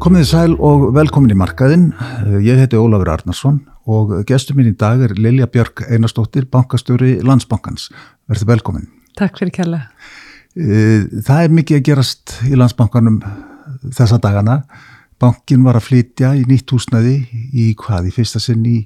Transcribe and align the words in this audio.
Komið 0.00 0.22
sæl 0.30 0.54
og 0.64 0.86
velkomin 0.96 1.34
í 1.34 1.36
markaðinn. 1.36 1.90
Ég 2.40 2.56
heiti 2.56 2.78
Ólafur 2.80 3.10
Arnarsson 3.12 3.58
og 3.84 4.14
gestur 4.28 4.56
mín 4.56 4.70
í 4.70 4.76
dag 4.80 5.02
er 5.04 5.12
Lilja 5.12 5.44
Björk 5.52 5.82
Einarstóttir, 5.92 6.46
bankastjóri 6.48 7.18
Landsbankans. 7.20 7.90
Verður 8.30 8.48
velkomin. 8.54 8.86
Takk 9.20 9.36
fyrir 9.36 9.52
kjalla. 9.58 9.82
Eh, 10.56 11.04
það 11.26 11.42
er 11.42 11.52
mikið 11.58 11.80
að 11.80 11.84
gerast 11.90 12.34
í 12.48 12.56
Landsbankanum 12.56 13.20
þessa 13.92 14.16
dagana. 14.24 14.62
Bankin 15.20 15.68
var 15.68 15.76
að 15.76 15.90
flytja 15.90 16.32
í 16.38 16.46
nýtt 16.48 16.72
húsnaði 16.72 17.18
í 17.52 17.68
hvað, 17.76 18.08
í 18.08 18.16
fyrsta 18.16 18.40
sinn 18.40 18.64
í 18.64 18.78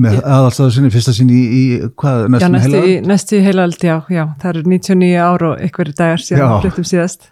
með 0.00 0.18
aðalstaðu 0.18 0.74
sinni, 0.74 0.90
fyrsta 0.90 1.14
sinni 1.14 1.38
í, 1.38 1.46
í 1.46 1.64
hvað, 1.94 2.26
næstum 2.34 2.58
heila? 2.58 2.84
Já, 2.90 3.00
næstu 3.06 3.44
heila 3.46 3.70
aldi, 3.70 3.86
já, 3.86 3.96
já, 4.10 4.24
það 4.42 4.52
eru 4.56 4.66
99 4.74 5.24
ár 5.30 5.46
og 5.52 5.62
einhverju 5.62 5.98
dagar 6.02 6.26
síðan 6.26 6.58
flyttum 6.64 6.90
síðast. 6.90 7.30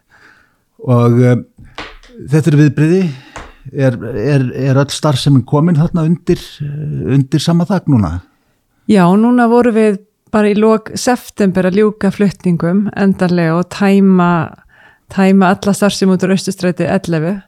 Og 0.87 1.19
um, 1.19 1.47
þetta 2.31 2.51
er 2.51 2.59
viðbriði, 2.63 3.01
er, 3.73 3.97
er, 4.19 4.47
er 4.71 4.81
öll 4.83 4.91
starfseminn 4.93 5.47
komin 5.49 5.79
þarna 5.79 6.07
undir, 6.09 6.43
undir 6.61 7.43
sama 7.43 7.67
þakk 7.69 7.91
núna? 7.93 8.13
Já, 8.89 9.05
núna 9.21 9.49
voru 9.51 9.75
við 9.77 10.01
bara 10.33 10.51
í 10.51 10.57
lók 10.59 10.93
september 10.99 11.69
að 11.69 11.81
ljúka 11.81 12.11
flyttingum 12.13 12.87
endarlega 12.97 13.59
og 13.61 13.69
tæma, 13.73 14.31
tæma 15.13 15.53
alla 15.55 15.75
starfsem 15.77 16.13
út 16.13 16.25
á 16.25 16.33
Östustræti 16.33 16.89
11 16.89 17.39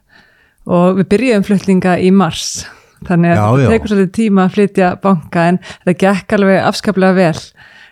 og 0.71 1.01
við 1.01 1.09
byrjuðum 1.13 1.45
flyttinga 1.45 1.97
í 2.01 2.11
mars 2.13 2.63
þannig 3.07 3.33
að 3.33 3.59
það 3.61 3.73
tekur 3.73 3.91
svolítið 3.91 4.15
tíma 4.17 4.45
að 4.45 4.55
flytja 4.57 4.89
banka 5.01 5.45
en 5.51 5.59
það 5.85 5.97
gekk 6.03 6.35
alveg 6.37 6.65
afskaplega 6.69 7.17
vel. 7.17 7.45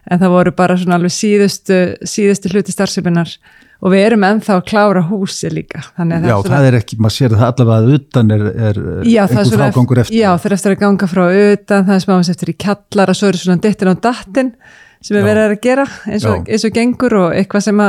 En 0.10 0.22
það 0.22 0.34
voru 0.34 0.54
bara 0.58 0.77
svona 0.80 0.98
alveg 0.98 1.14
síðustu, 1.14 1.80
síðustu 2.08 2.52
hluti 2.54 2.74
starfsefninar 2.74 3.34
og 3.80 3.94
við 3.94 4.04
erum 4.10 4.26
ennþá 4.28 4.58
að 4.58 4.66
klára 4.72 5.06
húsi 5.08 5.52
líka 5.54 5.82
Já, 5.85 6.35
það, 6.35 6.49
það 6.49 6.68
er 6.70 6.77
ekki, 6.82 6.99
maður 6.99 7.16
sér 7.16 7.35
það 7.38 7.48
allavega 7.48 7.77
að 7.80 7.96
utan 7.96 8.36
er, 8.36 8.46
er 8.49 8.82
já, 9.08 9.21
einhver 9.24 9.54
frágangur 9.54 10.04
eftir. 10.04 10.20
Já, 10.20 10.30
það 10.36 10.49
er 10.49 10.58
eftir 10.58 10.76
að 10.76 10.84
ganga 10.84 11.10
frá 11.13 11.24
utan 11.30 11.88
það 11.88 11.96
er 11.96 12.05
smáðast 12.05 12.36
eftir 12.36 12.54
í 12.54 12.58
kallar 12.66 13.13
og 13.13 13.20
svo 13.20 13.32
eru 13.32 13.41
svona 13.44 13.63
dittin 13.63 13.91
á 13.91 13.96
dattin 14.04 14.54
sem 14.99 15.16
er 15.16 15.24
verið 15.24 15.46
að 15.46 15.60
gera 15.63 15.86
eins 16.12 16.26
og, 16.27 16.49
eins 16.52 16.66
og 16.68 16.74
gengur 16.76 17.16
og 17.21 17.30
eitthvað 17.32 17.70
sem 17.70 17.84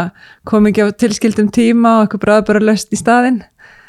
kom 0.47 0.69
ekki 0.71 0.87
á 0.87 0.95
tilskildum 0.95 1.51
tíma 1.51 1.97
og 1.99 2.07
eitthvað 2.07 2.27
bráðbara 2.29 2.63
löst 2.71 2.95
í 2.95 3.01
staðin 3.01 3.41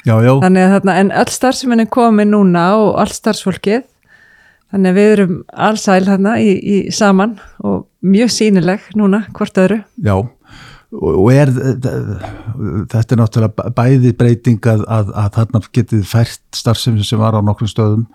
já, 0.06 0.16
já. 0.18 0.32
þannig 0.42 0.66
að 0.66 0.74
þarna, 0.76 0.98
en 0.98 1.14
öll 1.22 1.32
starfsmenn 1.32 1.84
er 1.84 1.90
komið 1.92 2.30
núna 2.32 2.66
og 2.80 2.92
all 3.02 3.12
starfsfólkið. 3.14 3.88
Þannig 4.72 4.88
að 4.88 4.98
við 4.98 5.10
erum 5.12 5.32
allsæl 5.68 6.04
þarna 6.06 6.36
í, 6.40 6.52
í 6.56 6.76
saman 6.96 7.34
og 7.60 7.82
mjög 8.08 8.30
sínileg 8.32 8.86
núna 8.96 9.26
hvort 9.36 9.58
öðru. 9.60 9.82
Já, 10.00 10.14
og 10.92 11.30
er 11.32 11.48
þetta 12.92 13.14
er 13.14 13.20
náttúrulega 13.20 13.72
bæði 13.76 14.12
breyting 14.18 14.68
að, 14.68 14.84
að, 14.84 15.14
að 15.16 15.32
þarna 15.38 15.62
getið 15.72 16.04
fært 16.08 16.42
starfsefni 16.56 17.06
sem 17.06 17.20
var 17.22 17.38
á 17.38 17.40
nokkrum 17.40 17.70
stöðum 17.70 18.06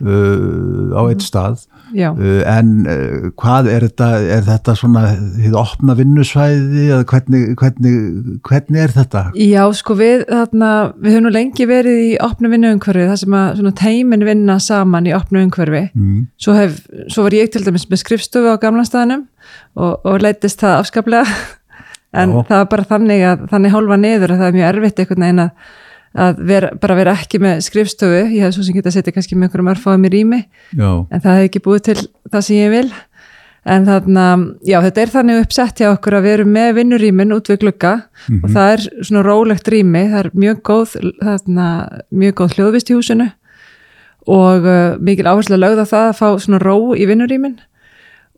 uh, 0.00 0.96
á 0.96 1.02
eitt 1.10 1.24
stað. 1.24 1.66
Uh, 1.92 2.40
en 2.48 2.86
uh, 2.88 3.28
hvað 3.36 3.68
er 3.68 3.84
þetta, 3.84 4.08
er 4.38 4.44
þetta 4.46 4.74
svona 4.80 5.02
þið 5.36 5.56
opna 5.60 5.96
vinnusvæði 5.98 6.86
eða 6.86 7.06
hvernig, 7.10 7.42
hvernig, 7.60 7.96
hvernig 8.48 8.84
er 8.86 8.94
þetta? 8.96 9.24
Já 9.36 9.62
sko 9.76 9.98
við 10.00 10.24
þarna, 10.30 10.70
við 10.96 11.16
höfum 11.18 11.26
nú 11.28 11.34
lengi 11.36 11.66
verið 11.68 12.04
í 12.06 12.12
opna 12.24 12.52
vinnuumhverfi 12.52 13.08
það 13.10 13.20
sem 13.24 13.36
að 13.42 13.74
teimin 13.82 14.24
vinna 14.28 14.56
saman 14.62 15.10
í 15.10 15.12
opna 15.16 15.44
umhverfi. 15.44 15.84
Mm. 15.92 16.28
svo, 16.40 16.56
hef, 16.56 16.80
svo 17.12 17.26
var 17.26 17.36
ég 17.36 17.52
til 17.52 17.66
dæmis 17.66 17.84
með 17.90 18.06
skrifstofu 18.06 18.56
á 18.56 18.62
gamla 18.62 18.86
staðnum 18.88 19.26
og, 19.76 20.00
og 20.00 20.22
leittist 20.24 20.64
það 20.64 20.80
afskaplega 20.80 21.26
en 22.12 22.34
Já. 22.34 22.42
það 22.48 22.58
var 22.58 22.68
bara 22.74 22.88
þannig 22.90 23.24
að 23.28 23.46
þannig 23.52 23.74
hálfa 23.76 23.96
niður 24.02 24.34
að 24.34 24.42
það 24.42 24.50
er 24.50 24.58
mjög 24.58 24.68
erfitt 24.72 25.02
einhvern 25.02 25.26
veginn 25.26 25.46
að 25.46 25.50
að 26.12 26.42
vera, 26.44 26.68
bara 26.76 26.96
vera 26.98 27.14
ekki 27.16 27.40
með 27.40 27.62
skrifstöfu 27.64 28.26
ég 28.34 28.42
hef 28.44 28.52
svo 28.52 28.66
sem 28.66 28.76
geta 28.76 28.90
að 28.90 28.98
setja 28.98 29.14
kannski 29.14 29.36
með 29.36 29.48
einhverjum 29.48 29.70
erfáðum 29.72 30.04
í 30.04 30.12
rými 30.12 30.40
já. 30.76 30.90
en 31.08 31.22
það 31.24 31.38
hef 31.38 31.46
ekki 31.48 31.62
búið 31.64 31.86
til 31.86 31.96
það 32.28 32.44
sem 32.44 32.58
ég 32.58 32.72
vil 32.74 32.90
en 33.72 33.86
þarna, 33.86 34.26
já 34.66 34.78
þetta 34.82 35.02
er 35.02 35.12
þannig 35.12 35.40
uppsett 35.44 35.80
hjá 35.80 35.88
okkur 35.92 36.18
að 36.18 36.26
við 36.26 36.36
erum 36.36 36.52
með 36.56 36.72
vinnurýmin 36.80 37.34
út 37.36 37.48
við 37.48 37.60
glugga 37.62 37.92
mm 37.94 38.02
-hmm. 38.02 38.42
og 38.42 38.48
mhm. 38.48 38.54
það 38.56 38.72
er 38.72 39.06
svona 39.08 39.22
rólegt 39.22 39.68
rými, 39.68 40.04
það 40.10 40.24
er 40.24 40.30
mjög 40.34 40.62
góð 40.68 40.96
þarna, 41.22 41.66
mjög 42.10 42.34
góð 42.34 42.56
hljóðvist 42.56 42.90
í 42.90 42.96
húsinu 42.98 43.28
og 44.26 44.66
uh, 44.66 44.98
mikil 45.00 45.26
áherslu 45.26 45.56
að 45.56 45.64
lögða 45.64 45.84
það 45.86 46.08
að 46.08 46.18
fá 46.18 46.28
svona 46.38 46.58
ró 46.62 46.94
í 46.94 47.06
vinnurýmin 47.06 47.58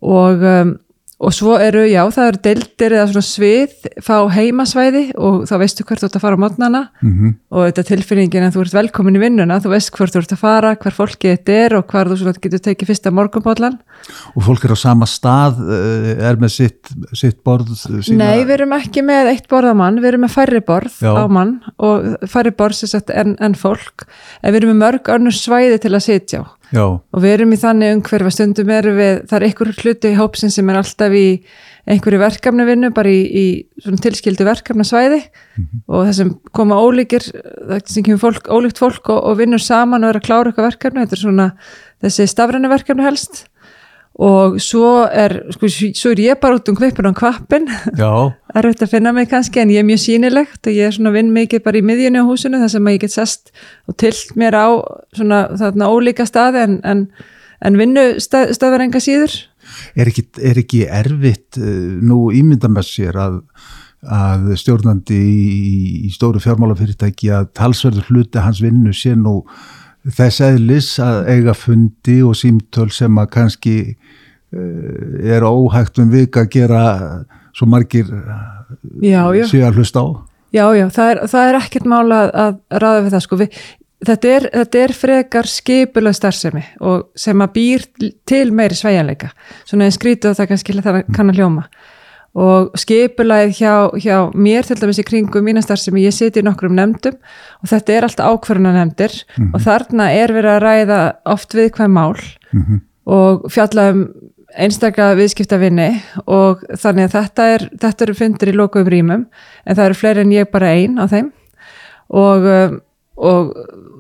og 0.01 0.45
um, 0.45 0.77
og 1.23 1.31
svo 1.35 1.55
eru, 1.63 1.85
já, 1.87 2.03
það 2.11 2.29
eru 2.29 2.41
deildir 2.43 2.95
eða 2.97 3.07
svona 3.13 3.27
svið, 3.29 3.75
fá 4.03 4.15
heimasvæði 4.35 5.03
og 5.15 5.45
þá 5.47 5.55
veistu 5.63 5.85
hvert 5.87 6.03
þú 6.03 6.09
ert 6.09 6.17
að 6.19 6.25
fara 6.25 6.39
á 6.39 6.43
mótnana 6.43 6.81
mm 6.91 7.13
-hmm. 7.13 7.35
og 7.55 7.61
þetta 7.69 7.85
tilfinningin 7.91 8.47
að 8.49 8.57
þú 8.57 8.65
ert 8.65 8.75
velkomin 8.75 9.17
í 9.17 9.23
vinnuna, 9.23 9.61
þú 9.63 9.71
veist 9.71 9.93
hvert 9.95 10.15
þú 10.15 10.23
ert 10.23 10.35
að 10.35 10.43
fara 10.43 10.75
hver 10.75 10.95
fólki 10.95 11.31
þetta 11.31 11.53
er 11.53 11.77
og 11.79 11.87
hvar 11.87 12.11
þú 12.11 12.35
getur 12.41 12.59
tekið 12.59 12.87
fyrsta 12.89 13.11
morgunbólan 13.11 13.79
Og 14.35 14.43
fólk 14.43 14.65
er 14.65 14.75
á 14.75 14.77
sama 14.77 15.07
stað, 15.07 15.55
eh, 15.71 16.29
er 16.29 16.37
með 16.37 16.49
sitt, 16.49 16.89
sitt 17.15 17.43
borð? 17.45 17.71
Sína... 18.03 18.25
Nei, 18.25 18.45
við 18.45 18.51
erum 18.59 18.73
ekki 18.73 19.03
með 19.03 19.31
eitt 19.33 19.49
borð 19.49 19.71
á 19.71 19.75
mann, 19.75 20.01
við 20.01 20.09
erum 20.09 20.27
með 20.27 20.35
færri 20.35 20.61
borð 20.61 20.93
já. 21.01 21.15
á 21.15 21.25
mann 21.31 21.61
og 21.79 22.19
færri 22.27 22.51
borð 22.51 22.75
sem 22.75 22.89
sagt 22.89 23.11
en, 23.11 23.37
en 23.41 23.55
fólk, 23.55 24.05
en 24.43 24.53
við 24.53 24.65
erum 24.65 24.77
með 24.77 24.83
mörg 24.83 25.09
önnur 25.09 25.33
svæði 25.33 25.79
til 25.79 25.95
að 25.95 26.07
sitja 26.11 26.43
á 26.43 26.45
Já. 26.73 26.85
og 26.85 27.23
við 27.23 27.37
erum 27.37 27.55
í 27.55 27.61
þannig 27.61 27.95
umhverfa 27.99 28.33
stundum 28.35 28.71
erum 28.73 28.99
við, 28.99 29.15
það 29.29 29.37
er 29.39 29.47
einhver 29.49 29.73
hluti 29.79 30.11
í 30.11 30.19
hópsin 30.19 30.53
sem 30.55 30.71
er 30.71 30.81
alltaf 30.81 31.15
í 31.15 31.27
einhverju 31.85 32.21
verkefnavinnu, 32.23 32.91
bara 32.97 33.11
í, 33.13 33.21
í 33.29 33.91
tilskildu 34.01 34.47
verkefnasvæði 34.49 35.21
mm 35.21 35.65
-hmm. 35.65 35.83
og 35.87 36.07
það 36.07 36.15
sem 36.19 36.31
koma 36.57 36.81
ólíkir 36.81 37.27
það 37.29 37.91
sem 37.93 38.07
kemur 38.07 38.23
fólk, 38.23 38.49
ólíkt 38.49 38.81
fólk 38.81 39.11
og, 39.13 39.21
og 39.21 39.39
vinnur 39.39 39.61
saman 39.61 40.05
og 40.05 40.15
er 40.15 40.21
að 40.21 40.27
klára 40.29 40.49
eitthvað 40.49 40.71
verkefni, 40.71 41.05
þetta 41.05 41.17
er 41.19 41.25
svona 41.25 41.49
þessi 42.05 42.29
stafræna 42.33 42.73
verkefni 42.73 43.05
helst 43.05 43.45
og 44.15 44.61
svo 44.63 45.09
er, 45.11 45.41
sko, 45.51 45.69
svo 45.69 46.13
er 46.15 46.21
ég 46.23 46.39
bara 46.43 46.61
út 46.61 46.69
um 46.71 46.77
kvipin 46.79 47.11
á 47.11 47.15
kvapin 47.19 47.65
er 48.55 48.69
þetta 48.69 48.87
að 48.87 48.93
finna 48.93 49.13
mig 49.15 49.27
kannski 49.31 49.59
en 49.59 49.73
ég 49.75 49.83
er 49.83 49.89
mjög 49.89 50.05
sínilegt 50.05 50.69
og 50.71 50.77
ég 50.77 50.87
er 50.87 50.95
svona 50.95 51.11
vinn 51.15 51.33
mikið 51.35 51.65
bara 51.65 51.81
í 51.81 51.83
miðjunni 51.87 52.23
á 52.23 52.29
húsinu 52.29 52.61
þar 52.63 52.71
sem 52.77 52.91
ég 52.93 53.01
get 53.03 53.15
sest 53.15 53.51
og 53.91 53.99
tilt 53.99 54.37
mér 54.39 54.55
á 54.55 54.69
svona 55.19 55.41
þarna 55.59 55.91
ólíka 55.91 56.29
staði 56.31 56.63
en, 56.63 56.79
en, 56.87 57.05
en 57.67 57.81
vinnu 57.81 58.07
stað, 58.23 58.55
staðar 58.55 58.87
enga 58.87 59.03
síður. 59.03 59.35
Er 59.99 60.07
ekki, 60.07 60.29
er 60.39 60.63
ekki 60.63 60.85
erfitt 60.87 61.59
uh, 61.59 61.99
nú 61.99 62.29
ímynda 62.37 62.71
með 62.71 62.87
sér 62.93 63.19
að, 63.19 63.41
að 64.07 64.53
stjórnandi 64.63 65.19
í, 65.19 65.79
í 66.07 66.15
stóru 66.15 66.39
fjármálafyrirtæki 66.45 67.35
að 67.35 67.51
talsverður 67.59 68.13
hluti 68.13 68.47
hans 68.47 68.63
vinnu 68.63 68.95
sé 68.95 69.17
nú 69.19 69.41
þess 70.05 70.43
eðlis 70.45 70.91
að 71.03 71.31
eiga 71.33 71.55
fundi 71.57 72.19
og 72.27 72.37
símtöl 72.39 72.91
sem 72.93 73.21
að 73.21 73.31
kannski 73.39 73.77
uh, 73.93 75.25
er 75.25 75.47
óhægt 75.47 76.01
um 76.03 76.13
vik 76.13 76.37
að 76.41 76.51
gera 76.59 76.85
svo 77.55 77.69
margir 77.71 78.11
síðan 79.01 79.77
hlust 79.77 79.97
á. 79.97 80.05
Já, 80.55 80.69
já, 80.77 80.87
það 80.95 81.09
er, 81.11 81.21
það 81.31 81.49
er 81.49 81.57
ekkert 81.59 81.89
mála 81.91 82.19
að, 82.21 82.37
að 82.45 82.83
ráða 82.85 83.01
við 83.01 83.15
það 83.15 83.25
sko. 83.25 83.39
Við, 83.41 83.57
þetta, 84.09 84.35
er, 84.37 84.47
þetta 84.53 84.83
er 84.83 84.95
frekar 84.99 85.51
skipulega 85.51 86.19
starfsemi 86.19 86.63
og 86.85 87.09
sem 87.19 87.45
að 87.45 87.55
býr 87.57 87.87
til 88.29 88.47
meiri 88.55 88.79
sveianleika 88.79 89.33
svona 89.65 89.89
en 89.89 89.95
skrítu 89.95 90.31
að 90.31 90.41
það 90.41 90.51
kannski 90.53 90.77
kann 90.85 91.33
að 91.33 91.41
hljóma 91.41 91.67
og 92.35 92.75
skipulæð 92.79 93.53
hjá, 93.55 93.75
hjá 94.03 94.17
mér 94.35 94.67
til 94.67 94.77
dæmis 94.81 94.99
í 94.99 95.07
kringum 95.07 95.45
mínastar 95.47 95.79
sem 95.79 95.95
ég 96.03 96.15
siti 96.15 96.43
í 96.43 96.47
nokkrum 96.47 96.75
nefndum 96.75 97.15
og 97.63 97.71
þetta 97.71 97.95
er 97.95 98.07
alltaf 98.09 98.33
ákvarðuna 98.33 98.73
nefndir 98.75 99.15
mm 99.15 99.45
-hmm. 99.45 99.55
og 99.55 99.61
þarna 99.63 100.11
er 100.13 100.35
verið 100.35 100.51
að 100.57 100.65
ræða 100.67 101.01
oft 101.25 101.55
við 101.55 101.71
hvað 101.71 101.89
mál 101.89 102.19
mm 102.53 102.63
-hmm. 102.63 102.81
og 103.07 103.51
fjalla 103.51 103.91
um 103.91 104.09
einstaklega 104.55 105.19
viðskiptavinni 105.19 105.89
og 106.27 106.63
þannig 106.79 107.09
að 107.09 107.15
þetta, 107.17 107.47
er, 107.55 107.69
þetta 107.81 108.05
eru 108.05 108.15
fundir 108.15 108.51
í 108.53 108.57
lokuðum 108.59 108.91
rýmum 108.93 109.25
en 109.67 109.77
það 109.77 109.85
eru 109.85 109.95
fleiri 109.95 110.21
en 110.21 110.35
ég 110.35 110.51
bara 110.51 110.75
einn 110.75 110.99
á 110.99 111.07
þeim 111.11 111.33
og, 112.15 112.47
um, 112.47 112.81
og 113.17 113.55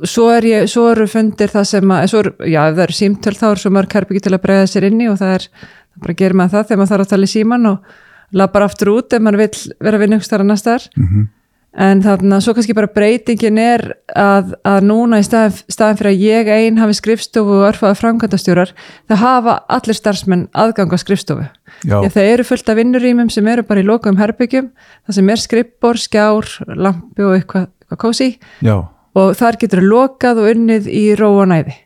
svo, 0.06 0.28
er 0.34 0.46
ég, 0.48 0.68
svo 0.70 0.88
eru 0.92 1.06
fundir 1.10 1.50
það 1.50 1.68
sem 1.70 1.90
að, 1.90 2.14
er, 2.20 2.30
já 2.46 2.60
ef 2.68 2.76
það 2.76 2.84
eru 2.86 2.98
símtöl 3.00 3.34
þá 3.34 3.46
er 3.50 3.62
svo 3.62 3.74
mörg 3.74 3.98
herbyggi 3.98 4.24
til 4.26 4.34
að 4.34 4.44
bregða 4.46 4.70
sér 4.70 4.88
inni 4.90 5.08
og 5.10 5.18
það 5.18 5.34
er, 5.38 5.48
það 5.94 6.06
bara 6.06 6.18
gerir 6.22 6.38
maður 6.40 6.56
það 6.56 6.66
þegar 6.68 6.82
maður 6.82 6.92
þarf 6.94 7.06
að 7.06 7.12
tala 7.14 7.28
í 7.30 7.34
síman 7.34 7.70
og 7.72 7.78
lappar 8.34 8.66
aftur 8.66 8.92
út 8.98 9.14
ef 9.14 9.22
maður 9.22 9.44
vil 9.44 9.78
vera 9.86 10.00
vinnungstar 10.02 10.44
annar 10.44 10.60
starf 10.60 10.88
mm 10.96 11.06
-hmm. 11.06 11.26
en 11.86 12.02
þannig 12.02 12.36
að 12.36 12.44
svo 12.44 12.54
kannski 12.54 12.74
bara 12.74 12.92
breytingin 12.94 13.58
er 13.58 13.82
að, 14.14 14.54
að 14.64 14.80
núna 14.90 15.18
í 15.18 15.26
staðin, 15.26 15.58
staðin 15.68 15.98
fyrir 15.98 16.12
að 16.12 16.24
ég 16.24 16.48
einn 16.48 16.78
hafi 16.78 16.94
skrifstofu 16.94 17.58
og 17.58 17.68
örfaði 17.68 18.00
framkvæmdastjórar 18.00 18.74
það 19.08 19.22
hafa 19.22 19.60
allir 19.68 19.94
starfsmenn 19.94 20.48
aðgang 20.52 20.92
á 20.94 20.98
skrifstofu. 20.98 21.46
Þeir 21.84 22.32
eru 22.32 22.44
fullt 22.44 22.68
af 22.68 22.76
vinnurýmum 22.76 23.30
sem 23.30 23.46
eru 23.48 23.62
bara 23.62 23.80
í 23.80 23.86
lokum 23.86 24.16
herbyggjum 24.16 24.70
það 25.06 25.14
sem 25.14 25.30
er 25.30 25.36
skrippbor, 25.36 25.96
skjár, 25.96 26.46
lampi 26.66 27.22
og 27.22 27.34
eitthvað, 27.38 27.68
eitthvað 27.82 27.98
kósi 27.98 28.38
og 29.14 29.34
þar 29.36 29.56
getur 29.56 29.82
lokað 29.82 30.38
og 30.42 30.50
unnið 30.54 30.88
í 30.90 31.14
ró 31.14 31.30
og 31.38 31.48
næði 31.48 31.83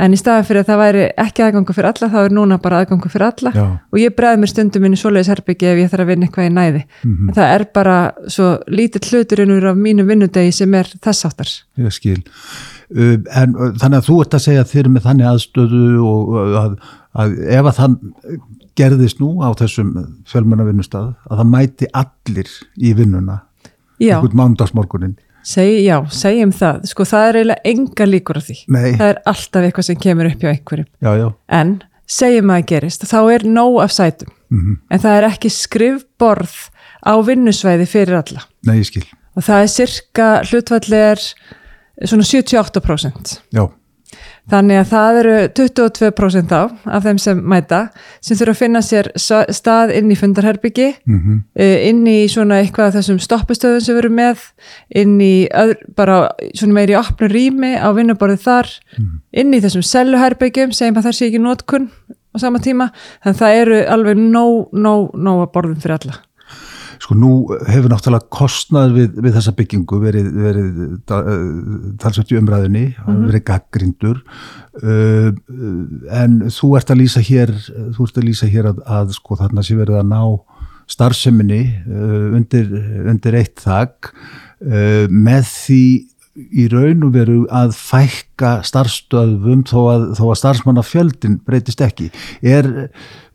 en 0.00 0.14
í 0.14 0.18
staðan 0.18 0.46
fyrir 0.46 0.62
að 0.62 0.70
það 0.70 0.80
væri 0.80 1.04
ekki 1.24 1.44
aðgangu 1.44 1.74
fyrir 1.76 1.90
alla 1.90 2.08
þá 2.12 2.18
er 2.22 2.34
núna 2.36 2.58
bara 2.62 2.82
aðgangu 2.84 3.10
fyrir 3.10 3.26
alla. 3.26 3.52
Já. 3.54 3.64
og 3.90 3.98
ég 4.00 4.14
bregði 4.16 4.40
mér 4.42 4.52
stundum 4.52 4.86
inn 4.86 4.96
í 4.96 5.00
svoleiðis 5.00 5.32
herbyggi 5.32 5.70
ef 5.70 5.80
ég 5.80 5.90
þarf 5.92 6.04
að 6.04 6.12
vinna 6.12 6.28
eitthvað 6.28 6.50
í 6.50 6.52
næði. 6.56 6.82
Mhm. 7.04 7.28
en 7.28 7.38
það 7.38 7.54
er 7.54 7.66
bara 7.74 7.96
svo 8.28 8.50
lítill 8.68 9.06
hluturinn 9.10 9.54
úr 9.56 9.70
af 9.72 9.80
mínu 9.80 10.06
vinnudegi 10.06 10.52
sem 10.52 10.74
er 10.74 10.92
þess 11.02 11.26
áttar 11.26 11.50
ég 11.80 11.96
skil. 11.96 12.22
Uh, 12.90 13.18
en 13.38 13.54
uh, 13.54 13.70
þannig 13.78 14.00
að 14.00 14.06
þú 14.08 14.20
ert 14.24 14.34
að 14.34 14.46
segja 14.46 14.64
eru 14.80 14.90
með 14.90 15.04
þannig 15.06 15.28
aðstöðu 15.30 15.84
og 16.02 16.32
uh, 16.34 16.56
að, 16.58 16.72
að 17.14 17.36
ef 17.46 17.68
að 17.70 17.76
þann 17.76 17.98
gerðist 18.80 19.20
nú 19.20 19.28
á 19.42 19.48
þessum 19.58 19.92
fjölmenna 20.26 20.66
vinnustað 20.66 21.12
að 21.28 21.42
það 21.42 21.52
mæti 21.52 21.90
allir 22.00 22.50
í 22.78 22.92
vinnuna 22.98 23.42
einhvern 24.00 24.38
mándagsmorgunin 24.40 25.18
segi, 25.46 25.84
já, 25.86 25.96
segjum 26.14 26.52
það. 26.52 26.82
Sko 26.90 27.06
það 27.08 27.28
er 27.28 27.38
eiginlega 27.40 27.72
enga 27.74 28.08
líkur 28.08 28.40
á 28.40 28.42
því. 28.48 28.58
Nei. 28.68 28.90
það 28.98 29.06
er 29.08 29.22
alltaf 29.32 29.68
eitthvað 29.68 29.88
sem 29.88 29.96
kemur 29.96 30.30
upp 30.30 30.44
hjá 30.44 30.50
einhverjum. 30.54 30.90
Já, 31.00 31.10
já, 31.20 31.28
en 31.60 31.72
segjum 32.10 32.50
að 32.50 32.60
það 32.60 32.68
gerist 32.74 33.08
þá 33.10 33.18
er 33.34 33.46
nóg 33.48 33.80
af 33.84 33.94
sætum. 33.94 34.36
Mhm. 34.50 34.76
en 34.90 34.98
það 34.98 35.16
er 35.16 35.28
ekki 35.30 35.50
skrifborð 35.54 36.54
á 37.06 37.14
vinnusvæði 37.22 37.86
fyrir 37.86 38.18
alla. 38.18 38.42
Nei, 38.66 38.80
ég 38.80 38.88
skil. 38.90 39.04
Og 39.38 39.44
það 39.46 39.62
er 39.62 39.70
cirka 39.70 40.28
hlutvalli 40.42 40.96
er 40.96 41.22
svona 42.04 42.26
78% 42.26 43.36
já, 43.54 43.62
þannig 44.50 44.80
að 44.80 44.88
það 44.90 45.18
eru 45.20 45.34
22% 45.58 46.54
á 46.54 46.62
af 46.68 47.04
þeim 47.06 47.20
sem 47.22 47.42
mæta 47.52 47.80
sem 48.20 48.38
þurfa 48.38 48.54
að 48.54 48.60
finna 48.60 48.82
sér 48.84 49.10
stað 49.16 49.94
inn 49.98 50.10
í 50.10 50.18
fundarherbyggi 50.18 50.88
mm 51.04 51.40
eh, 51.54 51.88
inn 51.90 52.06
í 52.06 52.28
svona 52.28 52.60
eitthvað 52.60 52.90
af 52.90 52.96
þessum 52.98 53.20
stoppustöðum 53.22 53.80
sem 53.80 53.94
við 53.94 54.02
erum 54.04 54.16
með 54.18 54.46
inn 55.02 55.20
í 55.20 55.48
öðr, 55.48 55.76
bara 55.96 56.16
svona 56.54 56.76
meiri 56.78 56.96
opnu 56.98 57.28
rými 57.30 57.74
á 57.78 57.88
vinnuborðið 57.96 58.42
þar 58.44 58.72
inn 59.32 59.54
í 59.54 59.60
þessum 59.60 59.82
selluherbyggjum 59.82 60.72
segjum 60.72 60.98
að 60.98 61.08
það 61.08 61.16
sé 61.18 61.28
ekki 61.28 61.42
notkun 61.42 61.90
á 62.30 62.36
sama 62.38 62.58
tíma. 62.62 62.90
Þannig 63.22 63.36
að 63.36 63.40
það 63.42 63.60
eru 63.60 63.78
alveg 63.94 64.18
nóg, 64.18 64.68
nóg, 64.72 65.14
nóg 65.14 65.46
að 65.46 65.52
borðum 65.54 65.80
fyrir 65.82 65.98
alla 65.98 66.20
Sko 67.00 67.14
nú 67.16 67.30
hefur 67.64 67.88
náttúrulega 67.88 68.28
kostnaður 68.28 68.92
við, 68.98 69.14
við 69.24 69.36
þessa 69.38 69.54
byggingu 69.56 70.00
verið, 70.02 70.26
verið 70.36 70.80
uh, 70.84 71.30
talsvægt 72.02 72.34
í 72.34 72.38
umræðinni, 72.40 72.82
Mhm. 73.00 73.22
verið 73.30 73.44
gaggrindur 73.48 74.20
uh, 74.84 75.30
en 76.20 76.36
þú 76.52 76.74
ert 76.76 76.92
að 76.92 77.00
lýsa 77.00 77.22
hér, 77.24 77.54
þú 77.96 78.04
ert 78.06 78.20
að 78.20 78.28
lýsa 78.28 78.50
hér 78.52 78.68
að, 78.74 78.82
að 79.00 79.14
sko 79.16 79.38
þarna 79.40 79.64
sé 79.64 79.78
verið 79.80 80.00
að 80.02 80.10
ná 80.12 80.22
starfseminni 80.90 81.62
uh, 81.86 82.36
undir, 82.36 82.68
undir 83.08 83.36
eitt 83.40 83.60
þak 83.64 84.12
uh, 84.12 85.06
með 85.08 85.44
því 85.54 85.82
í 86.38 86.66
raun 86.70 87.02
og 87.06 87.14
veru 87.14 87.38
að 87.50 87.72
fækka 87.74 88.52
starfstöðum 88.66 89.64
þó 89.66 89.78
að, 89.90 90.04
þó 90.18 90.22
að 90.28 90.38
starfsmannafjöldin 90.40 91.38
breytist 91.46 91.82
ekki. 91.82 92.06
Er, 92.46 92.68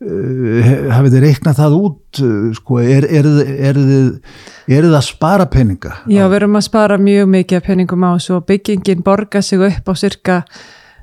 uh, 0.00 0.70
hafið 0.94 1.16
þið 1.16 1.26
reiknað 1.26 1.60
það 1.60 1.76
út, 1.76 2.22
uh, 2.24 2.48
sko, 2.56 2.80
er, 2.80 3.06
er, 3.20 3.28
er, 3.68 3.80
er 4.64 4.88
það 4.88 4.98
að 4.98 5.06
spara 5.10 5.48
peninga? 5.52 5.92
Já, 6.08 6.24
við 6.24 6.38
erum 6.40 6.58
að 6.58 6.66
spara 6.70 6.98
mjög 7.00 7.30
mikið 7.36 7.64
peningum 7.68 8.08
á 8.08 8.10
þessu 8.16 8.38
og 8.38 8.48
byggingin 8.48 9.04
borga 9.06 9.44
sig 9.44 9.66
upp 9.68 9.92
á 9.92 9.94
cirka 10.00 10.42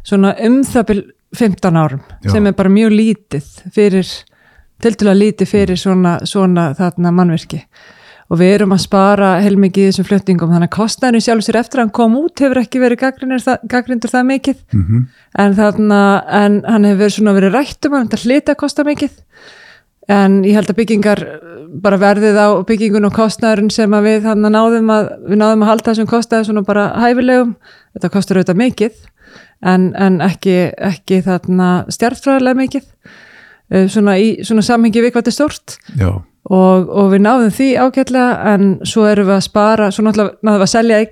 svona 0.03 0.33
um 0.43 0.61
það 0.67 0.89
bil 0.89 1.03
15 1.33 1.77
árum 1.77 2.01
Já. 2.21 2.31
sem 2.31 2.47
er 2.47 2.53
bara 2.57 2.69
mjög 2.69 2.93
lítið 2.93 3.45
fyrir, 3.73 4.09
tildulega 4.81 5.17
lítið 5.17 5.49
fyrir 5.49 5.79
svona, 5.79 6.19
svona 6.29 6.71
þarna 6.77 7.13
mannverki 7.13 7.63
og 8.33 8.39
við 8.41 8.55
erum 8.55 8.73
að 8.73 8.81
spara 8.81 9.35
heilmikið 9.43 9.83
í 9.83 9.89
þessum 9.91 10.07
flutningum 10.07 10.53
þannig 10.55 10.71
að 10.71 10.73
kostnæðinu 10.73 11.19
sjálf 11.21 11.45
sér 11.45 11.59
eftir 11.59 11.79
að 11.79 11.85
hann 11.85 11.91
kom 11.99 12.15
út 12.17 12.41
hefur 12.41 12.59
ekki 12.63 12.81
verið 12.81 13.03
gaggrindur 13.03 14.09
það, 14.09 14.23
mikið. 14.31 14.63
Mm 14.73 15.05
en, 15.37 15.53
þarna, 15.57 15.99
en 16.29 16.63
hann 16.65 16.87
hefur 16.89 17.13
svona 17.13 17.33
verið 17.37 17.53
rætt 17.57 17.85
um 17.85 17.93
að 17.97 18.07
þetta 18.07 18.23
hlita 18.23 18.55
að 18.55 18.59
kosta 18.63 18.85
mikið. 18.87 19.21
En 20.13 20.41
ég 20.43 20.57
held 20.57 20.69
að 20.69 20.79
byggingar 20.81 21.21
bara 21.83 21.97
verðið 22.01 22.37
á 22.41 22.47
byggingun 22.67 23.07
og 23.07 23.15
kostnæðurinn 23.15 23.71
sem 23.71 23.93
að 23.93 24.09
við 24.09 24.25
þannig 24.27 24.53
náðum 24.53 24.91
að 24.93 25.09
við 25.29 25.39
náðum 25.39 25.63
að 25.63 25.71
halda 25.71 25.89
þessum 25.91 26.09
kostnæði 26.11 26.49
svona 26.49 26.65
bara 26.67 26.89
hæfilegum 26.99 27.55
þetta 27.93 28.11
kostar 28.17 28.41
auðvitað 28.41 28.61
mikið. 28.63 28.99
En, 29.63 29.93
en 29.95 30.19
ekki, 30.25 30.57
ekki 30.75 31.21
þarna 31.23 31.69
stjartfræðilega 31.93 32.59
mikið. 32.59 32.89
Eh, 33.71 33.87
svona 33.87 34.17
í 34.19 34.35
svona 34.43 34.65
samhengi 34.65 35.01
við 35.01 35.13
hvað 35.13 35.23
þetta 35.23 35.31
er 35.31 35.37
stórt. 35.39 35.77
Já, 35.95 36.11
og, 36.43 36.89
og 36.89 37.11
við 37.13 37.23
náðum 37.23 37.53
því 37.55 37.69
ágætlega 37.79 38.53
en 38.53 38.65
svo 38.87 39.05
erum 39.07 39.29
við 39.29 39.37
að 39.37 39.45
spara 39.45 39.91
svo 39.93 40.07
náttúrulega 40.07 40.35
náðum 40.43 40.59
við 40.59 40.65
að 40.65 40.73
selja, 40.73 41.03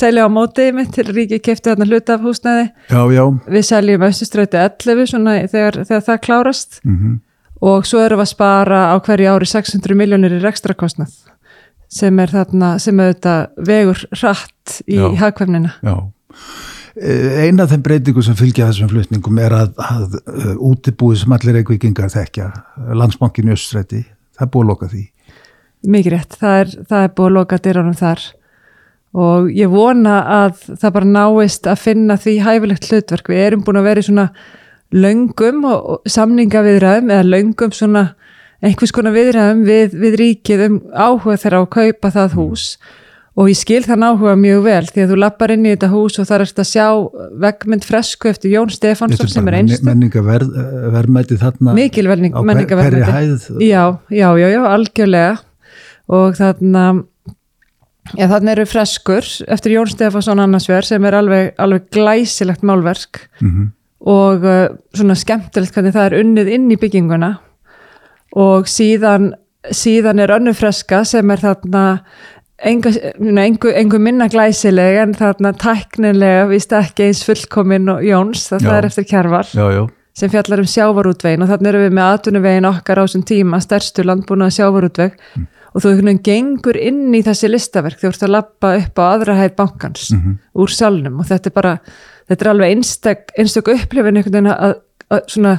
selja 0.00 0.24
á 0.26 0.28
mótið 0.34 0.72
mitt 0.78 0.90
til 0.96 1.06
ríki 1.10 1.38
kefti 1.44 1.70
þarna 1.70 1.90
hluta 1.90 2.16
af 2.16 2.24
húsnæði 2.26 2.64
já, 2.90 3.02
já. 3.14 3.24
við 3.58 3.68
seljum 3.70 4.08
Östustræti 4.08 4.60
11 4.64 5.12
svona 5.12 5.38
þegar, 5.46 5.80
þegar 5.84 6.10
það 6.10 6.26
klárast 6.26 6.82
Mm 6.82 7.22
og 7.64 7.86
svo 7.88 8.02
erum 8.04 8.20
við 8.20 8.26
að 8.26 8.32
spara 8.34 8.80
á 8.92 8.96
hverju 9.00 9.30
ári 9.30 9.48
600 9.48 9.96
miljónir 9.98 10.36
í 10.36 10.42
rekstrakostnað 10.42 11.14
sem 11.94 12.20
er 12.20 12.32
þarna 12.32 12.74
sem 12.82 13.00
auðvitað 13.00 13.66
vegur 13.68 14.00
hratt 14.18 14.78
í 14.90 14.98
Já. 14.98 15.06
hagkvæmnina. 15.20 15.76
Já. 15.84 15.94
Eh, 16.94 17.44
Ein 17.44 17.60
af 17.62 17.70
þeim 17.70 17.84
breytingu 17.86 18.22
sem 18.22 18.36
fylgja 18.38 18.68
þessum 18.70 18.90
flutningum 18.90 19.38
er 19.42 19.54
að, 19.54 19.72
að 19.78 20.18
uh, 20.24 20.50
útibúið 20.70 21.22
sem 21.22 21.36
allir 21.36 21.58
reykvíkingar 21.60 22.10
þekkja, 22.12 22.50
landsbankin 22.98 23.50
í 23.50 23.54
Östræti, 23.54 24.02
það 24.34 24.46
er 24.46 24.50
búið 24.54 24.64
að 24.64 24.72
loka 24.72 24.88
því. 24.92 25.04
Mikið 25.94 26.14
rétt, 26.14 26.36
það 26.40 26.58
er, 26.62 26.74
það 26.90 27.06
er 27.06 27.14
búið 27.14 27.30
að 27.30 27.38
loka 27.38 27.60
dyrunum 27.64 27.96
þar 27.98 28.26
og 29.24 29.48
ég 29.54 29.70
vona 29.70 30.18
að 30.42 30.62
það 30.80 30.94
bara 30.96 31.12
náist 31.14 31.68
að 31.70 31.82
finna 31.84 32.16
því 32.18 32.34
hæfilegt 32.42 32.88
hlutverk. 32.90 33.30
Við 33.30 33.42
erum 33.44 33.64
búin 33.66 33.78
að 33.78 33.88
vera 33.88 34.02
í 34.02 34.06
svona 34.08 34.28
löngum 34.94 35.64
og, 35.68 35.90
og 35.94 36.12
samningaviðræðum 36.14 37.12
eða 37.14 37.28
löngum 37.28 37.74
svona 37.74 38.08
einhvers 38.64 38.94
konar 38.94 39.14
viðræðum 39.14 39.64
við, 39.66 39.96
við 40.00 40.18
ríkið 40.20 40.66
um 40.68 40.76
áhuga 40.90 41.36
þeirra 41.42 41.60
á 41.60 41.64
að 41.64 41.72
kaupa 41.76 42.12
það 42.14 42.36
hús 42.38 42.66
og 43.34 43.50
ég 43.50 43.58
skil 43.58 43.82
þann 43.82 44.06
áhuga 44.06 44.34
mjög 44.38 44.60
vel 44.64 44.82
því 44.88 45.04
að 45.04 45.12
þú 45.12 45.16
lappar 45.18 45.54
inn 45.54 45.64
í 45.66 45.72
þetta 45.72 45.90
hús 45.90 46.18
og 46.22 46.28
þar 46.28 46.44
ert 46.44 46.60
að 46.62 46.68
sjá 46.70 46.86
veggmynd 47.44 47.86
fresku 47.86 48.30
eftir 48.30 48.54
Jón 48.54 48.70
Stefánsson 48.70 49.30
sem 49.32 49.50
er 49.50 49.58
einstök. 49.60 49.88
menningaverðmæti 49.88 51.40
þarna 51.42 51.74
mikil 51.74 52.06
menningaverðmæti 52.10 53.64
já, 53.66 53.82
já, 54.10 54.28
já, 54.38 54.46
já, 54.54 54.60
algjörlega. 54.70 55.38
Og 56.14 56.36
þarna 56.38 56.84
já, 58.14 58.26
þarna 58.28 58.54
eru 58.54 58.68
freskur 58.70 59.30
eftir 59.50 59.78
Jón 59.78 59.90
Stefánsson 59.90 60.42
annarsver 60.44 60.86
sem 60.86 61.08
er 61.08 61.18
alveg, 61.18 61.54
alveg 61.58 61.88
glæsilegt 61.94 62.62
málverk. 62.62 63.26
Mm 63.40 63.72
og 64.04 64.44
uh, 64.44 64.66
svona 64.92 65.16
skemmtilegt 65.16 65.72
hvernig 65.72 65.94
það 65.94 66.10
er 66.10 66.18
unnið 66.20 66.50
inn 66.58 66.68
í 66.72 66.76
bygginguna. 66.80 67.30
Og 68.36 68.68
síðan 68.68 69.32
síðan 69.72 70.20
er 70.20 70.34
önnu 70.34 70.52
freska 70.56 71.04
sem 71.08 71.30
er 71.32 71.40
þarna 71.40 71.84
engu, 72.62 73.72
engu 73.74 73.98
minna 73.98 74.28
glæsileg 74.30 75.00
en 75.02 75.14
þarna 75.18 75.54
tæknilega 75.58 76.46
víst 76.50 76.72
ekki 76.76 77.08
eins 77.08 77.24
fullkomin 77.26 77.90
og 77.96 78.04
Jóns 78.06 78.46
það, 78.50 78.68
það 78.68 78.78
er 78.78 78.88
eftir 78.90 79.08
kjærvar 79.10 79.50
Já, 79.50 79.64
já, 79.74 79.82
sem 80.14 80.30
fjallar 80.30 80.62
um 80.62 80.70
sjávarútvegin 80.70 81.42
og 81.42 81.50
þannig 81.50 81.72
erum 81.72 81.84
við 81.86 81.98
með 81.98 82.12
atvinnuvegin 82.12 82.70
okkar 82.70 83.02
á 83.02 83.04
þessum 83.04 83.26
tíma, 83.26 83.60
stærstu 83.64 84.06
landbúna 84.06 84.50
sjávarútveg 84.54 85.18
og 85.74 85.82
þú 85.82 85.90
einhvern 85.90 86.10
veginn 86.12 86.24
gengur 86.28 86.78
inn 86.78 87.18
í 87.18 87.24
þessi 87.26 87.50
listaverk 87.50 87.98
þú 87.98 88.12
ert 88.12 88.26
að 88.28 88.34
lappa 88.36 88.76
upp 88.78 89.02
á 89.02 89.04
aðra 89.08 89.38
hæð 89.40 89.56
bankans 89.58 90.12
úr 90.54 90.70
salnum 90.70 91.18
og 91.18 91.26
þetta 91.32 91.50
er 91.50 91.56
bara 91.58 91.74
þetta 92.28 92.44
er 92.44 92.52
alveg 92.52 92.76
einstak, 92.76 93.34
einstak 93.38 93.72
upplifin 93.74 94.20
einhvern 94.20 94.38
veginn 94.38 94.52
að, 94.54 94.78
að 95.10 95.26
svona 95.34 95.58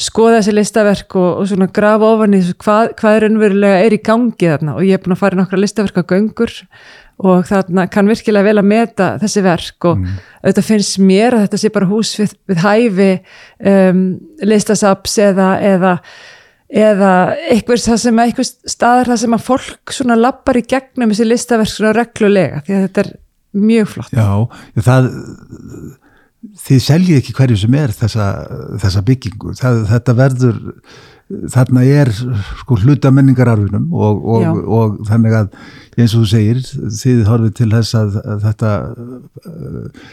skoða 0.00 0.40
þessi 0.40 0.54
listaverk 0.56 1.16
og, 1.20 1.30
og 1.40 1.48
svona 1.50 1.70
grafa 1.74 2.10
ofan 2.16 2.36
í 2.36 2.42
þessu 2.42 2.58
hvað, 2.64 2.92
hvað 2.98 3.18
er 3.18 3.26
unnverulega 3.28 3.80
er 3.86 3.96
í 3.96 4.02
gangi 4.04 4.50
þarna. 4.50 4.76
Og 4.76 4.86
ég 4.88 4.98
er 4.98 5.02
búin 5.04 5.16
að 5.16 5.22
fara 5.22 5.38
í 5.38 5.40
nokkra 5.40 5.62
listaverk 5.62 6.00
á 6.02 6.10
göngur 6.12 6.54
og 7.24 7.44
þarna 7.46 7.86
kann 7.94 8.10
virkilega 8.10 8.48
vel 8.48 8.58
að 8.58 8.70
meta 8.72 9.10
þessi 9.22 9.44
verk. 9.46 9.88
Og 9.90 10.06
auðvitað 10.42 10.70
finnst 10.70 11.02
mér 11.02 11.38
að 11.38 11.44
þetta 11.46 11.62
sé 11.62 11.72
bara 11.74 11.90
hús 11.90 12.14
við, 12.20 12.38
við 12.50 12.62
hæfi 12.64 13.10
um, 13.72 14.06
listasaps 14.42 15.18
eða, 15.30 15.50
eða 15.62 15.98
eða 16.74 17.10
það 17.70 17.98
sem 18.02 18.22
einhvers 18.24 18.54
staðar 18.66 19.12
það 19.12 19.20
sem 19.22 19.36
að 19.36 19.44
fólk 19.46 19.92
svona 19.94 20.16
lappar 20.18 20.58
í 20.58 20.64
gegnum 20.66 21.12
þessi 21.12 21.26
listaverk 21.28 21.70
svona 21.70 21.92
reglulega 21.94 22.62
því 22.64 22.74
að 22.74 22.86
þetta 22.86 23.04
er 23.04 23.12
mjög 23.54 23.90
flott. 23.92 24.16
Já 24.16 24.82
það, 24.82 25.08
þið 26.64 26.82
seljið 26.84 27.18
ekki 27.20 27.34
hverju 27.38 27.58
sem 27.62 27.74
er 27.78 27.94
þessa, 27.94 28.28
þessa 28.82 29.02
byggingu, 29.06 29.54
það, 29.58 29.80
þetta 29.90 30.14
verður, 30.18 30.60
þarna 31.54 31.84
er 32.02 32.12
sko 32.60 32.78
hluta 32.82 33.12
menningararfinum 33.14 33.88
og, 33.94 34.28
og, 34.36 34.60
og 34.78 34.98
þannig 35.08 35.38
að 35.38 35.56
eins 35.96 36.14
og 36.14 36.24
þú 36.24 36.30
segir, 36.34 36.62
þið 37.00 37.24
horfið 37.30 37.56
til 37.60 37.70
þess 37.72 37.98
að, 37.98 38.18
að 38.22 38.44
þetta 38.48 38.72
uh, 39.48 40.10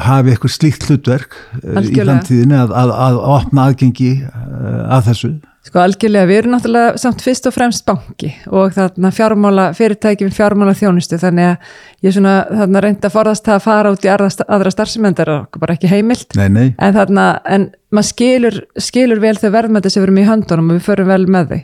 hafi 0.00 0.34
eitthvað 0.34 0.56
slíkt 0.56 0.88
hlutverk 0.88 1.38
uh, 1.60 1.78
í 1.82 1.94
framtíðinni 1.94 2.58
að, 2.58 2.74
að, 2.82 2.96
að 3.06 3.20
opna 3.36 3.68
aðgengi 3.68 4.12
uh, 4.26 4.82
að 4.96 5.06
þessu 5.12 5.32
Sko 5.60 5.76
algjörlega, 5.82 6.24
við 6.24 6.38
erum 6.40 6.54
náttúrulega 6.54 7.00
samt 7.00 7.20
fyrst 7.20 7.44
og 7.50 7.52
fremst 7.52 7.84
banki 7.84 8.30
og 8.48 8.72
þarna 8.72 9.10
fjármála, 9.12 9.66
fyrirtækjum 9.76 10.30
fjármála 10.32 10.72
þjónustu 10.78 11.18
þannig 11.20 11.50
að 11.50 12.06
ég 12.06 12.14
svona 12.16 12.36
þarna 12.48 12.82
reyndi 12.86 13.04
að 13.04 13.12
forðast 13.18 13.50
að 13.52 13.60
fara 13.66 13.92
út 13.92 14.06
í 14.06 14.08
aðra, 14.08 14.72
starfsemendar 14.72 15.32
og 15.34 15.60
bara 15.60 15.76
ekki 15.76 15.90
heimilt 15.92 16.32
nei, 16.40 16.46
nei. 16.48 16.66
en 16.80 16.96
þarna, 16.96 17.26
en 17.44 17.68
maður 17.92 18.08
skilur, 18.08 18.58
skilur 18.80 19.20
vel 19.20 19.34
þau 19.36 19.50
verðmætti 19.58 19.92
sem 19.92 20.00
við 20.00 20.08
erum 20.08 20.22
í 20.22 20.28
höndunum 20.30 20.72
og 20.72 20.80
við 20.80 20.88
förum 20.88 21.12
vel 21.12 21.22
með 21.36 21.52
þau 21.52 21.60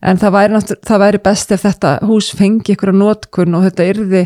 en 0.00 0.20
það 0.20 0.34
væri, 0.36 0.64
það 0.88 1.02
væri 1.04 1.22
best 1.28 1.54
ef 1.54 1.64
þetta 1.66 1.94
hús 2.08 2.30
fengi 2.36 2.74
ykkur 2.74 2.92
á 2.92 3.00
nótkunn 3.00 3.56
og 3.58 3.68
þetta 3.68 3.88
yrði 3.92 4.24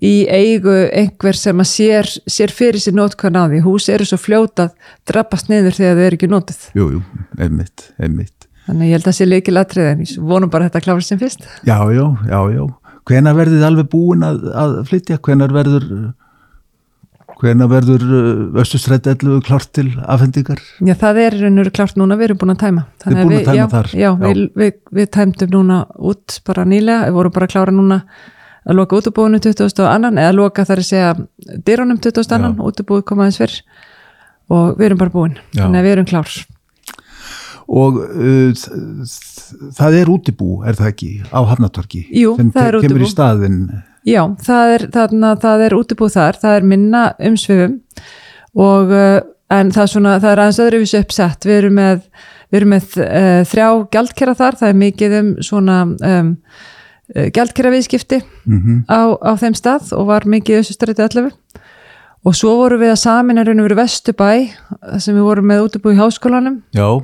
í 0.00 0.14
eigu 0.32 0.76
einhver 0.96 1.36
sem 1.36 1.60
að 1.60 1.70
sér, 1.70 2.12
sér 2.24 2.54
fyrir 2.54 2.80
sér 2.80 2.96
nótkunn 2.96 3.36
á 3.36 3.44
því 3.50 3.64
hús 3.66 3.88
eru 3.92 4.08
svo 4.08 4.20
fljótað 4.20 4.72
drabbast 5.08 5.52
niður 5.52 5.76
þegar 5.76 5.98
þau 5.98 6.06
eru 6.08 6.20
ekki 6.20 6.30
nótið 6.30 6.68
Jú, 6.78 6.92
jú, 6.96 7.02
einmitt, 7.36 7.90
einmitt 8.00 8.40
Þannig 8.70 8.86
ég 8.86 8.94
held 8.94 9.02
að 9.02 9.08
það 9.08 9.16
sé 9.16 9.26
líkil 9.26 9.58
aðtrið 9.58 9.88
en 9.90 10.02
ég 10.04 10.10
vonum 10.30 10.50
bara 10.52 10.66
að 10.66 10.70
þetta 10.70 10.84
klára 10.84 11.02
sem 11.02 11.18
fyrst. 11.18 11.46
Já, 11.66 11.78
já, 11.90 12.04
já, 12.30 12.38
já. 12.54 12.64
Hvenar 13.08 13.34
verður 13.34 13.56
þið 13.56 13.66
alveg 13.66 13.88
búin 13.90 14.26
að, 14.26 14.44
að 14.62 14.74
flytja? 14.86 15.16
Hvenar 15.26 15.54
verður, 15.56 15.86
hvenar 17.40 17.70
verður 17.70 18.04
östustrætt 18.60 19.08
ellu 19.10 19.38
klárt 19.44 19.70
til 19.76 19.88
afhendingar? 20.04 20.60
Já, 20.84 20.94
það 21.00 21.22
er 21.24 21.38
raunur 21.44 21.70
klárt 21.74 21.96
núna, 22.00 22.18
við 22.20 22.30
erum 22.30 22.40
búin 22.42 22.54
að 22.54 22.60
tæma. 22.64 22.84
Þið 23.02 23.14
erum 23.14 23.30
búin 23.30 23.38
að 23.38 23.48
tæma 23.48 23.56
já, 23.58 23.64
þar? 23.74 23.90
Já, 23.94 24.04
já. 24.04 24.10
Við, 24.24 24.42
við, 24.62 24.76
við 25.00 25.10
tæmdum 25.16 25.54
núna 25.56 25.80
út 26.10 26.38
bara 26.46 26.66
nýlega, 26.68 27.08
við 27.08 27.18
vorum 27.18 27.36
bara 27.36 27.48
að 27.48 27.56
klára 27.56 27.76
núna 27.76 28.00
að 28.60 28.76
loka 28.76 29.00
útubúinu 29.00 29.40
20. 29.40 29.84
annan 29.88 30.20
eða 30.20 30.36
loka 30.36 30.66
þar 30.68 30.82
að 30.82 30.90
segja 30.90 31.12
dyrunum 31.66 32.00
20. 32.04 32.36
annan, 32.36 32.56
útubúið 32.60 33.06
komaðins 33.08 33.40
fyrr 33.40 33.60
og 34.50 34.74
við 34.76 34.90
erum 34.90 35.00
bara 35.00 35.14
búin, 35.14 35.38
já. 35.54 35.64
þannig 35.64 35.80
að 35.80 35.86
við 35.86 35.96
erum 35.96 36.10
klár 36.10 36.40
og 37.70 38.00
uh, 38.02 38.50
það 39.76 39.96
er 40.00 40.10
útibú, 40.10 40.48
er 40.66 40.78
það 40.78 40.90
ekki, 40.90 41.10
á 41.30 41.40
Hafnatorki 41.46 42.02
Jú, 42.08 42.34
það 42.50 42.66
er 42.66 42.78
útibú. 42.80 42.82
Sem 42.82 42.96
kemur 42.96 43.06
í 43.06 43.10
staðin. 43.10 43.60
Já, 44.08 44.22
það 44.40 44.74
er, 44.74 44.86
þarna, 44.94 45.34
það 45.40 45.66
er 45.66 45.76
útibú 45.76 46.08
þar, 46.12 46.38
það 46.40 46.56
er 46.56 46.66
minna 46.72 47.04
umsvifum 47.28 47.78
og 48.60 48.92
uh, 48.96 49.20
en 49.52 49.72
það 49.74 49.82
er, 49.82 49.92
svona, 49.92 50.16
það 50.22 50.32
er 50.32 50.42
aðeins 50.44 50.60
öðruvísu 50.64 51.00
uppsett, 51.04 51.46
við 51.46 51.58
erum 51.58 51.76
með, 51.76 52.02
við 52.48 52.60
erum 52.60 52.74
með 52.74 52.98
uh, 53.04 53.40
þrjá 53.50 53.66
gjaldkera 53.96 54.36
þar, 54.38 54.60
það 54.62 54.72
er 54.72 54.80
mikið 54.84 55.16
um 55.20 55.30
svona 55.44 55.78
um, 55.84 56.32
gjaldkera 57.10 57.74
viðskipti 57.74 58.20
mm 58.22 58.58
-hmm. 58.58 58.82
á, 58.86 59.00
á 59.18 59.32
þeim 59.36 59.56
stað 59.58 59.92
og 59.98 60.06
var 60.12 60.28
mikið 60.30 60.60
þessu 60.60 60.76
stræti 60.78 61.02
allaveg 61.02 61.34
og 62.24 62.36
svo 62.36 62.56
vorum 62.60 62.80
við 62.80 62.92
að 62.94 63.02
samin 63.02 63.40
er 63.40 63.48
raun 63.48 63.62
og 63.62 63.66
verið 63.66 63.80
Vestubæ 63.80 64.30
sem 65.00 65.16
við 65.16 65.24
vorum 65.24 65.48
með 65.48 65.64
útibú 65.64 65.92
í 65.92 65.98
háskólanum. 65.98 66.60
Já 66.76 67.00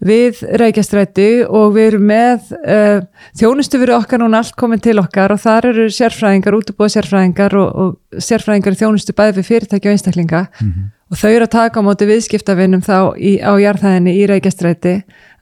við 0.00 0.38
Reykjastræti 0.60 1.28
og 1.44 1.74
við 1.74 1.90
erum 1.90 2.06
með 2.08 2.52
uh, 2.56 3.02
þjónustu 3.36 3.80
fyrir 3.80 3.98
okkar 3.98 4.22
núna 4.22 4.40
allt 4.40 4.54
komið 4.58 4.84
til 4.86 4.94
okkar 5.02 5.34
og 5.34 5.42
þar 5.42 5.68
eru 5.74 5.88
sérfræðingar, 5.92 6.56
útubóð 6.56 6.94
sérfræðingar 6.94 7.56
og, 7.60 7.82
og 7.82 8.22
sérfræðingar 8.24 8.76
í 8.76 8.80
þjónustu 8.80 9.16
bæði 9.16 9.34
fyrir 9.36 9.48
fyrirtæki 9.50 9.90
og 9.90 9.96
einstaklinga. 9.96 10.46
Mm 10.46 10.70
-hmm. 10.70 10.88
og 11.10 11.20
þau 11.20 11.30
eru 11.30 11.44
að 11.44 11.52
taka 11.56 11.84
á 11.84 11.86
móti 11.86 12.08
viðskiptavinnum 12.08 12.82
þá 12.86 12.96
í, 13.18 13.34
á 13.44 13.52
jarðhæðinni 13.60 14.16
í 14.16 14.24
Reykjastræti. 14.32 14.94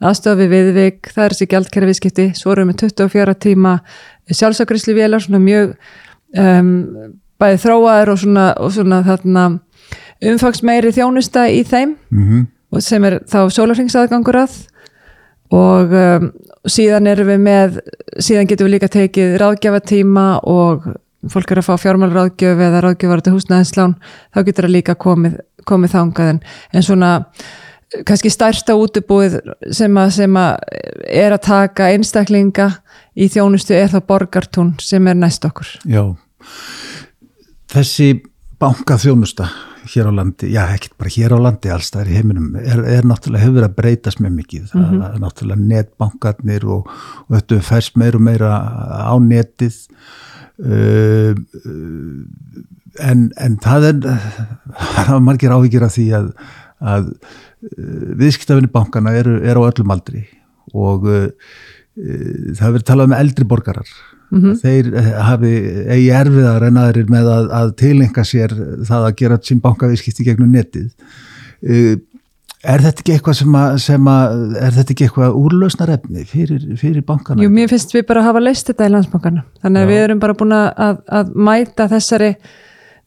Aðstofi 0.03 0.50
viðvik, 0.50 1.12
það 1.15 1.25
er 1.25 1.33
þessi 1.37 1.50
gjaldkæra 1.55 1.87
viðskipti, 1.87 2.29
svo 2.35 2.53
erum 2.53 2.69
við 2.69 2.83
24 2.83 3.35
tíma 3.35 3.79
sjálfsakrisli 4.31 4.95
vélar, 4.95 5.23
svona 5.23 5.38
mjög 5.38 5.75
um, 6.35 6.75
bæði 7.38 7.62
þróaður 7.62 8.12
og 8.12 8.19
svona, 8.19 8.53
og 8.59 8.73
svona 8.73 9.03
þarna 9.07 9.49
umfangsmeiri 10.19 10.91
þjónusta 10.93 11.47
í 11.47 11.62
þeim. 11.62 11.97
Mm 12.11 12.25
-hmm 12.27 12.47
sem 12.85 13.05
er 13.09 13.21
þá 13.29 13.41
sólarfingsaðgangur 13.55 14.41
að. 14.43 14.57
Og 15.55 15.95
um, 15.97 16.31
síðan 16.69 17.09
erum 17.09 17.31
við 17.31 17.45
með 17.45 17.79
síðan 18.21 18.49
getum 18.51 18.69
við 18.69 18.75
líka 18.77 18.91
tekið 18.93 19.39
ráðgjafatíma 19.41 20.27
og 20.49 20.91
fólk 21.33 21.53
er 21.53 21.63
að 21.63 21.69
fá 21.71 21.79
fjármálráðgjöf 21.83 22.61
eða 22.69 22.83
ráðgjöfar 22.85 23.23
til 23.25 23.35
húsnæðinslán 23.35 23.97
þá 24.35 24.43
getur 24.45 24.69
það 24.69 24.75
líka 24.75 24.95
komið, 25.01 25.41
komið 25.67 25.95
þangað. 25.97 26.45
En 26.73 26.85
svona 26.85 27.13
kannski 28.07 28.31
stærsta 28.33 28.77
útubúið 28.79 29.39
sem 29.75 29.97
að, 29.99 30.13
sem 30.19 30.39
að 30.39 30.59
er 31.09 31.35
að 31.35 31.45
taka 31.49 31.89
einstaklinga 31.95 32.69
í 33.19 33.31
þjónustu 33.33 33.77
er 33.77 33.91
þá 33.93 34.01
borgartún 34.11 34.75
sem 34.83 35.09
er 35.09 35.17
næst 35.19 35.47
okkur. 35.49 35.71
Já, 35.89 36.05
þessi 37.73 38.13
bankaþjónusta 38.61 39.49
hér 39.92 40.09
á 40.09 40.12
landi, 40.14 40.50
já 40.52 40.62
ekkert 40.66 40.97
bara 41.00 41.12
hér 41.14 41.35
á 41.35 41.38
landi 41.38 41.73
alls 41.73 41.90
það 41.95 42.02
er 42.02 42.11
í 42.11 42.16
heiminum, 42.18 42.49
er, 42.61 42.83
er 42.97 43.09
náttúrulega 43.09 43.45
hefur 43.45 43.57
verið 43.59 43.68
að 43.68 43.76
breytast 43.80 44.23
með 44.25 44.35
mikið, 44.38 44.64
það 44.73 44.80
mm 44.80 44.88
-hmm. 44.90 45.04
er 45.09 45.23
náttúrulega 45.25 45.68
netbankarnir 45.73 46.66
og, 46.66 46.90
og 47.26 47.37
þetta 47.37 47.61
færst 47.71 47.97
meir 47.97 48.18
og 48.18 48.25
meira 48.26 48.52
á 49.09 49.14
netið 49.23 49.76
uh, 50.64 51.33
en, 52.99 53.30
en 53.37 53.59
það 53.64 53.88
er 53.90 53.97
það 54.95 55.14
er 55.14 55.25
margir 55.30 55.54
áhyggjur 55.54 55.88
af 55.88 55.97
því 55.97 56.07
að, 56.21 56.28
að 56.80 57.09
uh, 57.09 58.12
viðskiptafinni 58.21 58.73
bankana 58.73 59.16
eru, 59.16 59.40
eru 59.42 59.64
á 59.64 59.68
öllum 59.71 59.97
aldri 59.97 60.26
og 60.75 61.09
uh 61.09 61.33
það 61.99 62.62
hefur 62.62 62.78
verið 62.78 62.88
talað 62.93 63.12
með 63.12 63.26
eldri 63.26 63.49
borgarar 63.49 63.93
Mm 64.28 64.43
-hmm. 64.43 64.57
þeir 64.61 64.88
eh, 64.95 65.12
hafi 65.25 65.52
eigi 65.88 66.09
erfiðar 66.12 66.67
en 66.67 66.76
aðrir 66.76 67.07
með 67.09 67.31
að, 67.33 67.47
að 67.61 67.71
tilenga 67.81 68.25
sér 68.28 68.52
það 68.85 69.07
að 69.07 69.14
gera 69.17 69.38
sín 69.40 69.62
bankavískipti 69.64 70.26
gegnum 70.26 70.50
netið 70.52 70.90
uh, 71.64 71.95
er 72.69 72.85
þetta 72.85 73.00
ekki 73.00 73.14
eitthvað 73.14 73.38
sem 73.38 73.57
að, 73.57 73.78
sem 73.81 74.11
að 74.12 74.37
er 74.67 74.76
þetta 74.76 74.93
ekki 74.95 75.07
eitthvað 75.07 75.38
úrlausnar 75.40 75.95
efni 75.95 76.26
fyrir, 76.28 76.67
fyrir 76.76 77.07
bankana? 77.09 77.40
Jú, 77.43 77.49
mér 77.55 77.73
finnst 77.73 77.95
við 77.97 78.05
bara 78.11 78.21
að 78.21 78.28
hafa 78.28 78.45
leist 78.45 78.69
þetta 78.69 78.88
í 78.88 78.93
landsbankana, 78.93 79.45
þannig 79.62 79.81
að 79.81 79.87
Já. 79.87 79.93
við 79.95 80.05
erum 80.05 80.23
bara 80.26 80.38
búin 80.43 80.57
að, 80.59 81.02
að 81.21 81.35
mæta 81.49 81.88
þessari 81.95 82.31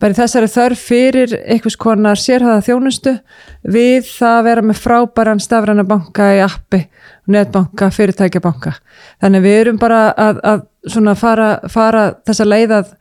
bara 0.02 0.18
þessari 0.18 0.50
þörf 0.52 0.86
fyrir 0.90 1.36
einhvers 1.46 1.78
konar 1.80 2.20
sérhæða 2.20 2.66
þjónustu 2.66 3.16
við 3.62 4.08
það 4.10 4.38
að 4.38 4.48
vera 4.50 4.66
með 4.66 4.82
frábæran 4.82 5.44
stafræna 5.44 5.86
banka 5.88 6.32
í 6.36 6.42
appi, 6.44 6.84
netbanka, 7.32 7.92
fyrirtækjabanka. 7.94 8.74
Þannig 9.22 9.46
við 9.46 9.60
erum 9.60 9.82
bara 9.82 10.08
að, 10.18 10.42
að 10.42 11.12
fara, 11.22 11.52
fara 11.70 12.08
þessa 12.26 12.48
leið 12.50 12.80
að 12.80 12.96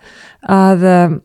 að, 0.49 0.85
um, 0.89 1.17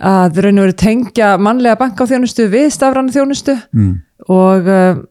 að 0.00 0.40
raun 0.44 0.60
og 0.60 0.66
veru 0.66 0.76
tengja 0.78 1.34
mannlega 1.40 1.78
banka 1.80 2.06
á 2.06 2.10
þjónustu 2.10 2.48
við 2.50 2.70
stafræna 2.74 3.14
þjónustu 3.14 3.56
mm. 3.76 3.92
og 4.28 4.70
um, 4.70 5.04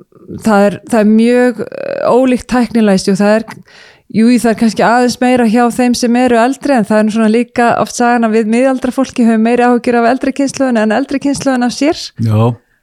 það, 0.43 0.65
er, 0.65 0.79
það 0.89 0.99
er 0.99 1.13
mjög 1.13 1.63
ólíkt 2.09 2.49
tæknilegst 2.51 3.11
og 3.13 3.19
það 3.21 3.37
er 3.37 3.47
Jú, 4.09 4.25
það 4.41 4.49
er 4.49 4.55
kannski 4.57 4.81
aðeins 4.81 5.19
meira 5.21 5.45
hjá 5.45 5.67
þeim 5.69 5.93
sem 5.97 6.15
eru 6.17 6.37
eldri 6.41 6.73
en 6.73 6.87
það 6.89 7.01
er 7.01 7.11
svona 7.13 7.29
líka 7.29 7.67
oft 7.77 7.93
sagan 7.93 8.25
að 8.25 8.39
við 8.39 8.47
miðaldra 8.55 8.93
fólki 8.95 9.25
höfum 9.27 9.43
meira 9.45 9.67
áhugir 9.69 9.99
af 9.99 10.07
eldri 10.09 10.33
kynsluðun 10.39 10.81
en 10.81 10.95
eldri 10.97 11.21
kynsluðun 11.21 11.67
af 11.67 11.75
sér. 11.75 12.01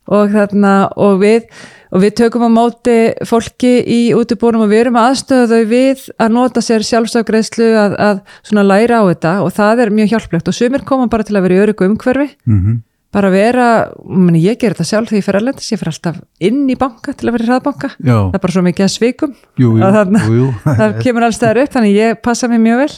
Og, 0.06 0.30
þarna, 0.30 0.74
og, 1.02 1.16
við, 1.18 1.48
og 1.90 2.04
við 2.04 2.14
tökum 2.20 2.46
á 2.46 2.50
móti 2.54 2.96
fólki 3.26 3.72
í 3.82 4.00
útibúrum 4.14 4.62
og 4.68 4.70
við 4.70 4.84
erum 4.84 5.00
aðstöðu 5.02 5.48
þau 5.50 5.72
við 5.72 6.04
að 6.14 6.34
nota 6.38 6.62
sér 6.62 6.86
sjálfsagreislu 6.86 7.72
að, 7.74 7.96
að 7.98 8.62
læra 8.70 9.02
á 9.02 9.10
þetta. 9.10 9.32
Og 9.42 9.50
það 9.58 9.82
er 9.82 9.96
mjög 9.98 10.14
hjálplegt. 10.14 10.52
Og 10.52 10.54
sumir 10.54 10.86
koma 10.86 11.10
bara 11.10 11.26
til 11.26 11.34
að 11.34 11.48
vera 11.48 11.58
í 11.58 11.64
öryggu 11.64 11.90
umhverfi. 11.90 12.30
Mm 12.46 12.60
-hmm 12.60 12.84
bara 13.14 13.30
vera, 13.32 13.66
meni, 14.02 14.42
ég 14.44 14.58
ger 14.60 14.74
þetta 14.74 14.88
sjálf 14.88 15.10
þegar 15.10 15.20
ég 15.20 15.26
fer 15.26 15.38
alveg, 15.38 15.62
ég 15.62 15.80
fer 15.80 15.90
alltaf 15.92 16.18
inn 16.48 16.64
í 16.68 16.76
banka 16.78 17.14
til 17.16 17.28
að 17.28 17.36
vera 17.36 17.46
í 17.46 17.50
hraðbanka, 17.50 17.90
Já. 17.96 18.16
það 18.18 18.36
er 18.38 18.42
bara 18.42 18.56
svo 18.56 18.64
mikið 18.66 18.86
að 18.86 18.92
svikum. 18.92 19.32
Jú, 19.56 19.70
jú, 19.78 19.86
að 19.86 20.12
jú, 20.34 20.50
það 20.80 21.00
kemur 21.06 21.26
alls 21.28 21.40
þar 21.40 21.62
upp, 21.62 21.72
þannig 21.76 21.96
ég 21.96 22.20
passa 22.24 22.50
mér 22.50 22.62
mjög 22.66 22.82
vel. 22.82 22.92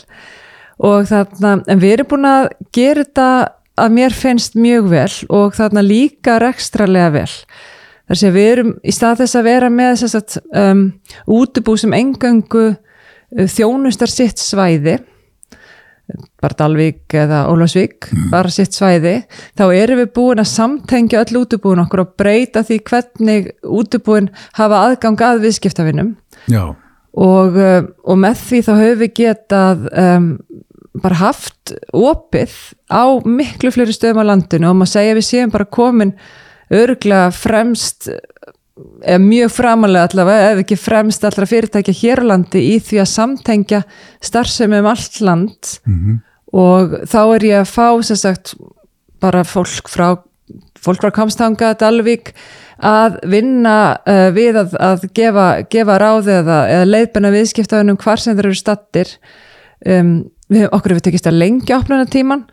Og 0.89 1.09
þarna, 1.11 1.55
en 1.67 1.83
við 1.83 1.95
erum 1.97 2.11
búin 2.13 2.29
að 2.31 2.49
gera 2.75 3.05
þetta 3.05 3.29
að 3.79 3.95
mér 3.95 4.15
finnst 4.17 4.59
mjög 4.59 4.89
vel 4.91 5.11
og 5.39 5.57
þarna 5.59 5.85
líka 5.85 6.39
rekstralega 6.43 7.13
vel. 7.15 7.31
Þar 8.09 8.21
sé 8.23 8.33
við 8.33 8.51
erum 8.55 8.73
í 8.81 8.95
stað 8.95 9.23
þess 9.23 9.39
að 9.39 9.49
vera 9.51 9.71
með 9.73 9.95
þess 10.03 10.19
að 10.19 10.37
um, 10.63 10.83
útubú 11.39 11.77
sem 11.79 11.95
engöngu 11.99 12.65
uh, 12.73 13.49
þjónustar 13.53 14.13
sitt 14.13 14.41
svæði 14.41 14.97
bara 16.41 16.59
Dalvík 16.59 17.15
eða 17.19 17.45
Ólafsvík 17.53 18.09
mm. 18.13 18.27
bara 18.33 18.53
sitt 18.53 18.77
svæði, 18.77 19.15
þá 19.59 19.65
erum 19.77 20.03
við 20.03 20.11
búin 20.17 20.43
að 20.43 20.51
samtengja 20.53 21.23
öll 21.25 21.43
útubúin 21.43 21.83
okkur 21.85 22.05
og 22.05 22.15
breyta 22.21 22.65
því 22.67 22.81
hvernig 22.89 23.51
útubúin 23.63 24.31
hafa 24.59 24.85
aðgang 24.87 25.25
að 25.29 25.45
viðskiptafinnum 25.47 26.15
og, 27.19 27.59
uh, 27.59 27.83
og 28.05 28.21
með 28.21 28.43
því 28.47 28.63
þá 28.67 28.73
höfum 28.79 29.03
við 29.03 29.15
getað 29.23 29.87
um, 29.93 30.33
bara 30.99 31.21
haft 31.21 31.75
opið 31.95 32.55
á 32.91 33.05
miklu 33.23 33.73
fleiri 33.75 33.95
stöðum 33.95 34.25
á 34.25 34.31
landinu 34.33 34.71
og 34.71 34.79
maður 34.81 34.95
segja 34.97 35.17
við 35.19 35.29
séum 35.29 35.55
bara 35.55 35.69
komin 35.69 36.15
örglega 36.75 37.31
fremst 37.35 38.11
mjög 39.23 39.53
framalega 39.55 40.09
allavega 40.09 40.53
ef 40.53 40.63
ekki 40.63 40.79
fremst 40.81 41.25
allra 41.25 41.47
fyrirtækja 41.49 41.95
hér 42.01 42.23
á 42.23 42.29
landi 42.33 42.63
í 42.75 42.79
því 42.85 43.03
að 43.03 43.13
samtengja 43.13 43.83
starfsemi 44.25 44.81
um 44.83 44.89
allt 44.91 45.21
land 45.21 45.75
mm 45.87 45.99
-hmm. 45.99 46.19
og 46.53 46.97
þá 47.07 47.21
er 47.35 47.45
ég 47.45 47.61
að 47.61 47.73
fá 47.73 48.03
sem 48.03 48.17
sagt 48.17 48.55
bara 49.21 49.45
fólk 49.45 49.89
frá 49.89 50.19
fólk 50.79 51.03
frá 51.03 51.11
Kamstanga, 51.15 51.75
Dalvik 51.79 52.33
að 52.79 53.19
vinna 53.27 53.99
uh, 54.07 54.29
við 54.35 54.61
að, 54.61 54.75
að 54.79 55.07
gefa, 55.17 55.47
gefa 55.71 55.99
ráði 55.99 56.37
eða, 56.39 56.59
eða 56.71 56.89
leiðbenna 56.93 57.33
viðskiptaðunum 57.35 57.99
hvar 57.99 58.23
sem 58.23 58.37
þeir 58.39 58.51
eru 58.51 58.59
stattir 58.59 59.15
um, 59.87 60.13
við, 60.47 60.69
okkur 60.71 60.95
hefur 60.95 61.07
tekist 61.09 61.27
að 61.31 61.41
lengja 61.43 61.81
opnuna 61.81 62.07
tíman 62.07 62.47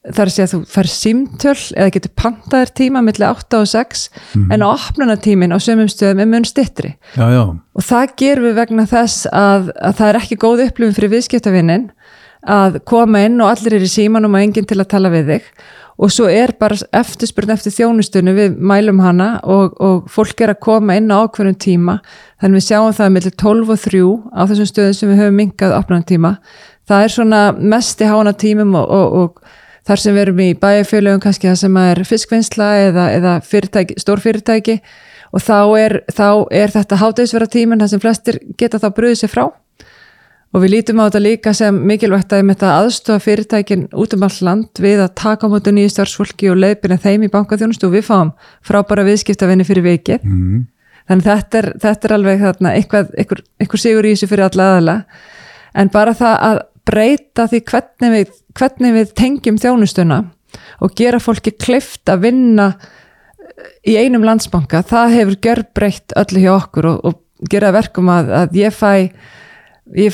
þar 0.00 0.30
segja 0.32 0.46
að 0.46 0.52
þú 0.54 0.60
fær 0.72 0.88
símtöl 0.88 1.56
eða 1.76 1.92
getur 1.96 2.12
pantaðir 2.16 2.70
tíma 2.78 3.02
millir 3.04 3.26
8 3.28 3.58
og 3.60 3.68
6 3.68 4.04
mm. 4.14 4.46
en 4.54 4.64
opnunatímin 4.64 5.52
á 5.52 5.58
sömum 5.60 5.90
stöðum 5.92 6.22
er 6.24 6.30
mun 6.30 6.46
stittri 6.48 6.94
og 7.20 7.84
það 7.84 8.14
gerum 8.22 8.48
við 8.48 8.56
vegna 8.62 8.86
þess 8.88 9.28
að, 9.28 9.68
að 9.76 9.98
það 10.00 10.08
er 10.08 10.20
ekki 10.22 10.40
góð 10.40 10.64
upplifin 10.68 10.96
fyrir 10.96 11.14
viðskiptavinnin 11.16 11.90
að 12.48 12.80
koma 12.88 13.26
inn 13.26 13.36
og 13.44 13.52
allir 13.52 13.76
er 13.76 13.84
í 13.84 13.92
símanum 13.92 14.34
og 14.34 14.40
enginn 14.40 14.68
til 14.68 14.80
að 14.80 14.90
tala 14.94 15.12
við 15.12 15.34
þig. 15.34 15.52
Og 16.00 16.08
svo 16.08 16.30
er 16.32 16.54
bara 16.56 16.78
eftirspurn 16.96 17.52
eftir 17.52 17.74
þjónustunum 17.76 18.32
við 18.38 18.54
mælum 18.56 19.02
hana 19.04 19.26
og, 19.44 19.74
og 19.76 20.06
fólk 20.08 20.40
er 20.40 20.54
að 20.54 20.62
koma 20.64 20.96
inn 20.96 21.12
á 21.12 21.20
ákveðnum 21.20 21.58
tíma. 21.60 21.98
Þannig 22.40 22.62
við 22.62 22.66
sjáum 22.70 22.94
það 22.96 23.12
millir 23.16 23.34
12 23.44 23.74
og 23.74 23.82
3 23.82 24.00
á 24.32 24.40
þessum 24.48 24.70
stöðum 24.70 24.96
sem 24.96 25.12
við 25.12 25.20
höfum 25.20 25.36
minkað 25.42 25.76
opnunatíma 25.76 26.32
það 26.90 27.04
er 27.04 27.14
svona 27.14 27.40
mest 27.54 28.02
í 28.02 28.10
hána 28.10 28.34
tímum 28.36 28.76
og, 28.80 28.90
og, 28.90 29.18
og 29.20 29.58
þar 29.88 30.02
sem 30.02 30.16
við 30.16 30.24
erum 30.26 30.42
í 30.44 30.50
bæjarfélögum 30.60 31.22
kannski 31.24 31.48
það 31.48 31.60
sem 31.62 31.78
er 31.82 32.02
fiskvinnsla 32.08 32.68
eða, 32.88 33.06
eða 33.16 33.36
fyrirtæki, 33.46 33.96
stór 34.00 34.22
fyrirtæki 34.22 34.80
og 35.30 35.44
þá 35.44 35.58
er, 35.78 35.96
þá 36.10 36.28
er 36.62 36.74
þetta 36.74 37.00
hátæðisverða 37.00 37.52
tíminn 37.54 37.82
þar 37.82 37.92
sem 37.92 38.02
flestir 38.02 38.40
geta 38.58 38.80
þá 38.82 38.88
bröðið 38.96 39.20
sér 39.22 39.32
frá. 39.32 39.44
Og 40.50 40.64
við 40.64 40.72
lítum 40.72 40.98
á 40.98 41.06
þetta 41.06 41.22
líka 41.22 41.52
sem 41.54 41.76
mikilvægt 41.86 42.32
að 42.34 42.48
þetta 42.48 42.72
aðstofa 42.80 43.22
fyrirtækin 43.22 43.84
út 43.94 44.16
um 44.16 44.24
all 44.26 44.38
land 44.42 44.80
við 44.82 45.04
að 45.04 45.12
taka 45.20 45.46
á 45.46 45.52
mótu 45.52 45.70
nýju 45.70 45.92
stjórnsfólki 45.94 46.50
og 46.50 46.58
leiðbyrja 46.58 46.98
þeim 47.04 47.28
í 47.28 47.30
bankaþjónustu 47.30 47.86
og 47.86 47.94
við 47.94 48.08
fáum 48.08 48.32
frábæra 48.66 49.06
viðskiptavinni 49.06 49.66
fyrir 49.68 49.86
vikið. 49.86 50.26
Mm. 50.26 50.64
þannig 51.10 51.26
þetta 51.26 51.60
er, 51.60 51.68
þetta 51.82 52.08
er 52.08 52.14
alveg 52.16 52.42
þarna, 52.42 52.72
eitthvað, 52.78 53.14
eitthvað, 53.18 53.44
eitthvað 53.62 53.82
sigur 53.84 54.06
í 54.06 54.12
þessu 54.14 54.30
fyrir 54.30 54.46
alla 54.46 54.66
aðala 54.70 54.96
en 55.74 55.90
bara 55.94 56.14
það 56.18 56.36
að 56.48 56.60
breyta 56.88 57.46
því 57.50 57.60
hvernig 57.70 58.14
við, 58.14 58.32
hvernig 58.58 58.96
við 58.96 59.12
tengjum 59.18 59.58
þjónustuna 59.60 60.22
og 60.82 60.94
gera 60.98 61.20
fólki 61.22 61.52
klift 61.54 62.10
að 62.10 62.24
vinna 62.26 62.70
í 63.86 63.96
einum 64.00 64.24
landsbanka, 64.24 64.82
það 64.86 65.16
hefur 65.18 65.38
gjör 65.44 65.62
breytt 65.76 66.16
öllu 66.18 66.44
hjá 66.44 66.52
okkur 66.56 66.90
og, 66.90 67.04
og 67.10 67.50
gera 67.52 67.72
verkum 67.74 68.10
að, 68.12 68.32
að 68.42 68.58
ég 68.60 68.74
fæ 68.74 68.92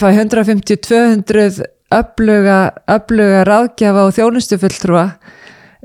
fæ 0.01 0.07
150-200 0.09 1.65
öfluga, 1.95 2.59
öfluga 2.91 3.45
ráðgjafa 3.47 4.07
og 4.09 4.15
þjónustufulltrúa 4.17 5.05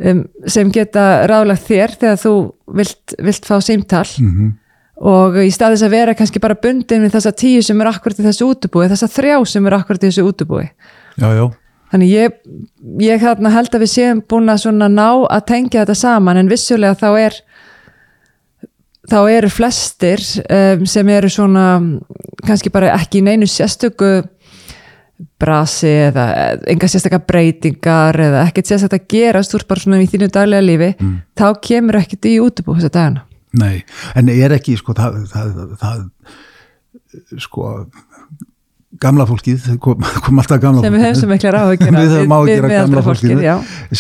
um, 0.02 0.24
sem 0.50 0.72
geta 0.74 1.28
ráðlagt 1.30 1.68
þér 1.68 1.96
þegar 2.00 2.22
þú 2.24 2.36
vilt, 2.80 3.16
vilt 3.22 3.48
fá 3.48 3.60
símtall 3.62 4.10
mm 4.18 4.34
-hmm 4.34 4.61
og 5.02 5.38
í 5.42 5.50
staðis 5.54 5.82
að 5.86 5.96
vera 5.96 6.16
kannski 6.18 6.42
bara 6.42 6.58
bundin 6.62 7.06
við 7.06 7.16
þessa 7.16 7.34
tíu 7.34 7.62
sem 7.66 7.80
er 7.82 7.90
akkurat 7.90 8.20
í 8.22 8.26
þessu 8.28 8.50
útubúi 8.52 8.90
þessa 8.92 9.10
þrjá 9.10 9.38
sem 9.50 9.68
er 9.68 9.78
akkurat 9.80 10.04
í 10.04 10.10
þessu 10.12 10.26
útubúi 10.30 10.66
já, 10.68 11.30
já. 11.38 11.46
þannig 11.94 12.12
ég, 12.12 12.36
ég 13.02 13.24
held 13.26 13.48
að 13.48 13.82
við 13.82 13.94
séum 13.96 14.22
búin 14.22 14.52
að 14.52 14.68
ná 14.94 15.08
að 15.26 15.48
tengja 15.50 15.82
þetta 15.82 15.98
saman 15.98 16.42
en 16.42 16.52
vissulega 16.52 17.00
þá 17.02 17.10
er 17.24 17.40
þá 19.10 19.20
eru 19.32 19.50
flestir 19.50 20.22
um, 20.46 20.86
sem 20.86 21.10
eru 21.10 21.32
svona 21.34 21.66
kannski 22.46 22.72
bara 22.74 22.94
ekki 23.00 23.22
í 23.22 23.26
neinu 23.26 23.50
sérstöku 23.50 24.20
brasi 25.42 25.90
eða 26.10 26.28
enga 26.70 26.90
sérstakka 26.90 27.22
breytingar 27.26 28.18
eða 28.22 28.46
ekkert 28.48 28.70
sérstakka 28.70 29.02
gerast 29.10 29.54
úr 29.58 29.66
bara 29.70 29.82
svona 29.82 30.02
í 30.02 30.10
þínu 30.10 30.30
daglega 30.34 30.66
lífi 30.66 30.94
mm. 30.94 31.20
þá 31.38 31.48
kemur 31.66 31.98
ekkert 32.02 32.30
í 32.30 32.38
útubú 32.42 32.78
þessa 32.78 32.94
dagana 32.94 33.26
Nei, 33.60 33.82
en 34.16 34.32
er 34.32 34.56
ekki 34.56 34.78
sko 34.80 34.96
það, 34.96 35.20
það, 35.32 35.76
það 35.82 37.40
sko 37.44 37.74
gamla 39.02 39.26
fólkið, 39.28 39.66
kom, 39.84 40.06
kom 40.26 40.42
alltaf 40.42 40.62
gamla 40.64 40.84
sem 40.84 40.96
við 40.96 41.06
höfum 41.06 41.20
sem 41.22 41.34
ekki 41.38 41.52
ráð 41.56 41.74
að 41.74 41.86
við 41.98 42.16
að 42.22 42.52
gera 42.52 42.72
gamla 42.76 43.04
fólkið 43.06 43.44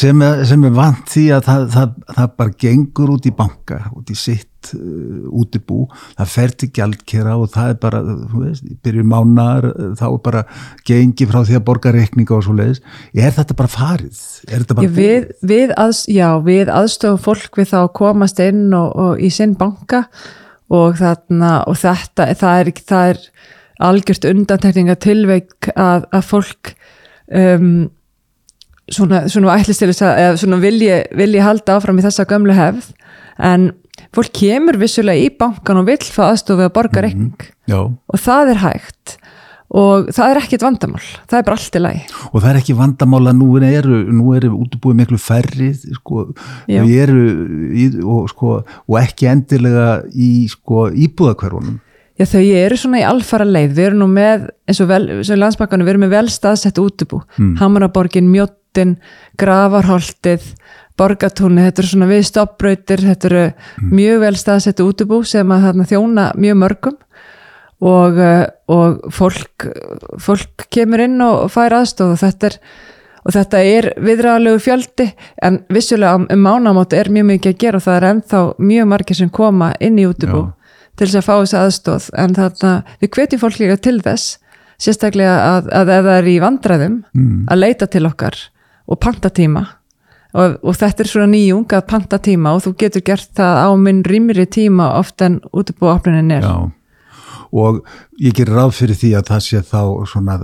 sem, 0.03 0.23
sem 0.51 0.67
er 0.67 0.77
vant 0.77 1.11
því 1.11 1.25
að 1.37 1.49
það, 1.49 1.67
það, 1.75 1.99
það 2.19 2.31
bara 2.41 2.55
gengur 2.65 3.13
út 3.15 3.27
í 3.27 3.35
banka 3.35 3.81
út 3.95 4.11
í 4.11 4.17
sitt 4.19 4.50
uh, 4.75 5.29
útibú. 5.41 5.85
Það 6.17 6.31
fer 6.33 6.55
til 6.55 6.69
gjaldkera 6.77 7.37
og 7.39 7.51
það 7.53 7.73
er 7.73 7.79
bara 7.85 8.01
þú 8.05 8.43
veist, 8.45 8.67
byrjur 8.85 9.07
mánar 9.11 9.69
þá 9.99 10.05
er 10.09 10.19
bara 10.27 10.43
gengi 10.87 11.27
frá 11.29 11.41
því 11.47 11.57
að 11.59 11.65
borga 11.69 11.95
reikninga 11.95 12.37
og 12.37 12.45
svo 12.45 12.57
leiðis, 12.57 12.83
er 13.13 13.35
þetta 13.37 13.57
bara 13.61 13.73
farið? 13.75 14.21
Þetta 14.51 14.77
bara 14.77 14.89
já, 14.89 14.93
við, 14.97 15.31
við, 15.53 15.73
aðs, 15.85 16.03
já, 16.11 16.27
við 16.45 16.73
aðstofum 16.73 17.23
fólk 17.25 17.61
við 17.61 17.71
þá 17.73 17.79
komast 18.01 18.43
inn 18.43 18.67
og, 18.77 18.91
og 18.95 19.23
í 19.23 19.31
sinn 19.33 19.55
banka 19.59 20.05
og, 20.71 20.99
þarna, 20.99 21.55
og 21.67 21.79
þetta 21.81 22.29
það 22.39 22.61
er, 22.61 22.71
það 22.91 23.15
er 23.15 23.25
algjört 23.81 24.27
undantekninga 24.29 24.95
tilveik 25.01 25.71
að, 25.73 26.05
að 26.13 26.27
fólk 26.29 26.73
um, 27.33 27.89
svona, 28.91 29.25
svona 29.31 29.57
ætlistilis 29.57 30.01
að 30.05 30.39
svona 30.41 30.59
vilji, 30.61 31.01
vilji 31.17 31.43
halda 31.43 31.77
áfram 31.77 31.99
í 31.99 32.05
þessa 32.05 32.27
gömlu 32.29 32.55
hefð. 32.57 32.91
En 33.41 33.71
fólk 34.15 34.33
kemur 34.41 34.79
vissulega 34.81 35.21
í 35.21 35.31
bankan 35.37 35.81
og 35.81 35.89
vill 35.89 36.05
fá 36.05 36.29
aðstofi 36.29 36.67
að 36.67 36.75
borga 36.77 37.01
mhm. 37.01 37.05
reikning. 37.07 37.49
Mm 37.67 37.75
-hmm. 37.75 37.97
og 38.07 38.19
það 38.19 38.55
er 38.55 38.63
hægt. 38.65 39.17
Og 39.71 40.09
það 40.11 40.29
er 40.29 40.37
ekkit 40.41 40.63
vandamál, 40.65 41.05
það 41.31 41.37
er 41.37 41.43
bara 41.47 41.55
allt 41.55 41.75
í 41.75 41.79
lagi. 41.79 42.01
Og 42.33 42.41
það 42.41 42.49
er 42.49 42.57
ekki 42.59 42.73
vandamál 42.75 43.27
að 43.27 43.37
nú 43.39 43.47
eru 43.63 43.99
nú 44.11 44.33
eru 44.35 44.49
útbúið 44.51 44.97
miklu 44.99 45.17
færri 45.17 45.69
sko, 45.73 46.33
eru 46.67 47.21
í, 47.71 48.03
og, 48.03 48.27
sko, 48.27 48.65
og 48.67 48.97
ekki 48.99 49.29
endilega 49.31 50.03
í 50.11 50.49
sko, 50.51 50.89
íbúðakverfunum 50.91 51.79
Já 52.21 52.27
þau 52.29 52.41
eru 52.43 52.77
svona 52.77 52.99
í 53.01 53.05
alfara 53.07 53.45
leið, 53.47 53.71
við 53.73 53.87
erum 53.87 54.01
nú 54.03 54.07
með 54.11 54.49
eins 54.69 54.81
og, 54.83 54.89
vel, 54.91 55.03
eins 55.15 55.31
og 55.33 55.39
landsbakanu, 55.41 55.85
við 55.87 55.95
erum 55.95 56.03
með 56.05 56.11
vel 56.13 56.27
staðsett 56.29 56.81
útubú, 56.81 57.21
mm. 57.39 57.55
Hamaraborgin, 57.61 58.27
Mjóttin, 58.29 58.97
Gravarholtið, 59.41 60.51
Borgatúni, 60.99 61.63
þetta 61.65 61.81
eru 61.81 61.89
svona 61.89 62.09
við 62.09 62.25
stoppbröytir, 62.27 63.03
þetta 63.09 63.29
eru 63.29 63.43
mm. 63.47 63.91
mjög 63.95 64.19
vel 64.25 64.35
staðsett 64.39 64.83
útubú 64.83 65.21
sem 65.27 65.53
að 65.53 65.67
þarna 65.67 65.87
þjóna 65.89 66.25
mjög 66.37 66.59
mörgum 66.61 66.97
og, 67.81 68.19
eh, 68.21 68.45
og 68.71 69.11
fólk, 69.13 69.67
fólk 70.21 70.67
kemur 70.73 71.05
inn 71.07 71.21
og 71.25 71.49
fær 71.53 71.77
aðstof 71.79 72.15
og 72.15 72.21
þetta 72.21 72.51
er, 72.51 72.57
og 73.25 73.35
þetta 73.37 73.63
er 73.71 73.89
viðræðalegu 74.01 74.61
fjöldi 74.61 75.09
en 75.41 75.61
vissulega 75.73 76.21
um 76.21 76.45
mánamáti 76.45 76.99
er 76.99 77.11
mjög 77.13 77.29
mikið 77.31 77.55
að 77.55 77.59
gera 77.65 77.81
og 77.81 77.87
það 77.87 77.97
er 77.97 78.09
ennþá 78.11 78.43
mjög 78.71 78.91
margir 78.93 79.21
sem 79.21 79.33
koma 79.33 79.73
inn 79.79 79.99
í 80.01 80.07
útubú. 80.09 80.45
Til 80.99 81.07
þess 81.07 81.21
að 81.21 81.27
fá 81.27 81.35
þessu 81.39 81.57
aðstóð 81.57 82.07
en 82.19 82.33
þarna 82.37 82.71
við 83.01 83.13
hvetjum 83.15 83.41
fólk 83.41 83.59
líka 83.61 83.77
til 83.81 83.97
þess 84.03 84.37
sérstaklega 84.81 85.35
að, 85.45 85.69
að 85.77 85.93
ef 85.95 86.07
það 86.07 86.17
er 86.17 86.27
í 86.27 86.39
vandræðum 86.41 86.97
mm. 87.13 87.37
að 87.53 87.61
leita 87.61 87.87
til 87.89 88.03
okkar 88.09 88.37
og 88.91 88.99
panta 89.01 89.31
tíma 89.33 89.63
og, 90.33 90.59
og 90.61 90.75
þetta 90.75 91.03
er 91.03 91.11
svona 91.13 91.31
nýjung 91.31 91.65
að 91.77 91.87
panta 91.87 92.19
tíma 92.19 92.55
og 92.55 92.65
þú 92.65 92.75
getur 92.83 93.05
gert 93.11 93.31
það 93.37 93.63
á 93.65 93.69
minn 93.77 94.03
rýmri 94.07 94.45
tíma 94.45 94.93
oft 94.99 95.21
en 95.21 95.41
útubúið 95.51 95.95
opnunin 95.95 96.37
er 96.37 96.47
Já 96.47 96.71
og 97.51 97.81
ég 98.21 98.33
gerir 98.35 98.55
ráð 98.55 98.73
fyrir 98.77 98.97
því 98.97 99.11
að 99.19 99.29
það 99.29 99.41
sé 99.45 99.61
þá 99.67 99.81
svona, 100.07 100.35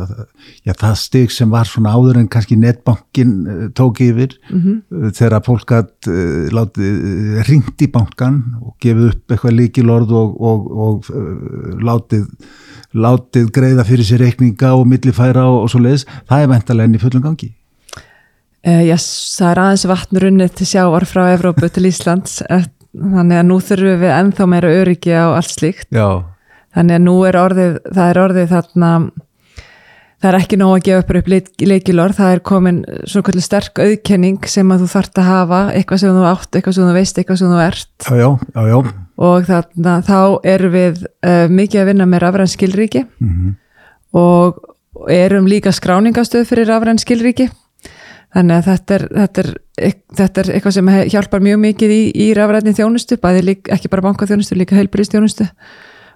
já 0.67 0.73
það 0.75 0.95
steg 0.99 1.33
sem 1.33 1.51
var 1.51 1.69
svona 1.69 1.93
áður 1.95 2.19
en 2.21 2.29
kannski 2.31 2.57
netbankin 2.59 3.33
eh, 3.47 3.61
tók 3.71 4.01
yfir 4.03 4.35
mm 4.49 4.59
-hmm. 4.59 5.11
þegar 5.15 5.45
fólk 5.45 5.71
hatt 5.71 6.07
uh, 6.07 6.49
látið 6.51 7.43
ringt 7.47 7.81
í 7.81 7.91
bankan 7.91 8.43
og 8.61 8.75
gefið 8.79 9.09
upp 9.11 9.31
eitthvað 9.31 9.57
líkilord 9.59 10.11
og, 10.11 10.35
og, 10.41 10.71
og 10.71 11.09
uh, 11.09 11.79
látið, 11.79 12.27
látið 12.93 13.51
greiða 13.51 13.87
fyrir 13.87 14.05
sér 14.05 14.19
reikninga 14.25 14.73
og 14.75 14.87
millifæra 14.87 15.47
og, 15.47 15.63
og 15.63 15.69
svo 15.69 15.79
leiðis, 15.79 16.05
það 16.27 16.41
er 16.41 16.51
veintalega 16.51 16.87
enn 16.87 16.95
í 16.95 17.03
fullum 17.03 17.23
gangi. 17.23 17.53
Uh, 18.65 18.81
já, 18.87 18.97
það 18.97 19.51
er 19.51 19.61
aðeins 19.63 19.85
vatnurunnið 19.91 20.55
til 20.57 20.65
sjávar 20.67 21.05
frá 21.05 21.27
Evrópu 21.33 21.69
til 21.69 21.85
Íslands, 21.87 22.39
þannig 22.47 23.37
að 23.37 23.45
nú 23.47 23.59
þurfum 23.61 24.01
við 24.01 24.15
ennþá 24.15 24.47
meira 24.49 24.73
öryggi 24.81 25.13
á 25.13 25.35
allt 25.37 25.53
slíkt. 25.53 25.87
Já 25.93 26.25
þannig 26.77 26.99
að 26.99 27.07
nú 27.07 27.15
er 27.27 27.39
orðið, 27.39 27.79
það 27.87 28.11
er 28.11 28.19
orðið 28.23 28.51
þarna, 28.51 28.91
það 30.17 30.29
er 30.29 30.37
ekki 30.39 30.59
nóg 30.61 30.73
að 30.75 30.85
gefa 30.87 31.03
upp 31.03 31.13
upp 31.19 31.31
leikilor, 31.71 32.15
það 32.17 32.33
er 32.35 32.43
komin 32.51 32.79
svona 33.09 33.43
sterk 33.45 33.81
auðkenning 33.83 34.49
sem 34.49 34.73
að 34.73 34.85
þú 34.85 34.89
þart 34.93 35.21
að 35.21 35.29
hafa, 35.31 35.61
eitthvað 35.73 36.03
sem 36.03 36.17
þú 36.17 36.25
átt, 36.31 36.49
eitthvað 36.53 36.77
sem 36.77 36.87
þú 36.87 36.95
veist, 36.97 37.21
eitthvað 37.21 37.41
sem 37.41 37.53
þú 37.53 37.61
ert. 37.65 38.09
Já. 38.21 38.79
Og 39.27 39.47
þarna, 39.47 39.99
þá 40.05 40.19
erum 40.55 40.75
við 40.75 41.05
uh, 41.05 41.45
mikið 41.49 41.81
að 41.81 41.87
vinna 41.91 42.09
með 42.09 42.23
rafræn 42.25 42.51
skilríki 42.51 43.05
mm 43.05 43.29
-hmm. 43.29 43.55
og 44.13 45.09
erum 45.09 45.47
líka 45.49 45.71
skráningastöð 45.73 46.45
fyrir 46.45 46.69
rafræn 46.69 47.01
skilríki. 47.01 47.49
Þannig 48.35 48.57
að 48.57 48.65
þetta 48.67 48.95
er, 48.95 49.03
þetta, 49.15 49.43
er, 49.43 49.93
þetta 50.19 50.41
er 50.41 50.49
eitthvað 50.53 50.73
sem 50.75 50.89
hjálpar 51.13 51.43
mjög 51.45 51.59
mikið 51.63 51.93
í, 51.95 52.01
í 52.11 52.25
rafræðni 52.35 52.73
þjónustu, 52.75 53.17
bæði 53.23 53.55
ekki 53.71 53.91
bara 53.93 54.03
bankaþjónustu, 54.09 54.57
líka 54.59 54.75
heilbyrðistjónustu 54.75 55.47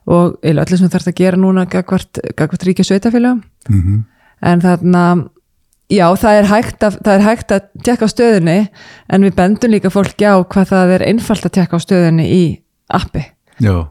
og 0.10 0.39
eða 0.41 0.65
allir 0.65 0.82
sem 0.82 0.89
þarf 0.91 1.12
að 1.12 1.19
gera 1.19 1.39
núna 1.39 1.67
gagvart 1.69 2.65
ríkja 2.65 2.86
sveitafélag 2.88 3.41
mm 3.69 3.82
-hmm. 3.82 4.04
en 4.41 4.62
þarna 4.62 5.04
já 5.89 6.08
það 6.17 6.38
er 6.39 6.47
hægt 6.50 6.84
að, 6.84 6.97
það 7.04 7.13
er 7.13 7.21
hægt 7.21 7.52
að 7.52 7.62
tjekka 7.84 8.06
á 8.08 8.13
stöðunni 8.13 8.60
en 9.10 9.24
við 9.24 9.36
bendum 9.36 9.71
líka 9.71 9.89
fólki 9.89 10.26
á 10.26 10.36
hvað 10.41 10.65
það 10.74 10.93
er 10.95 11.08
einfalt 11.08 11.45
að 11.45 11.52
tjekka 11.52 11.78
á 11.78 11.86
stöðunni 11.86 12.26
í 12.26 12.62
appi 12.89 13.24
já, 13.60 13.88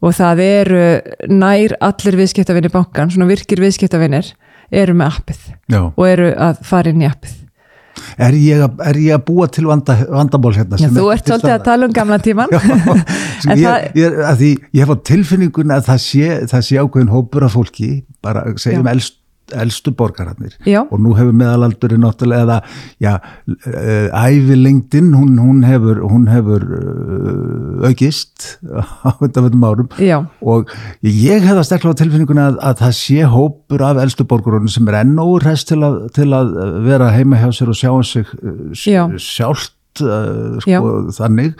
og 0.00 0.14
það 0.14 0.40
eru 0.40 1.00
nær 1.28 1.76
allir 1.80 2.16
viðskiptavinni 2.16 2.68
bankan, 2.68 3.10
svona 3.10 3.30
virkir 3.30 3.60
viðskiptavinnir 3.60 4.34
eru 4.70 4.94
með 4.94 5.06
appið 5.06 5.40
já. 5.68 5.92
og 5.96 6.08
eru 6.08 6.34
að 6.34 6.64
fara 6.64 6.90
inn 6.90 7.02
í 7.02 7.06
appið 7.06 7.43
Er 8.18 8.36
ég, 8.38 8.60
að, 8.66 8.78
er 8.90 8.98
ég 9.02 9.16
að 9.16 9.24
búa 9.28 9.48
til 9.50 9.66
vanda, 9.68 9.96
vandamál 10.12 10.52
hérna? 10.56 10.78
Já, 10.80 10.88
þú 10.92 11.06
er 11.10 11.16
ert 11.18 11.30
svolítið 11.32 11.54
að 11.56 11.64
tala 11.70 11.88
um 11.88 11.94
gamla 11.96 12.18
tíman 12.22 12.48
Já, 12.54 12.60
ég, 13.56 13.64
það- 13.64 13.98
ég, 14.00 14.18
að 14.30 14.38
því, 14.44 14.50
ég 14.78 14.84
hef 14.84 14.94
á 14.94 14.96
tilfinningun 15.10 15.74
að 15.74 15.84
það 15.90 16.00
sé, 16.06 16.30
það 16.54 16.64
sé 16.68 16.80
ákveðin 16.84 17.12
hópur 17.14 17.46
af 17.48 17.56
fólki, 17.58 17.90
bara 18.24 18.44
segjum 18.60 18.88
elst, 18.94 19.18
elstu 19.52 19.92
borgararnir. 19.92 20.54
Og 20.90 21.00
nú 21.04 21.12
hefur 21.18 21.34
meðalaldurinn 21.36 22.00
náttúrulega 22.00 22.44
eða, 22.46 22.56
uh, 23.50 24.08
ævilengdin, 24.24 25.12
hún, 25.14 25.36
hún 25.38 25.62
hefur, 25.68 26.00
hún 26.08 26.26
hefur 26.32 26.64
uh, 26.64 27.88
aukist 27.90 28.58
á 29.04 29.12
þetta 29.20 29.44
árum. 29.68 29.88
Já, 30.00 30.18
og 30.40 30.72
ég 31.04 31.44
hef 31.44 31.58
það 31.58 31.66
sterklega 31.68 31.94
á 31.96 32.00
tilfinninguna 32.02 32.46
að, 32.52 32.58
að 32.70 32.82
það 32.84 32.96
sé 33.02 33.20
hópur 33.34 33.84
af 33.90 34.02
elstu 34.04 34.26
borgarunum 34.30 34.72
sem 34.72 34.88
er 34.88 35.00
enn 35.02 35.16
óurhest 35.20 35.68
til, 35.72 35.80
að- 35.84 36.02
til 36.16 36.28
að 36.32 36.54
vera 36.88 37.12
heima 37.14 37.40
hjá 37.42 37.50
sér 37.52 37.72
og 37.74 37.80
sjá 37.80 37.90
um 37.94 38.02
sig 38.04 38.26
uh, 38.40 38.72
sjálft 38.74 39.72
Já. 39.74 39.83
Sko, 40.00 40.90
þannig. 41.16 41.54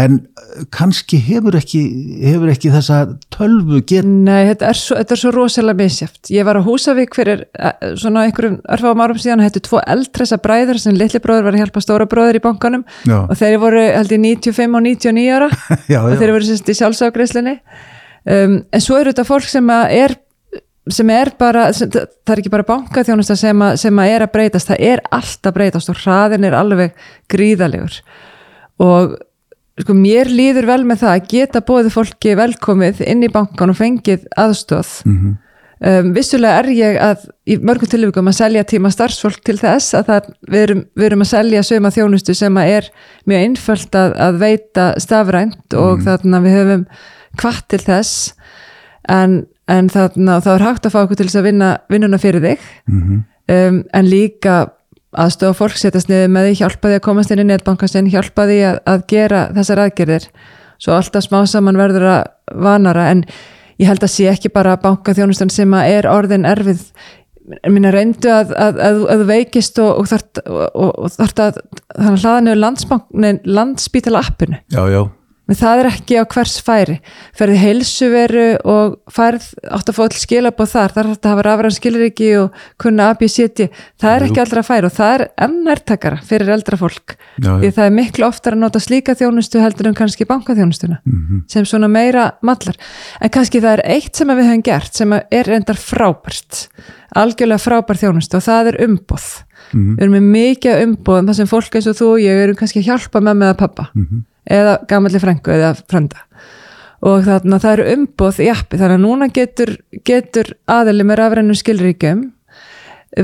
En 0.00 0.18
uh, 0.20 0.64
kannski 0.74 1.18
hefur 1.24 1.56
ekki, 1.58 1.82
hefur 2.24 2.52
ekki 2.52 2.72
þessa 2.74 3.00
tölvu 3.34 3.80
get 3.86 4.08
nei, 4.08 4.46
þetta 4.50 4.70
er 4.70 4.80
svo, 4.80 4.98
þetta 5.00 5.16
er 5.16 5.22
svo 5.22 5.32
rosalega 5.34 5.80
misjæft. 5.82 6.20
Ég 6.34 6.48
var 6.48 6.60
á 6.60 6.66
Húsavík 6.66 7.16
fyrir 7.16 7.46
eh, 7.52 7.94
svona 8.00 8.26
einhverjum 8.28 8.60
örfáum 8.76 9.04
árum 9.04 9.20
síðan 9.20 9.44
og 9.44 9.48
hættu 9.48 9.64
tvo 9.68 9.82
eldtressa 9.82 10.40
bræður 10.42 10.80
sem 10.82 10.96
litli 10.98 11.22
bróður 11.24 11.48
var 11.48 11.58
að 11.58 11.64
hjálpa 11.64 11.84
stóra 11.84 12.08
bróður 12.10 12.40
í 12.40 12.44
bankanum. 12.44 12.86
Já. 13.08 13.18
og 13.24 13.34
þeir 13.38 13.58
voru 13.62 13.82
held 13.82 14.14
ég 14.14 14.24
95 14.24 14.78
og 14.78 14.86
99 14.86 15.26
ára. 15.34 15.50
Já, 15.92 16.00
og 16.04 16.14
já, 16.14 16.18
þeir 16.20 16.32
voru 16.34 16.48
sérst 16.48 16.70
í 16.70 16.76
sjálfságreislinni 16.78 17.58
um, 18.24 18.60
en 18.72 18.82
svo 18.82 18.98
eru 19.00 19.12
þetta 19.12 19.26
fólk 19.28 19.48
sem 19.48 19.70
er 19.70 20.16
sem 20.92 21.10
er 21.10 21.30
bara, 21.38 21.68
sem, 21.72 21.88
það 21.88 22.32
er 22.34 22.40
ekki 22.42 22.50
bara 22.52 22.66
bankaþjónusta 22.68 23.36
sem, 23.40 23.62
að- 23.64 23.76
sem 23.80 23.96
að 24.02 24.10
er 24.16 24.24
að 24.26 24.32
breytast 24.34 24.68
það 24.68 24.82
er 24.90 25.00
allt 25.16 25.46
að 25.48 25.54
breytast 25.56 25.88
og 25.88 25.96
hraðin 26.02 26.44
er 26.44 26.56
alveg 26.58 26.92
gríðalegur 27.32 28.00
og 28.84 29.14
sko 29.80 29.94
mér 29.96 30.28
líður 30.30 30.66
vel 30.68 30.82
með 30.86 31.00
það 31.02 31.14
að 31.16 31.30
geta 31.32 31.62
bóðið 31.66 31.94
fólki 31.96 32.34
velkomið 32.38 33.00
inn 33.10 33.24
í 33.26 33.30
bankan 33.32 33.72
og 33.72 33.78
fengið 33.80 34.26
aðstóð 34.38 34.90
Mhm. 35.08 35.32
um, 35.84 36.12
vissulega 36.14 36.58
er 36.62 36.68
ég 36.76 37.00
að 37.02 37.24
í 37.48 37.56
mörgum 37.58 37.88
tilvíkum 37.90 38.28
að 38.30 38.36
selja 38.38 38.62
tíma 38.64 38.92
starfsfólk 38.92 39.40
til 39.44 39.56
þess 39.58 39.94
að 39.98 40.04
það, 40.12 40.28
við, 40.48 40.60
erum, 40.68 40.84
við 40.96 41.04
erum 41.08 41.24
að 41.24 41.32
selja 41.32 41.62
sögum 41.66 41.88
að 41.90 41.96
þjónustu 41.98 42.34
sem 42.36 42.54
að 42.60 42.70
er 42.76 42.90
mjög 43.26 43.42
einföld 43.48 43.98
að, 44.04 44.14
að 44.28 44.38
veita 44.44 44.86
stafrænt 45.02 45.74
og 45.80 46.04
þarna 46.06 46.40
við 46.44 46.56
höfum 46.60 46.86
kvart 47.36 47.66
til 47.68 47.80
þess. 47.82 48.34
En, 49.08 49.46
en 49.70 49.90
þarna 49.92 50.40
þá 50.44 50.50
er 50.54 50.66
hægt 50.68 50.88
að 50.88 50.94
fá 50.94 51.02
okkur 51.04 51.20
til 51.20 51.28
þess 51.28 51.40
að 51.40 51.46
vinna 51.48 51.70
vinnuna 51.92 52.20
fyrir 52.20 52.44
þig. 52.44 52.64
Mhm. 52.90 53.22
um, 53.54 53.84
en 53.92 54.08
líka 54.08 54.56
aðstofa 55.14 55.56
fólk 55.58 55.78
setjast 55.78 56.10
niður 56.10 56.30
með 56.34 56.48
því, 56.48 56.54
hjálpa 56.60 56.90
því 56.90 56.98
að 56.98 57.04
komast 57.06 57.32
inn 57.32 57.42
í 57.42 57.48
netbankasinn, 57.48 58.10
hjálpa 58.10 58.46
því 58.50 58.60
að, 58.68 58.78
að 58.90 59.04
gera 59.10 59.42
þessar 59.54 59.82
aðgerðir. 59.84 60.28
Svo 60.82 60.96
alltaf 60.96 61.26
smá 61.26 61.44
saman 61.48 61.78
verður 61.78 62.08
að 62.10 62.22
vanara. 62.64 63.08
En 63.12 63.22
ég 63.80 63.88
held 63.88 64.04
að 64.04 64.14
sé 64.14 64.26
ekki 64.32 64.50
bara 64.54 64.78
bankaþjónustan 64.82 65.52
sem 65.54 65.76
að 65.76 65.98
er 65.98 66.08
orðin 66.10 66.48
erfið. 66.48 66.88
Minna 67.68 67.92
reyndu 67.92 68.30
að, 68.32 68.54
að, 68.56 68.78
að, 69.12 69.26
veikist 69.28 69.78
og, 69.84 70.00
og 70.00 70.06
þart, 70.08 70.40
og, 70.48 70.94
og, 70.96 71.18
að 71.20 71.58
hlaða 72.22 72.38
niður 72.46 73.42
landspítala 73.44 74.24
appinu. 74.24 74.62
Já, 74.72 74.82
já, 74.88 75.02
en 75.48 75.54
það 75.60 75.80
er 75.82 75.86
ekki 75.90 76.16
á 76.16 76.24
hvers 76.24 76.54
færi 76.64 76.94
ferði 77.36 77.56
heilsuveru 77.60 78.44
og 78.64 78.94
færð 79.12 79.44
átt 79.76 79.90
að 79.90 79.96
fá 79.98 80.02
all 80.06 80.16
skilabóð 80.16 80.70
þar 80.72 80.94
þar 80.96 81.10
átt 81.12 81.26
að 81.28 81.32
hafa 81.34 81.44
rafræðan 81.44 81.76
skilriki 81.76 82.28
og 82.40 82.54
kunna 82.80 83.10
ABCD, 83.12 83.68
það 84.00 84.14
er 84.16 84.24
ekki 84.28 84.40
allra 84.44 84.62
færi 84.64 84.88
og 84.88 84.94
það 84.96 85.14
er 85.18 85.26
enn 85.44 85.58
nærtakara 85.66 86.20
fyrir 86.24 86.48
eldra 86.56 86.78
fólk 86.80 87.16
Já, 87.36 87.50
já. 87.50 87.58
því 87.60 87.72
það 87.76 87.84
er 87.90 87.96
miklu 88.00 88.26
oftar 88.28 88.56
að 88.56 88.62
nota 88.64 88.80
slíka 88.80 89.16
þjónustu 89.20 89.60
heldur 89.60 89.90
en 89.90 89.94
kannski 90.00 90.24
bankaþjónustuna 90.30 90.98
Mhm. 91.04 91.44
sem 91.48 91.64
svona 91.64 91.88
meira 91.88 92.32
mallar 92.42 92.76
en 93.20 93.28
kannski 93.30 93.60
það 93.60 93.78
er 93.78 93.82
eitt 93.98 94.16
sem 94.16 94.28
við 94.28 94.44
höfum 94.48 94.62
gert 94.64 94.94
sem 94.94 95.12
er 95.12 95.44
reyndar 95.44 95.76
frábært 95.76 96.68
algjörlega 97.14 97.60
frábær 97.62 98.00
þjónustu 98.00 98.36
og 98.40 98.42
það 98.48 98.68
er 98.72 98.80
umboð 98.88 99.44
Mhm. 99.72 99.96
við 99.96 100.02
erum 100.02 100.14
með 100.14 100.30
mikið 100.34 100.82
umboð 100.84 101.26
þar 101.28 101.34
sem 101.34 101.46
fólk 101.46 101.74
eins 101.76 101.86
og 101.86 101.94
þú 101.96 102.06
og 102.14 102.20
ég 102.20 102.42
erum 102.44 102.56
kannski 102.56 102.80
að 102.82 102.88
hjálpa 102.88 103.20
með 103.20 103.36
með 103.38 103.52
að 103.54 103.58
pappa 103.58 103.88
Mhm. 103.94 104.24
Eða 104.50 104.78
gamalli 104.90 105.20
frængu 105.22 105.52
eða 105.54 105.74
frænda. 105.90 106.20
Og 107.04 107.24
þarna 107.26 107.58
það 107.60 107.72
eru 107.78 107.86
umboð 107.98 108.38
í 108.40 108.48
appi 108.52 108.78
þannig 108.80 108.96
að 108.98 109.02
núna 109.04 109.28
getur, 109.32 109.74
getur 110.08 110.54
aðili 110.72 111.04
með 111.04 111.18
rafrænum 111.20 111.58
skilríkjum 111.60 112.22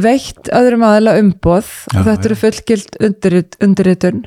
veitt 0.04 0.50
öðrum 0.54 0.85
aðila 0.87 1.16
umboð 1.18 1.66
Já, 1.90 1.98
og 1.98 2.04
þetta 2.06 2.28
eru 2.28 2.37
fullgild 2.38 2.98
undirrit, 3.02 3.56
undirritun. 3.64 4.20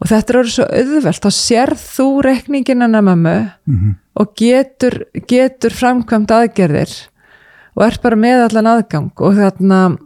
Og 0.00 0.08
þetta 0.10 0.32
er 0.32 0.38
orðið 0.40 0.54
svo 0.56 0.64
auðvelt 0.80 1.22
þá 1.24 1.30
sérð 1.36 1.84
þú 1.96 2.06
reikningin 2.26 2.82
hennar 2.84 3.04
mömmu 3.06 3.36
Mhm. 3.66 3.94
og 4.16 4.34
getur, 4.36 5.04
getur 5.28 5.70
framkvæmt 5.70 6.32
aðgerðir 6.32 6.92
og 7.76 7.84
ert 7.86 8.02
bara 8.02 8.16
með 8.16 8.44
allan 8.48 8.66
aðgang. 8.66 9.10
Og 9.20 9.34
þarna 9.36 9.98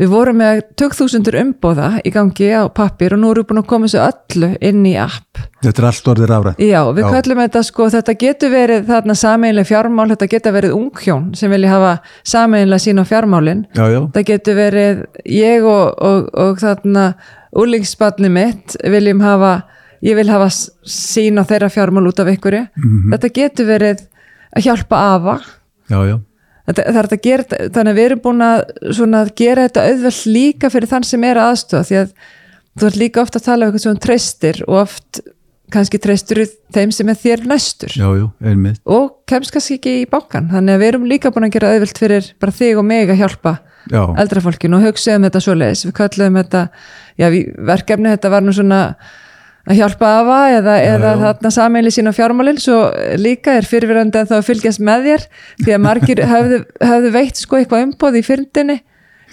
við 0.00 0.10
vorum 0.10 0.40
með 0.40 0.60
2000 0.80 1.36
umbóða 1.38 1.88
í 2.02 2.10
gangi 2.14 2.48
á 2.50 2.66
pappir 2.74 3.14
og 3.14 3.20
nú 3.22 3.30
erum 3.30 3.44
við 3.44 3.50
búin 3.50 3.60
að 3.60 3.68
koma 3.70 3.90
þessu 3.90 4.00
öllu 4.02 4.48
inn 4.64 4.80
í 4.90 4.94
app. 4.98 5.42
Þetta 5.62 5.82
er 5.82 5.86
allt 5.90 6.08
orðið 6.12 6.30
rafrænt. 6.30 6.62
Já, 6.64 6.80
við 6.90 7.04
Já. 7.04 7.10
kallum 7.14 7.42
þetta 7.44 7.62
sko, 7.68 7.86
þetta 7.94 8.16
getur 8.24 8.52
verið 8.52 8.88
þarna 8.90 9.16
sameinlega 9.20 9.70
fjármál, 9.70 10.08
þetta 10.12 10.30
getur 10.34 10.56
verið 10.56 10.74
unghjón 10.78 11.30
sem 11.38 11.54
vilja 11.54 11.70
hafa 11.72 11.92
sameinlega 12.34 12.84
sín 12.84 13.00
á 13.00 13.04
fjármálin. 13.06 13.62
Já, 13.76 13.84
já, 13.94 14.00
það 14.16 14.28
getur 14.32 14.58
verið 14.58 15.06
ég 15.30 15.68
og, 15.70 15.94
og, 16.10 16.28
og 16.34 16.60
þarna 16.62 17.06
úlingsbarni 17.54 18.32
mitt 18.34 18.76
viljum 18.82 19.22
hafa 19.22 19.54
ég 20.04 20.18
vil 20.18 20.28
hafa 20.28 20.50
sín 20.50 21.38
á 21.38 21.46
þeirra 21.46 21.70
fjármál 21.72 22.10
út 22.10 22.18
af 22.20 22.28
ykkur 22.34 22.58
þetta 23.14 23.34
getur 23.38 23.70
verið 23.70 24.06
að 24.54 24.66
hjálpa 24.66 25.04
afa. 25.14 25.40
Já, 25.88 26.00
já 26.10 26.18
það 26.68 26.98
er 27.00 27.10
að 27.10 27.20
gera 27.24 27.44
þannig 27.74 27.92
að 27.92 27.98
við 27.98 28.06
erum 28.08 28.24
búin 28.24 28.44
að, 28.44 28.62
svona, 28.96 29.20
að 29.24 29.34
gera 29.40 29.66
þetta 29.68 29.86
auðvelt 29.90 30.24
líka 30.30 30.70
fyrir 30.72 30.90
þann 30.90 31.06
sem 31.08 31.26
er 31.28 31.40
aðstofa 31.42 31.88
því 31.90 32.00
að 32.00 32.14
þú 32.74 32.88
ert 32.88 33.00
líka 33.00 33.22
ofta 33.22 33.40
að 33.40 33.48
tala 33.48 33.66
um 33.66 33.72
eitthvað 33.72 33.84
sem 33.84 34.02
treystir 34.04 34.60
og 34.66 34.78
oft 34.80 35.20
kannski 35.74 35.98
treystur 35.98 36.42
þeim 36.74 36.92
sem 36.94 37.08
er 37.10 37.18
þér 37.18 37.44
næstur. 37.50 37.94
Já, 37.96 38.06
já, 38.18 38.26
og 38.84 39.06
kemst 39.28 39.54
kannski 39.54 39.78
ekki 39.78 39.94
í 40.02 40.08
bankan 40.10 40.50
þannig 40.52 40.76
að 40.76 40.82
við 40.82 40.90
erum 40.92 41.06
líka 41.10 41.32
búin 41.34 41.48
að 41.48 41.56
gera 41.56 41.72
auðvelt 41.74 42.00
fyrir 42.00 42.30
bara 42.42 42.54
þig 42.54 42.80
og 42.80 42.86
mig 42.88 43.10
að 43.10 43.20
hjálpa 43.22 43.54
já, 43.90 44.02
eldra 44.22 44.44
fólkinu 44.44 44.78
og 44.78 44.86
hugsa 44.88 45.18
um 45.18 45.26
þetta 45.26 45.42
svoleiðis. 45.44 45.84
Við 45.88 45.96
kallum 46.00 46.40
þetta, 46.40 46.64
já 47.20 47.28
verkefni 47.72 48.14
þetta 48.14 48.32
var 48.34 48.44
nú 48.44 48.54
svona 48.56 48.80
að 49.64 49.78
hjálpa 49.78 50.08
afa 50.20 50.38
eða, 50.58 50.74
eða 50.84 51.12
þarna 51.22 51.50
sameili 51.54 51.90
sína 51.94 52.12
fjármálinn 52.12 52.58
svo 52.60 52.80
líka 53.16 53.54
er 53.56 53.64
fyrirverandi 53.68 54.20
að 54.20 54.34
þá 54.34 54.42
fylgjast 54.50 54.82
með 54.84 55.06
þér 55.08 55.22
því 55.64 55.76
að 55.76 55.80
margir 55.86 56.20
höfðu, 56.34 56.58
höfðu 56.84 57.12
veitt 57.14 57.40
sko 57.40 57.56
eitthvað 57.60 57.86
umbóð 57.88 58.18
í 58.20 58.24
fyrndinni 58.26 58.76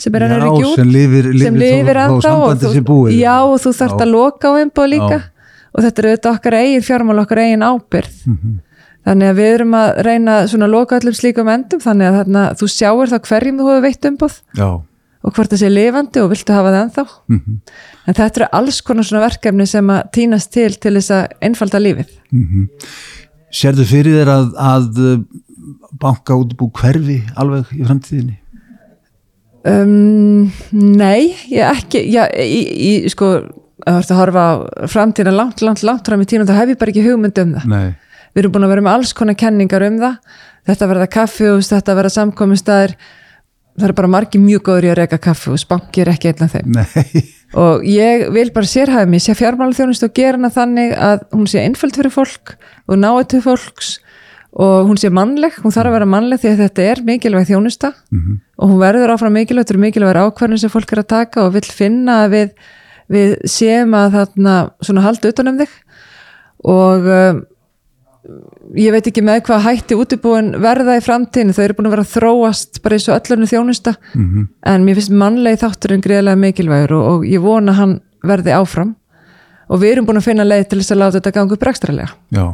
sem 0.01 0.15
er 0.15 0.23
já 0.23 0.27
ennur 0.31 0.45
ekki 0.47 0.69
út 0.71 0.79
sem 0.79 0.87
lifir, 0.95 1.27
lifir, 1.35 1.99
ennþá 1.99 2.05
og 2.15 2.23
sambandi 2.23 2.83
þú, 2.87 2.99
já. 3.11 3.35
Og 3.43 3.59
þú 3.61 3.73
þarft 3.75 3.99
Já. 3.99 4.05
að 4.05 4.11
loka 4.15 4.49
á 4.49 4.53
umbóð 4.63 4.87
líka. 4.95 5.17
Já. 5.19 5.27
og 5.71 5.83
þetta 5.85 6.01
er 6.01 6.07
auðvitað 6.09 6.33
okkar 6.35 6.55
eigin 6.57 6.83
fjármál 6.83 7.19
okkar 7.21 7.39
eigin 7.45 7.61
ábyrð 7.63 8.15
Mhm. 8.27 8.55
þannig 9.07 9.29
að 9.31 9.37
við 9.41 9.51
erum 9.55 9.75
að 9.77 9.89
reyna 10.05 10.33
svona 10.47 10.65
að 10.67 10.73
loka 10.75 10.97
öllum 10.99 11.15
slíkum 11.17 11.47
endum 11.49 11.79
þannig 11.81 12.07
að 12.09 12.17
þarna, 12.21 12.41
þú 12.59 12.67
sjáir 12.69 13.11
þá 13.11 13.17
hverjum 13.29 13.59
þú 13.61 13.67
hefur 13.69 13.85
veitt 13.85 14.07
umbóð 14.09 14.35
já, 14.57 14.67
og 15.21 15.35
hvort 15.35 15.51
það 15.53 15.61
sé 15.61 15.69
lifandi 15.69 16.21
og 16.23 16.31
viltu 16.31 16.55
hafa 16.55 16.73
það 16.73 16.83
ennþá. 16.85 17.05
Mhm. 17.29 17.57
en 18.07 18.17
þetta 18.17 18.41
eru 18.41 18.49
alls 18.57 18.81
konar 18.81 19.05
svona 19.07 19.25
verkefni 19.27 19.67
sem 19.69 19.87
að 19.93 20.11
týnast 20.17 20.51
til 20.51 20.73
til 20.73 20.93
þess 20.97 21.11
að 21.11 21.27
einfalda 21.41 21.81
lífið. 21.81 22.13
Sérðu 23.51 23.85
fyrir 23.85 24.21
þér 24.21 24.31
að, 24.31 24.51
að 24.57 25.01
uh, 25.05 25.17
banka 26.01 26.37
útbú 26.39 26.71
hverfi 26.71 27.21
alveg 27.35 27.73
í 27.75 27.83
framtíðinni? 27.85 28.37
Um, 29.67 30.49
Nei, 30.71 31.35
ég 31.51 31.67
ekki 31.67 32.01
já, 32.09 32.23
í, 32.33 32.61
í, 32.65 33.09
sko 33.13 33.35
að 33.85 33.97
þú 33.97 33.99
ert 33.99 34.13
að 34.13 34.21
horfa 34.21 34.45
á 34.45 34.53
framtíðina 34.89 35.33
langt, 35.35 35.61
langt, 35.61 35.83
langt 35.85 36.07
fram 36.07 36.23
í 36.23 36.29
tíma 36.29 36.47
þá 36.49 36.55
hef 36.57 36.73
ég 36.73 36.79
bara 36.81 36.93
ekki 36.93 37.05
hugmynd 37.05 37.41
um 37.43 37.53
það. 37.57 37.67
Nei, 37.69 37.91
við 38.33 38.43
erum 38.43 38.55
búin 38.55 38.65
að 38.65 38.73
vera 38.73 38.85
með 38.87 38.97
alls 38.97 39.13
konar 39.17 39.37
kenningar 39.37 39.85
um 39.85 39.99
það. 40.01 40.39
Þetta 40.69 40.89
verða 40.91 41.09
kaffihús, 41.15 41.69
þetta 41.71 41.97
verða 41.97 42.13
samkomistæðir 42.15 42.95
það 43.77 43.87
eru 43.87 43.93
bara 44.01 44.11
margir 44.11 44.41
mjög 44.43 44.63
góður 44.67 44.87
í 44.87 44.91
að 44.91 44.97
reyka 45.01 45.17
kaffihús, 45.21 45.65
banki 45.69 46.01
er 46.03 46.11
ekki 46.13 46.31
einn 46.31 46.43
af 46.47 46.55
þeim. 46.57 46.71
Nei. 46.75 47.23
Og 47.61 47.83
ég 47.83 48.29
vil 48.31 48.47
bara 48.55 48.67
sérhæfa 48.67 49.07
mig, 49.11 49.19
sé 49.23 49.33
fjármálaþjónustu 49.35 50.07
og 50.07 50.13
gera 50.15 50.37
hana 50.37 50.49
þannig 50.55 50.93
að 50.95 51.25
hún 51.35 51.47
sé 51.51 51.59
einföld 51.65 51.97
fyrir 51.99 52.13
fólk 52.13 52.53
og 52.87 52.95
náið 53.01 53.25
til 53.33 53.41
fólks 53.43 53.89
og 54.51 54.87
hún 54.87 54.99
sé 54.99 55.07
mannleg, 55.11 55.55
hún 55.63 55.71
þarf 55.75 55.91
að 55.91 55.95
vera 55.97 56.07
mannleg 56.11 56.39
því 56.43 56.49
að 56.51 56.61
þetta 56.65 56.85
er 56.91 57.01
mikilvæg 57.07 57.45
þjónusta 57.51 57.93
Mhm. 58.11 58.39
og 58.59 58.69
hún 58.71 58.79
verður 58.83 59.13
áfram 59.15 59.35
mikilvæg, 59.35 59.63
þetta 59.65 59.73
eru 59.75 59.83
mikilvæg 59.85 60.19
ákvarðin 60.23 60.59
sem 60.59 60.69
fólk 60.71 60.91
er 60.91 61.03
að 61.03 61.07
taka 61.07 61.45
og 61.45 61.53
vill 61.53 61.67
finna 61.71 62.17
að 62.25 62.31
við, 62.35 62.49
við 63.11 63.35
séum 63.47 63.95
að 63.99 64.11
þarna 64.19 64.55
svona 64.83 65.01
halda 65.01 65.31
utan 65.31 65.47
um 65.51 65.57
þig. 65.59 65.69
Og 66.63 67.07
um, 67.07 67.39
ég 68.77 68.93
veit 68.93 69.07
ekki 69.09 69.23
með 69.25 69.43
hvað 69.47 69.63
hætti 69.65 69.97
útibúin 69.97 70.51
verða 70.61 70.97
í 70.99 71.03
framtíðinu, 71.03 71.55
þau 71.57 71.63
eru 71.63 71.77
búin 71.77 71.89
að 71.89 71.95
vera 71.95 72.09
þróast 72.11 72.81
bara 72.83 72.97
eins 72.97 73.07
og 73.09 73.17
öllunni 73.17 73.49
þjónusta. 73.49 73.95
-hmm. 74.13 74.47
en 74.73 74.85
mér 74.85 74.99
finnst 74.99 75.13
mannlegi 75.23 75.61
þátturinn 75.63 76.03
greiðlega 76.05 76.37
mikilvægur 76.37 76.97
og, 76.97 77.05
og 77.11 77.25
ég 77.25 77.41
vona 77.41 77.73
hann 77.73 77.99
verði 78.23 78.53
áfram. 78.53 78.95
Og 79.71 79.79
við 79.81 79.93
erum 79.95 80.05
búin 80.05 80.19
að 80.19 80.27
finna 80.27 80.43
leið 80.43 80.67
til 80.69 80.81
þess 80.81 80.91
að 80.91 81.01
láta 81.01 81.17
þetta 81.17 81.31
ganga 81.31 81.55
upp 81.55 81.63
rekstralega 81.63 82.11
Já. 82.29 82.45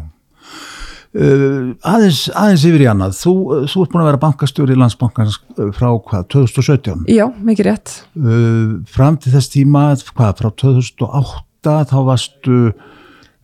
Uh, 1.18 1.74
aðeins, 1.82 2.28
aðeins 2.36 2.64
yfir 2.68 2.84
í 2.84 2.88
annað. 2.92 3.16
Þú, 3.18 3.34
þú 3.72 3.84
ert 3.84 3.94
búin 3.94 4.04
að 4.04 4.10
vera 4.12 4.20
bankastjóri 4.22 4.76
í 4.76 4.78
landsbankans 4.78 5.40
frá 5.74 5.88
hvað, 5.90 6.28
2017? 6.30 7.08
Já, 7.10 7.26
mikið 7.48 7.70
rétt. 7.72 7.94
Uh, 8.14 8.78
Fram 8.92 9.18
til 9.18 9.34
þess 9.34 9.50
tíma, 9.50 9.88
hvað, 10.14 10.44
frá 10.44 10.52
2008 10.62 11.78
þá 11.90 11.98
varstu 12.06 12.60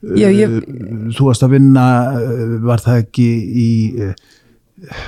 Já, 0.04 0.28
ég, 0.28 0.56
þú 1.16 1.30
varst 1.30 1.46
að 1.46 1.54
vinna 1.56 1.84
var 2.66 2.82
það 2.84 3.04
ekki 3.06 3.28
í 3.64 3.70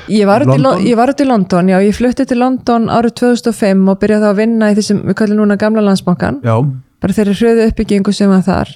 ég 0.08 0.28
var 0.30 0.46
út 0.46 0.54
í, 0.54 0.62
London? 0.62 0.86
ég 0.88 0.96
var 0.96 1.12
út 1.12 1.20
í 1.20 1.28
London 1.28 1.72
já, 1.74 1.76
ég 1.84 1.98
flutti 1.98 2.24
til 2.30 2.38
London 2.40 2.86
árið 2.88 3.18
2005 3.20 3.82
og 3.92 4.00
byrjaði 4.00 4.30
að 4.30 4.40
vinna 4.40 4.70
í 4.72 4.78
því 4.78 4.86
sem 4.88 5.02
við 5.04 5.18
kallum 5.20 5.42
núna 5.42 5.58
gamla 5.60 5.84
landsbankan 5.84 6.40
já, 6.46 6.56
bara 7.04 7.18
þeirri 7.18 7.36
hröðu 7.42 7.68
uppbyggingu 7.70 8.14
sem 8.16 8.32
var 8.32 8.46
þar. 8.46 8.72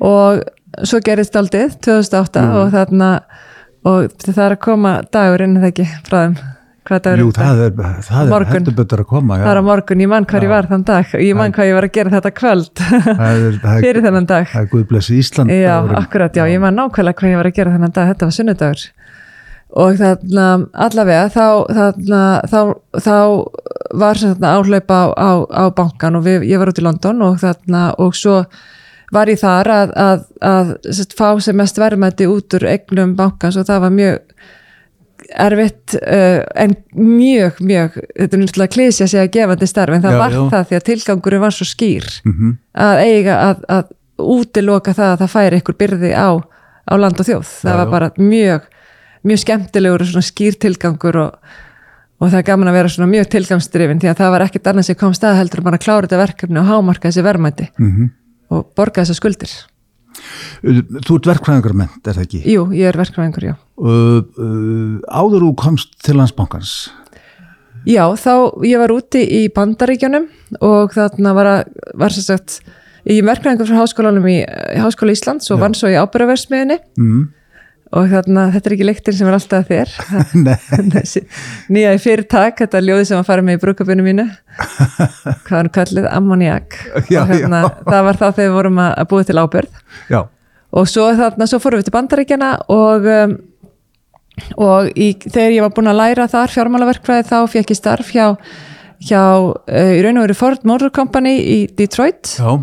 Og 0.00 0.40
svo 0.88 1.00
gerist 1.04 1.36
aldið 1.36 1.76
2008 1.84 2.46
og 2.56 2.72
þarna 2.72 3.10
og 3.90 4.16
það 4.22 4.44
er 4.46 4.54
að 4.56 4.62
koma 4.64 4.94
dagur 5.12 5.44
inn 5.44 5.58
eða 5.60 5.70
ekki 5.72 5.86
frá 6.06 6.16
þeim 6.22 6.38
jú, 6.88 7.28
það 7.36 7.60
er, 7.66 7.74
það 8.06 8.32
er 8.34 8.44
heldur 8.50 8.76
betur 8.78 9.02
að 9.02 9.08
koma 9.10 9.36
já. 9.38 9.44
það 9.44 9.52
er 9.52 9.60
á 9.60 9.64
morgun, 9.66 10.02
ég 10.02 10.10
mann 10.10 10.26
hvað 10.26 10.46
ég 10.46 10.52
var 10.52 10.68
þann 10.70 10.86
dag. 10.88 11.12
Ég 11.20 11.36
mann 11.36 11.52
hvað 11.54 11.68
ég 11.68 11.76
var 11.76 11.86
að 11.86 11.92
gera 11.96 12.12
þetta 12.14 12.32
kvöld. 12.38 12.70
Það 12.80 13.26
er, 13.28 13.58
það 13.64 13.82
fyrir 13.84 14.06
þennan 14.06 14.30
dag. 14.30 14.48
það 14.50 14.62
er 14.62 14.70
Guðblessi 14.72 15.18
Ísland 15.20 15.54
Já, 15.54 15.74
akkurat, 16.00 16.40
já, 16.40 16.44
ég 16.50 16.62
man 16.62 16.78
nákvæmlega 16.80 17.20
hvað 17.20 17.34
ég 17.34 17.40
var 17.42 17.50
að 17.50 17.60
gera 17.60 17.76
þennan 17.76 17.94
dag, 17.98 18.10
þetta 18.14 18.30
var 18.30 18.36
sunnudagur. 18.38 18.86
Og 19.80 20.00
þarna 20.00 20.48
allavega 20.88 21.28
þá, 21.30 21.46
þarna, 21.78 22.24
þá, 22.50 22.60
þá 23.06 23.16
var 24.02 24.20
þarna 24.24 24.54
áhlaup 24.58 24.90
á, 24.90 25.02
á, 25.14 25.30
á 25.46 25.64
bankan 25.76 26.18
og 26.18 26.26
við, 26.26 26.48
ég 26.50 26.58
var 26.58 26.72
út 26.72 26.80
í 26.80 26.86
London 26.88 27.22
og 27.28 27.38
þarna 27.44 27.84
og 28.02 28.16
svo 28.18 28.40
var 29.14 29.30
ég 29.30 29.40
þar 29.42 29.70
að, 29.74 29.92
að, 29.98 30.24
að 30.46 30.72
sest, 30.94 31.14
fá 31.18 31.28
sem 31.42 31.58
mest 31.58 31.78
verðmætti 31.78 32.28
út 32.30 32.58
úr 32.58 32.66
eignum 32.70 33.14
bankans 33.18 33.58
og 33.58 33.66
það 33.68 33.84
var 33.86 33.94
mjög 33.94 34.50
erfitt 35.38 35.94
uh, 36.00 36.42
en 36.58 36.74
mjög, 36.96 37.60
mjög 37.62 37.96
þetta 38.16 38.36
er 38.36 38.40
náttúrulega 38.42 38.74
klísja 38.74 39.06
að 39.06 39.12
segja 39.14 39.30
gefandi 39.36 39.66
starf 39.70 39.94
en 39.94 40.02
það 40.02 40.16
Já, 40.16 40.18
var 40.18 40.32
já. 40.34 40.42
það 40.54 40.64
því 40.70 40.76
að 40.80 40.84
tilgangurinn 40.90 41.40
var 41.44 41.54
svo 41.56 41.66
skýr 41.70 42.06
Mhm. 42.26 42.52
að 42.74 43.02
eiga 43.06 43.36
að, 43.50 43.64
að 43.68 43.84
útiloka 44.20 44.92
það 44.96 45.12
að 45.14 45.20
það 45.22 45.32
færi 45.36 45.60
ykkur 45.62 45.78
byrði 45.80 46.12
á, 46.12 46.28
á 46.90 46.94
land 46.98 47.20
og 47.20 47.26
þjóð 47.26 47.46
það 47.62 47.72
Já, 47.72 47.78
var 47.80 47.90
bara 47.94 48.10
mjög 48.18 48.68
mjög 49.24 49.38
skemmtilegur 49.44 50.00
og 50.02 50.08
svona 50.10 50.24
skýr 50.30 50.54
tilgangur 50.60 51.16
og, 51.16 51.34
og 52.20 52.28
það 52.30 52.38
er 52.40 52.46
gaman 52.50 52.68
að 52.72 52.76
vera 52.80 52.88
svona 52.92 53.10
mjög 53.12 53.28
tilgangsdrifin 53.34 54.00
því 54.00 54.08
að 54.12 54.18
það 54.20 54.30
var 54.34 54.44
ekkert 54.46 54.66
annað 54.72 54.86
sem 54.90 54.96
kom 55.00 55.12
stað 55.16 55.38
heldur 55.40 55.62
bara 55.64 55.76
að 55.76 55.84
klára 55.84 56.06
þetta 56.08 56.20
verkefni 56.24 56.60
og 56.60 56.66
hámarka 56.72 57.08
þessi 57.08 57.24
verðmæti 57.24 57.68
Mhm. 57.78 58.10
og 58.50 58.66
borga 58.74 59.04
þessar 59.04 59.14
skuldir 59.20 59.52
Þú 60.60 61.16
ert 61.16 61.28
verkfræðingarment, 61.30 62.00
er 62.04 62.16
það 62.16 62.24
ekki? 62.26 62.40
Jú, 62.50 62.64
ég 62.76 62.90
er 62.90 63.00
verkefæðingur, 63.00 63.52
já 63.52 63.56
Uh, 63.80 64.20
uh, 64.36 64.96
áður 65.08 65.46
þú 65.46 65.54
komst 65.56 65.94
til 66.04 66.18
landsbankans 66.18 66.90
Já, 67.88 68.02
þá 68.12 68.60
ég 68.68 68.76
var 68.76 68.92
úti 68.92 69.22
í 69.24 69.46
Bandaríkjunum 69.56 70.26
og 70.60 70.92
þarna 70.92 71.32
var, 71.32 71.48
að, 71.48 71.78
var 71.96 72.12
sagt 72.12 72.58
í 73.08 73.22
verkefæðingur 73.24 73.70
frá 73.70 73.78
háskólanum 73.80 74.28
í, 74.28 74.42
Háskóla 74.76 75.14
Íslands 75.16 75.48
og 75.54 75.62
vann 75.62 75.76
svo 75.78 75.88
í 75.88 75.96
ábyrðaversmiðinni 75.96 76.76
mm. 77.00 77.22
Og 77.90 78.10
þarna, 78.12 78.46
þetta 78.54 78.70
er 78.70 78.74
ekki 78.76 78.86
lyktin 78.86 79.16
sem 79.18 79.28
er 79.30 79.36
alltaf 79.36 79.70
þér. 79.70 79.94
Nýja 81.74 81.94
í 81.96 82.00
fyrirtak, 82.02 82.60
þetta 82.62 82.82
ljóði 82.84 83.08
sem 83.10 83.18
að 83.18 83.28
fara 83.32 83.44
með 83.46 83.58
í 83.58 83.62
brúkabunum 83.64 84.06
mínu. 84.06 84.26
Hvað 85.46 85.56
hann 85.56 85.72
kallið? 85.74 86.08
Ammoniak 86.10 86.76
Já, 87.10 87.22
og 87.24 87.34
já. 87.34 87.46
það 87.48 88.02
var 88.06 88.18
þá 88.20 88.26
þegar 88.28 88.42
við 88.46 88.56
vorum 88.58 88.82
að, 88.84 88.96
búið 89.10 89.30
til 89.30 89.38
ábyrð 89.40 89.84
já, 90.10 90.20
og 90.70 90.90
svo 90.90 91.06
þarna, 91.18 91.46
svo 91.50 91.60
fórum 91.62 91.80
við 91.80 91.88
til 91.88 91.94
bandaríkjana 91.96 92.50
og 92.70 93.06
um, 93.14 93.36
og 94.60 94.90
í, 94.94 95.12
þegar 95.26 95.54
ég 95.54 95.64
var 95.64 95.72
búin 95.76 95.90
að 95.90 96.00
læra 96.00 96.26
þar 96.30 96.52
fjármálaverkfræði 96.54 97.26
þá 97.28 97.38
fekk 97.52 97.72
ég 97.74 97.78
starf 97.78 98.12
hjá, 98.14 98.26
hjá 99.06 99.22
uh, 99.22 99.92
í 99.96 100.02
raun 100.04 100.20
og 100.20 100.28
veru 100.28 100.38
Ford 100.38 100.66
Motor 100.68 100.92
Company 100.94 101.36
í 101.40 101.58
Detroit 101.78 102.36
uh, 102.40 102.60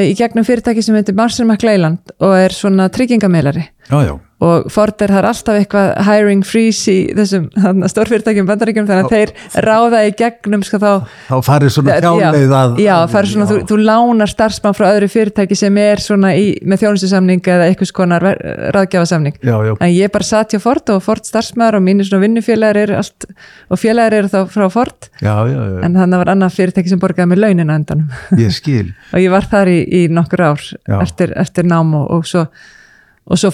í 0.00 0.14
gegnum 0.18 0.46
fyrirtæki 0.46 0.84
sem 0.84 0.96
heitir 0.98 1.16
Marcel 1.18 1.46
McLeiland 1.46 2.14
og 2.18 2.36
er 2.38 2.56
svona 2.56 2.90
tryggingameilari 2.92 3.66
já, 3.90 3.98
já. 4.06 4.14
og 4.44 4.68
Ford 4.72 5.02
er 5.04 5.12
það 5.12 5.20
er 5.20 5.28
alltaf 5.28 5.58
eitthvað 5.60 5.88
hiring 6.06 6.44
freeze 6.46 6.92
í 6.92 6.96
þessum 7.16 7.46
stórfyrirtækjum 7.92 8.48
bandaríkjum 8.48 8.88
þannig 8.88 9.06
að 9.06 9.14
þeir 9.14 9.64
ráða 9.66 10.02
í 10.08 10.12
gegnum 10.18 10.64
sko 10.66 10.80
þá 10.82 10.90
Þá 11.28 11.36
farið 11.46 11.74
svona 11.76 11.98
þjáleið 12.04 12.54
að 12.58 12.80
já, 12.82 12.94
er 13.04 13.30
svona, 13.30 13.48
þú, 13.50 13.58
þú 13.70 13.78
lánar 13.80 14.32
starfsmann 14.32 14.76
frá 14.76 14.86
öðru 14.90 15.10
fyrirtæki 15.12 15.58
sem 15.58 15.80
er 15.84 16.02
svona 16.04 16.34
í, 16.38 16.46
með 16.64 16.84
þjónustusamning 16.84 17.50
eða 17.54 17.68
eitthvað 17.70 17.90
skonar 17.92 18.28
ráðgjafasamning 18.76 19.40
en 19.44 19.94
ég 19.94 20.12
bara 20.14 20.28
satt 20.28 20.56
hjá 20.56 20.62
Ford 20.64 20.94
og 20.94 21.02
Ford 21.04 21.24
starfsmæður 21.28 21.80
og 21.80 21.86
mínir 21.86 22.08
svona 22.08 22.26
vinnufélagar 22.26 22.82
eru 22.84 22.98
allt 23.00 23.28
og 23.68 23.80
félagar 23.80 24.18
eru 24.20 24.32
þá 24.32 24.40
frá 24.52 24.66
Ford. 24.72 25.10
En 25.24 25.96
þannig 25.96 26.20
var 26.20 26.30
annað 26.32 26.56
fyrirtæki 26.58 26.92
sem 26.92 27.00
borgaði 27.02 27.32
með 27.32 27.42
launina 27.44 27.76
endanum. 27.78 28.08
Ég 28.40 28.54
og 29.14 29.20
ég 29.20 29.32
var 29.32 29.48
þar 29.50 29.70
í, 29.72 29.80
í 29.84 30.06
nokkur 30.12 30.44
ár 30.44 30.64
eftir, 31.00 31.34
eftir 31.40 31.68
nám 31.68 31.94
og, 31.98 32.08
og 32.18 32.28
svo 32.28 32.46
og 33.24 33.40
svo 33.40 33.50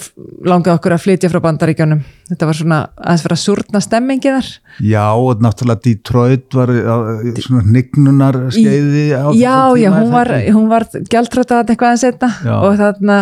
langaði 0.51 0.75
okkur 0.75 0.95
að 0.97 1.03
flytja 1.05 1.31
frá 1.31 1.39
bandaríkjónum 1.45 2.01
þetta 2.31 2.49
var 2.49 2.59
svona 2.59 2.79
aðeins 2.99 3.23
fyrir 3.25 3.37
að 3.37 3.43
súrna 3.45 3.83
stemmingi 3.85 4.33
þar. 4.35 4.51
Já, 4.83 5.05
og 5.15 5.45
náttúrulega 5.45 5.85
Detroit 5.87 6.59
var 6.59 6.73
á, 6.75 6.97
svona 7.39 7.63
hnignunar 7.69 8.41
skeiði 8.51 9.07
á 9.15 9.31
já, 9.39 9.57
já, 9.79 9.91
hún 9.95 10.13
var, 10.15 10.33
hún 10.51 10.69
var 10.73 10.89
gjaldtróta 11.07 11.63
eitthvað 11.63 11.95
aðeins 11.95 12.41
Já. 12.45 12.55
og 12.59 12.79
þarna 12.81 13.21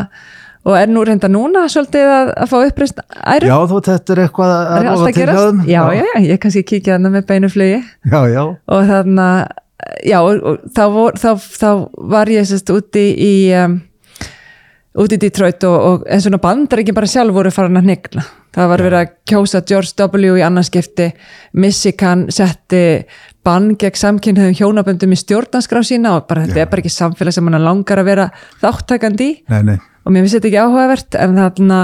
og 0.69 0.75
er 0.77 0.91
nú 0.91 1.05
reynda 1.07 1.29
núna 1.33 1.67
svolítið 1.71 2.11
að, 2.13 2.31
að 2.35 2.51
fá 2.51 2.57
uppreist 2.61 2.99
æru, 3.15 3.49
Já, 3.49 3.57
þú 3.71 3.79
þetta 3.87 4.15
er 4.15 4.21
eitthvað 4.25 4.55
að 4.57 4.83
rofa 4.89 5.07
að 5.07 5.17
til 5.17 5.29
þeim? 5.29 5.63
já, 5.69 5.81
já, 5.97 6.03
já, 6.03 6.19
ég 6.29 6.43
kannski 6.43 6.65
kíkja 6.67 6.97
þarna 6.97 7.13
með 7.15 7.29
beinu 7.29 7.51
flugi. 7.53 7.79
Já, 8.09 8.21
já, 8.33 8.43
og 8.49 8.89
þarna 8.91 9.29
já, 10.05 10.19
og, 10.21 10.43
og 10.43 10.59
þá, 10.75 10.83
vor, 10.93 11.19
þá, 11.21 11.31
þá 11.39 11.71
var 12.13 12.33
ég 12.33 12.49
sérst 12.49 12.73
úti 12.75 13.05
í 13.15 13.33
um, 13.57 13.79
úti 14.99 15.19
í 15.19 15.23
Detroit 15.23 15.65
og, 15.69 15.79
og 15.79 16.05
en 16.11 16.23
svona 16.23 16.41
bandar 16.43 16.83
ekki 16.83 16.97
bara 16.97 17.11
sjálf 17.11 17.37
voru 17.37 17.53
farin 17.55 17.79
að 17.81 17.89
hnigna 17.89 18.27
það 18.59 18.71
var 18.73 18.85
verið 18.85 18.99
að 18.99 19.11
kjósa 19.29 19.63
George 19.67 19.95
W. 19.99 20.37
í 20.41 20.45
annarskipti 20.45 21.09
Michigan 21.61 22.27
setti 22.35 22.83
bann 23.47 23.75
gegn 23.81 23.99
samkynniðum 24.01 24.57
hjónaböndum 24.59 25.15
í 25.15 25.19
stjórnanskrá 25.19 25.83
sína 25.87 26.17
og 26.19 26.29
bara 26.31 26.47
þetta 26.47 26.65
er 26.65 26.71
bara 26.71 26.83
ekki 26.83 26.93
samfélag 26.93 27.37
sem 27.37 27.49
hann 27.49 27.65
langar 27.65 28.03
að 28.03 28.11
vera 28.11 28.29
þáttakandi 28.63 29.29
í. 29.29 29.37
Nei, 29.53 29.61
nei. 29.71 29.77
Og 30.05 30.15
mér 30.15 30.25
finnst 30.25 30.39
þetta 30.39 30.51
ekki 30.51 30.63
áhugavert 30.65 31.19
en 31.21 31.37
þarna 31.39 31.83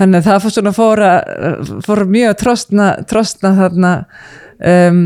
þannig 0.00 0.20
að 0.20 0.28
það 0.28 0.44
fór 0.44 0.54
svona 0.56 0.74
fór, 0.76 1.02
að, 1.04 1.72
fór 1.86 2.04
mjög 2.08 2.30
að 2.30 2.38
trostna, 2.44 2.86
trostna 3.08 3.52
þarna 3.58 3.90
um, 4.72 5.02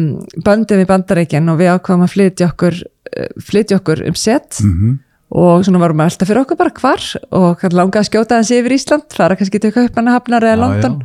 böndum 0.46 0.84
í 0.84 0.90
bandaríkinn 0.90 1.50
og 1.50 1.58
við 1.62 1.72
ákvaðum 1.74 2.06
að 2.06 2.14
flytja 2.14 2.50
okkur 2.52 2.78
uh, 2.84 3.32
flytja 3.48 3.80
okkur 3.80 4.04
um 4.10 4.18
set. 4.18 4.60
Mm 4.62 5.00
og 5.32 5.64
svona 5.66 5.80
varum 5.82 5.98
við 5.98 6.10
alltaf 6.10 6.28
fyrir 6.28 6.42
okkur 6.44 6.58
bara 6.60 6.72
hvar 6.78 7.04
og 7.34 7.64
langaði 7.72 8.02
að 8.02 8.08
skjóta 8.10 8.38
þessi 8.40 8.60
yfir 8.60 8.76
Ísland 8.76 9.16
fara 9.16 9.36
kannski 9.38 9.60
til 9.62 9.72
Kaupanahafnar 9.74 10.44
eða 10.44 10.54
Já, 10.54 10.60
London. 10.60 10.96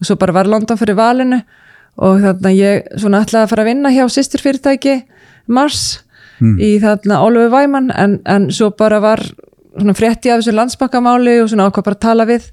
Og 0.00 0.08
svo 0.08 0.16
bara 0.20 0.34
var 0.34 0.48
London 0.50 0.80
fyrir 0.80 0.98
valinu. 0.98 1.40
Og 2.00 2.20
þannig 2.22 2.48
að 2.50 2.58
ég 2.58 3.00
svona 3.00 3.22
ætlaði 3.24 3.44
að 3.44 3.52
fara 3.52 3.64
að 3.64 3.70
vinna 3.70 3.92
hjá 3.94 4.04
sýsturfyrirtæki 4.14 4.94
Mars 5.50 5.82
í 6.40 6.70
þarna 6.80 7.20
Oliver 7.24 7.52
Wyman. 7.52 7.90
En, 7.92 8.18
en 8.24 8.48
svo 8.54 8.70
bara 8.76 9.00
var 9.02 9.22
svona 9.76 9.96
frétti 9.96 10.32
af 10.32 10.40
þessu 10.40 10.56
landsbankamáli 10.56 11.36
og 11.42 11.52
svona 11.52 11.68
ákvað 11.68 11.90
bara 11.90 11.98
að 12.00 12.06
tala 12.08 12.26
við 12.28 12.48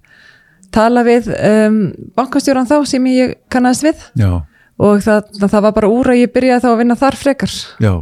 tala 0.75 1.01
við 1.07 1.31
um, 1.31 1.79
bankastjóran 2.17 2.67
þá 2.67 2.77
sem 2.85 3.05
ég 3.09 3.37
kannast 3.51 3.85
við. 3.87 4.03
Já, 4.19 4.43
og 4.77 5.01
það, 5.01 5.31
það 5.47 5.63
var 5.63 5.75
bara 5.79 5.89
úr 5.89 6.11
að 6.11 6.21
ég 6.21 6.33
byrjaði 6.35 6.65
þá 6.65 6.69
að 6.73 6.79
vinna 6.83 6.99
þar 6.99 7.17
frekar. 7.17 7.55
Já 7.81 7.93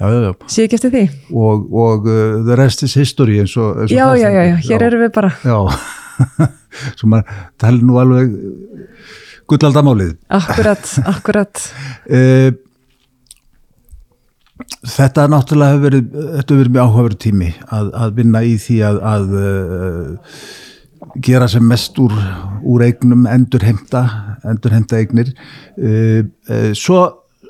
Já, 0.00 0.08
já, 0.08 0.20
já, 0.24 0.32
sé 0.48 0.64
ekki 0.64 0.78
eftir 0.78 0.92
því? 0.94 1.02
Og, 1.36 1.64
og 1.76 2.06
uh, 2.08 2.38
the 2.46 2.56
rest 2.56 2.80
is 2.86 2.94
history 2.96 3.36
eins 3.42 3.52
og, 3.60 3.82
eins 3.82 3.90
og 3.90 3.98
já, 3.98 4.06
já, 4.16 4.30
já, 4.32 4.44
já, 4.48 4.54
hér 4.64 4.84
erum 4.86 5.02
við 5.04 5.10
bara. 5.12 5.32
Já, 5.44 5.58
svo 6.96 7.08
maður 7.12 7.34
tala 7.60 7.84
nú 7.84 7.98
alveg 8.00 8.30
gullaldamálið. 9.50 10.14
akkurat, 10.38 10.92
akkurat. 11.12 11.64
Uh, 12.08 12.48
þetta 14.88 15.26
náttúrulega 15.28 15.76
hefur 15.76 15.84
verið, 15.90 16.08
þetta 16.16 16.46
hefur 16.46 16.62
verið 16.62 16.72
mjög 16.78 16.88
áhugaverð 16.88 17.20
tími 17.26 17.50
að, 17.68 17.92
að 18.06 18.16
vinna 18.22 18.42
í 18.46 18.54
því 18.64 18.78
að, 18.88 19.02
að 19.10 19.36
uh, 19.42 20.40
gera 21.28 21.50
sem 21.52 21.68
mest 21.74 22.00
úr, 22.00 22.16
úr 22.64 22.86
eignum, 22.88 23.28
endur 23.28 23.68
heimta, 23.68 24.06
endur 24.48 24.78
heimta 24.78 24.96
eignir. 25.04 25.34
Uh, 25.76 26.24
uh, 26.48 26.70
svo, 26.72 27.02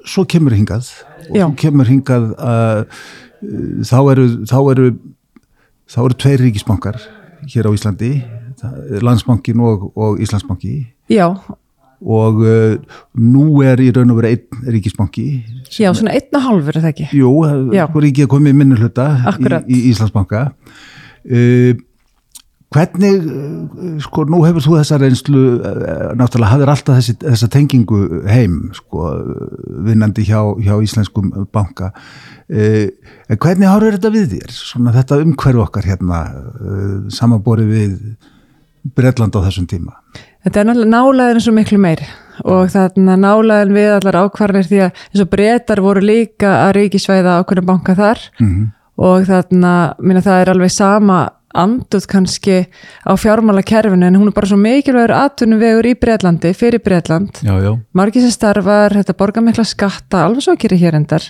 svo 0.02 0.26
kemur 0.26 0.58
hingað 0.58 0.90
og 1.30 1.38
Já. 1.38 1.46
þú 1.46 1.56
kemur 1.64 1.88
hingað 1.90 2.28
að 2.36 2.82
uh, 2.82 3.80
þá 3.86 3.96
eru, 4.12 4.26
þá 4.50 4.58
eru 4.74 4.90
þá 5.90 5.98
eru 6.04 6.18
tveir 6.22 6.44
ríkisbankar 6.46 7.00
hér 7.50 7.70
á 7.70 7.72
Íslandi 7.74 8.12
landsbankin 9.00 9.60
og, 9.64 9.90
og 9.96 10.20
Íslandsbanki 10.20 10.74
Já, 11.10 11.26
og 12.00 12.40
uh, 12.44 12.76
nú 13.20 13.60
er 13.66 13.80
í 13.82 13.90
raun 13.92 14.12
og 14.12 14.20
verið 14.20 14.36
einn 14.38 14.72
ríkisbanki 14.76 15.26
já, 15.68 15.90
svona 15.92 16.14
einn 16.16 16.36
og 16.38 16.44
hálfur 16.46 16.78
er 16.78 16.84
það 16.84 16.92
ekki? 16.94 17.08
Jú, 17.20 17.32
Já. 17.76 17.84
ríkið 17.92 18.26
er 18.26 18.30
komið 18.32 18.54
í 18.54 18.58
minni 18.60 18.78
hluta 18.80 19.08
Akkurat. 19.32 19.66
í, 19.68 19.76
í 19.76 19.92
Íslandsbanka 19.92 20.46
uh, 20.50 21.72
hvernig 22.70 24.00
sko 24.04 24.24
nú 24.30 24.40
hefur 24.46 24.64
þú 24.64 24.76
þessa 24.78 24.98
reynslu 25.02 25.42
uh, 25.59 26.11
náttúrulega 26.18 26.52
hafðir 26.52 26.72
alltaf 26.72 27.00
þessi, 27.00 27.16
þessa 27.24 27.50
tengingu 27.50 28.00
heim 28.30 28.59
sko 28.76 29.11
vinnandi 29.87 30.26
hjá, 30.28 30.38
hjá 30.62 30.76
Íslenskum 30.85 31.33
banka. 31.52 31.90
Uh, 32.46 32.88
en 33.30 33.40
hvernig 33.42 33.70
horfir 33.70 33.98
þetta 33.98 34.14
við 34.14 34.35
þér? 34.37 34.56
Svona 34.56 34.94
þetta 34.94 35.20
umhverfi 35.24 35.64
okkar 35.66 35.90
hérna 35.90 36.24
uh, 36.30 36.96
samanborið 37.14 37.72
við 37.74 37.96
Bretland 38.96 39.35
á 39.35 39.44
þessum 39.44 39.68
tíma? 39.70 39.98
Þetta 40.46 40.62
er 40.62 40.70
náttúrulega 40.70 40.96
nálaðin 40.96 41.44
svo 41.44 41.56
miklu 41.56 41.80
meiri 41.83 42.11
og 42.48 42.70
þarna 42.72 43.18
nálaðin 43.20 43.74
við 43.76 43.94
allar 43.98 44.22
ákvarðanir 44.24 44.68
því 44.70 44.78
að 44.87 45.00
eins 45.11 45.22
og 45.26 45.33
breytar 45.35 45.83
voru 45.85 46.00
líka 46.00 46.52
að 46.62 46.76
ríkisvæða 46.78 47.40
ákveðna 47.42 47.66
banka 47.68 47.98
þar 47.98 48.22
mm 48.40 48.68
og 49.00 49.24
þarna, 49.28 49.74
minna 50.02 50.22
það 50.24 50.42
er 50.42 50.50
alveg 50.52 50.72
sama 50.74 51.20
anduð 51.54 52.06
kannski 52.06 52.66
á 53.02 53.12
fjármálakerfinu 53.18 54.06
en 54.06 54.16
hún 54.20 54.28
er 54.30 54.36
bara 54.36 54.46
svo 54.46 54.56
mikilvægur 54.60 55.14
atvinnum 55.16 55.58
vegur 55.60 55.88
í 55.90 55.94
Breitlandi, 55.98 56.52
fyrir 56.54 56.82
Breitland 56.84 57.40
margir 57.92 58.22
sem 58.22 58.30
starfar, 58.30 58.94
þetta 58.94 59.16
borgar 59.18 59.42
mikla 59.42 59.64
skatta, 59.64 60.24
alveg 60.26 60.42
svo 60.46 60.54
að 60.54 60.62
gera 60.66 60.76
hér 60.76 60.94
endar. 61.00 61.26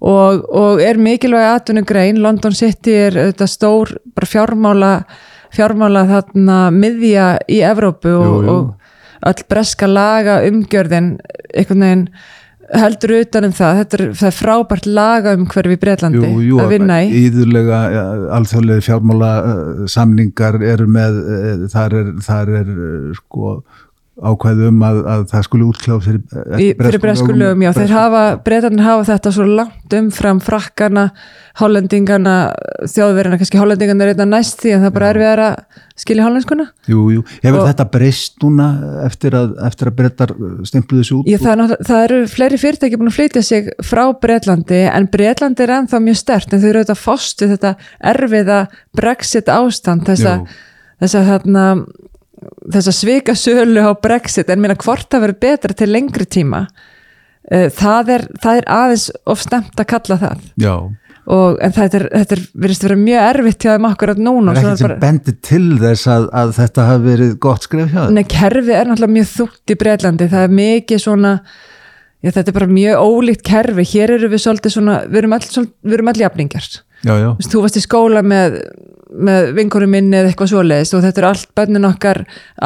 Og, 0.00 0.44
og 0.48 0.80
er 0.80 0.96
mikilvæg 0.96 1.44
atvinnugrein, 1.50 2.22
London 2.22 2.54
City 2.56 2.94
er 3.08 3.12
þetta 3.12 3.46
stór 3.50 3.96
fjármála 4.24 5.04
fjármála 5.50 6.04
þarna 6.06 6.58
miðja 6.70 7.38
í 7.50 7.58
Evrópu 7.66 8.12
og, 8.14 8.26
Jú, 8.26 8.42
jú. 8.46 8.52
og 8.54 9.30
öll 9.30 9.44
breska 9.50 9.88
laga 9.90 10.40
umgjörðin 10.46 11.18
einhvern 11.52 11.82
veginn 11.84 12.04
heldur 12.78 13.12
utan 13.18 13.48
um 13.48 13.54
það, 13.56 13.78
þetta 13.80 13.98
er, 13.98 14.04
það 14.20 14.28
er 14.28 14.36
frábært 14.36 14.86
laga 14.86 15.34
um 15.38 15.46
hverfi 15.50 15.76
Breitlandi 15.82 16.22
Jú, 16.22 16.42
jú, 16.46 16.58
að 16.62 16.74
vinna 16.76 17.00
í. 17.02 17.10
íðurlega 17.26 17.80
alþjóðlega 18.36 18.86
fjármála 18.86 19.30
samningar 19.90 20.60
eru 20.62 20.86
með 20.90 21.20
uh, 21.20 21.68
þar 21.72 21.96
er, 22.00 22.10
þar 22.26 22.52
er 22.60 22.74
uh, 22.74 23.14
sko 23.18 23.54
ákvæðu 24.20 24.68
um 24.68 24.80
að, 24.84 24.98
að 25.12 25.22
það 25.30 25.44
skuli 25.46 25.66
útkláð 25.66 26.00
fyrir, 26.04 26.22
í, 26.60 26.70
fyrir 26.76 27.02
bresku 27.02 27.34
lögum, 27.34 27.62
já, 27.64 27.70
þeir 27.76 27.92
hafa 27.94 28.22
breytarnir 28.44 28.84
hafa 28.84 29.06
þetta 29.08 29.32
svo 29.34 29.46
langt 29.48 29.94
umfram 29.96 30.40
frakkana, 30.44 31.04
hollendingana 31.60 32.34
þjóðverðina, 32.88 33.38
kannski 33.40 33.60
hollendingana 33.60 34.04
er 34.04 34.12
eitthvað 34.12 34.30
næst 34.30 34.60
því 34.62 34.74
en 34.74 34.82
það 34.84 34.90
er 34.90 34.96
bara 34.96 35.10
erfiðar 35.14 35.42
að 35.46 35.78
skilja 36.00 36.26
hollenskuna 36.26 36.66
Jú, 36.88 37.04
jú, 37.14 37.24
hefur 37.44 37.66
þetta 37.68 37.86
breyst 37.94 38.44
núna 38.44 38.68
eftir 39.06 39.36
að, 39.36 39.56
eftir 39.68 39.90
að 39.90 39.96
breytar 40.00 40.34
stempluðu 40.68 41.04
þessu 41.04 41.18
út? 41.20 41.30
Ég, 41.30 41.42
það, 41.42 41.64
er 41.64 41.86
það 41.88 42.04
eru 42.06 42.20
fleiri 42.34 42.60
fyrirtæki 42.60 43.00
búin 43.00 43.12
að 43.12 43.18
flytja 43.18 43.44
sig 43.46 43.72
frá 43.84 44.04
Breitlandi 44.20 44.82
en 44.90 45.08
Breitlandi 45.12 45.66
er 45.66 45.74
ennþá 45.78 46.02
mjög 46.04 46.20
stert 46.20 46.52
en 46.52 46.62
þau 46.62 46.68
eru 46.70 46.84
auðvitað 46.84 47.02
fást 47.02 47.44
við 47.44 47.56
þetta 47.56 47.74
erfiða 48.12 48.60
Brexit 48.96 49.52
ástand 49.52 50.06
þessa, 50.08 50.38
Jú. 50.40 50.60
Þarna, 52.50 52.72
þessa 52.76 52.92
svika 52.92 53.34
sölu 53.38 53.80
á 53.86 53.92
Brexit 54.02 54.50
en 54.50 54.60
minna 54.60 54.76
hvort 54.76 55.08
það 55.10 55.20
verður 55.28 55.40
betra 55.46 55.74
til 55.74 55.92
lengri 55.92 56.26
tíma 56.26 56.66
Eh, 57.50 57.70
það 57.72 58.10
er, 58.14 58.22
það 58.44 58.58
er 58.60 58.66
aðeins 58.68 59.04
of 59.26 59.40
stemt 59.42 59.80
að 59.80 59.86
kalla 59.88 60.16
það 60.20 60.42
Já, 60.60 60.74
og 61.34 61.56
en 61.64 61.72
þetta 61.72 61.96
er, 61.98 62.04
þetta 62.20 62.36
er 62.36 62.42
virðist 62.62 62.84
vera 62.84 62.96
mjög 63.00 63.24
erfitt 63.30 63.64
hjá 63.64 63.70
þeim 63.72 63.86
akkurat 63.88 64.20
núna 64.20 64.52
það 64.52 64.60
er 64.60 64.66
ekkert 64.68 64.78
sem 64.82 64.86
bara- 64.86 64.98
bendir 65.00 65.36
til 65.48 65.78
þess 65.80 66.04
að, 66.12 66.26
að 66.42 66.52
þetta 66.58 66.84
hafi 66.90 67.02
verið 67.08 67.32
gott 67.40 67.62
skref 67.66 67.88
hjá 67.90 67.98
það? 68.04 68.12
Nei, 68.14 68.22
kerfið 68.36 68.70
er 68.76 68.90
náttúrulega 68.92 69.16
mjög 69.16 69.28
þútt 69.32 69.72
í 69.74 69.78
Breitlandi, 69.80 70.28
það 70.30 70.44
er 70.46 70.54
mikið 70.60 71.02
svona, 71.06 71.32
já, 72.20 72.30
þetta 72.30 72.46
er 72.52 72.58
bara 72.60 72.70
mjög 72.76 73.02
ólíkt 73.08 73.42
kerfi, 73.50 73.88
hér 73.96 74.14
eru 74.18 74.30
við 74.36 74.44
svolítið 74.44 74.76
svona, 74.76 75.00
við 75.08 75.22
erum 75.24 75.32
all, 75.40 75.66
við 75.82 75.96
erum 75.98 76.12
all 76.12 76.22
jafningar. 76.22 76.70
Já, 77.04 77.14
já, 77.16 77.28
Þú 77.30 77.36
veist, 77.40 77.52
þú 77.54 77.60
varst 77.64 77.78
í 77.80 77.82
skóla 77.84 78.20
með, 78.26 78.56
með 79.10 79.46
vinkonum 79.56 79.90
minni 79.90 80.18
eða 80.18 80.30
eitthvað 80.30 80.50
svoleiðist 80.52 80.94
og 80.98 81.04
þetta 81.06 81.20
er 81.22 81.26
allt 81.30 81.46
bönnin 81.56 81.86
okkar 81.88 82.20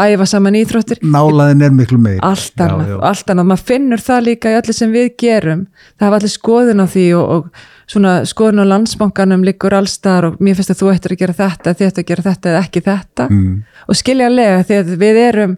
æfa 0.04 0.26
saman 0.28 0.58
íþróttir, 0.58 0.98
nálaðin 1.06 1.62
er 1.68 1.70
miklu 1.76 1.98
meir. 2.02 2.18
allt 2.26 2.52
Já, 2.58 2.64
annað, 2.66 2.88
já. 2.90 2.98
allt 3.10 3.30
annað, 3.32 3.46
maður 3.52 3.68
finnur 3.70 4.02
það 4.04 4.26
líka 4.28 4.50
í 4.52 4.58
öllu 4.58 4.74
sem 4.76 4.92
við 4.92 5.12
gerum, 5.22 5.62
það 5.98 6.06
hafa 6.08 6.18
allir 6.20 6.34
skoðun 6.34 6.82
á 6.82 6.86
því 6.90 7.06
og, 7.20 7.30
og 7.38 7.62
svona 7.94 8.12
skoðun 8.28 8.64
á 8.64 8.72
landsbankanum 8.74 9.44
líkur 9.46 9.76
allstar 9.78 10.28
og 10.32 10.36
mér 10.42 10.58
finnst 10.58 10.74
að 10.74 10.82
þú 10.82 10.90
ættir 10.94 11.14
að 11.14 11.22
gera 11.22 11.38
þetta, 11.40 11.74
þið 11.78 11.88
ættir 11.90 12.04
að 12.04 12.10
gera 12.10 12.26
þetta 12.30 12.52
eða 12.54 12.62
ekki 12.66 12.84
þetta 12.90 13.26
Mm. 13.30 13.56
og 13.88 13.96
skiljanlega 14.02 14.62
því 14.68 14.78
að 14.82 14.92
við 15.00 15.18
erum 15.28 15.56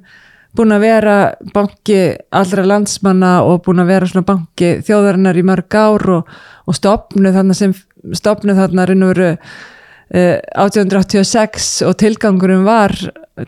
búin 0.57 0.75
að 0.75 0.85
vera 0.87 1.16
banki 1.55 2.01
allra 2.35 2.64
landsmanna 2.66 3.33
og 3.47 3.62
búin 3.66 3.83
að 3.83 3.90
vera 3.92 4.09
svona 4.11 4.27
banki 4.29 4.71
þjóðarinnar 4.87 5.38
í 5.38 5.45
mörg 5.47 5.77
ár 5.79 6.05
og, 6.19 6.31
og 6.66 6.79
stopnu 6.79 7.33
þarna 7.35 7.57
sem 7.57 7.75
stopnu 8.16 8.55
þarna 8.57 8.87
veru 9.12 9.31
uh, 9.37 10.37
1886 10.64 11.83
og 11.87 11.97
tilgangurum 12.01 12.64
var 12.66 12.95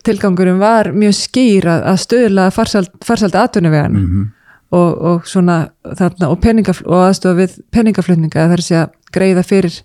tilgangurum 0.05 0.59
var 0.61 0.92
mjög 0.92 1.16
skýr 1.16 1.68
að, 1.71 1.85
að 1.92 2.01
stöðla 2.05 2.49
farsald, 2.53 2.90
farsald 3.05 3.38
atvinnuvegan 3.38 3.94
Mhm. 3.99 4.27
og, 4.77 4.99
og 5.01 5.27
svona 5.27 5.71
þarna 5.97 6.29
og, 6.29 6.42
og 6.85 7.07
aðstofa 7.07 7.38
við 7.38 7.59
peningaflutninga 7.73 8.49
það 8.49 8.57
er 8.59 8.64
að 8.83 8.90
greiða 9.16 9.44
fyrir 9.49 9.79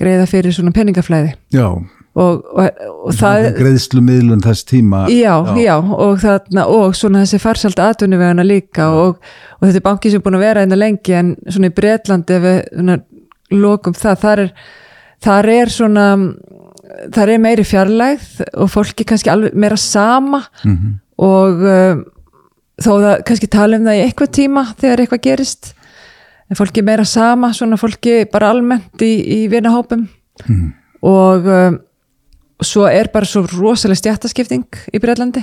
greiða 0.00 0.26
fyrir 0.30 0.56
svona 0.56 0.72
peningaflæði 0.72 1.34
Já, 1.52 1.66
og, 2.14 2.42
og, 2.58 2.80
og 3.06 3.14
það 3.14 3.44
greiðslu 3.58 4.00
miðlun 4.02 4.40
þess 4.42 4.64
tíma. 4.66 5.04
já, 5.14 5.34
já, 5.60 5.76
og 5.78 6.18
þarna 6.22 6.64
og 6.66 6.94
svona 6.98 7.22
þessi 7.24 7.38
farsald 7.42 7.78
atvinnuvegana 7.78 8.42
líka 8.46 8.88
og, 8.90 9.20
og 9.60 9.66
þetta 9.68 9.76
er 9.82 9.86
banki 9.86 10.10
sem 10.10 10.18
er 10.20 10.24
búin 10.26 10.38
að 10.40 10.46
vera 10.48 10.64
einna 10.64 10.76
lengi 10.80 11.14
en 11.14 11.34
svona 11.48 11.70
í 11.70 11.74
Bretlandi 11.76 12.34
ef 12.38 12.42
við 12.46 12.96
lokum 13.50 13.94
það, 13.94 14.18
þar 14.24 14.42
er 14.44 14.52
þar 15.22 15.48
er 15.54 15.70
svona 15.74 16.06
þar 17.14 17.30
er 17.34 17.38
meiri 17.42 17.64
fjarlægð 17.66 18.40
og 18.58 18.70
fólki 18.72 19.04
kannski 19.06 19.30
alveg 19.30 19.54
meira 19.54 19.76
sama 19.78 20.42
Mhm. 20.64 20.94
og 21.20 21.60
um, 21.62 22.04
þó 22.80 22.90
það 23.04 23.22
kannski 23.28 23.48
tala 23.52 23.76
um 23.76 23.84
það 23.84 23.98
í 24.00 24.02
eitthvað 24.08 24.30
tíma 24.38 24.62
þegar 24.80 25.02
eitthvað 25.04 25.22
gerist 25.26 25.74
en 26.50 26.56
fólki 26.58 26.82
meira 26.82 27.04
sama, 27.06 27.52
svona 27.54 27.76
fólki 27.78 28.24
bara 28.32 28.50
almennt 28.50 28.98
í, 29.06 29.12
í 29.44 29.48
vinahópum 29.52 30.08
Mhm. 30.48 30.72
og 31.02 31.46
um, 31.46 31.78
svo 32.66 32.86
er 32.90 33.10
bara 33.12 33.28
svo 33.28 33.44
rosalega 33.48 34.00
stjættaskipting 34.02 34.66
í 34.94 35.00
Breitlandi 35.02 35.42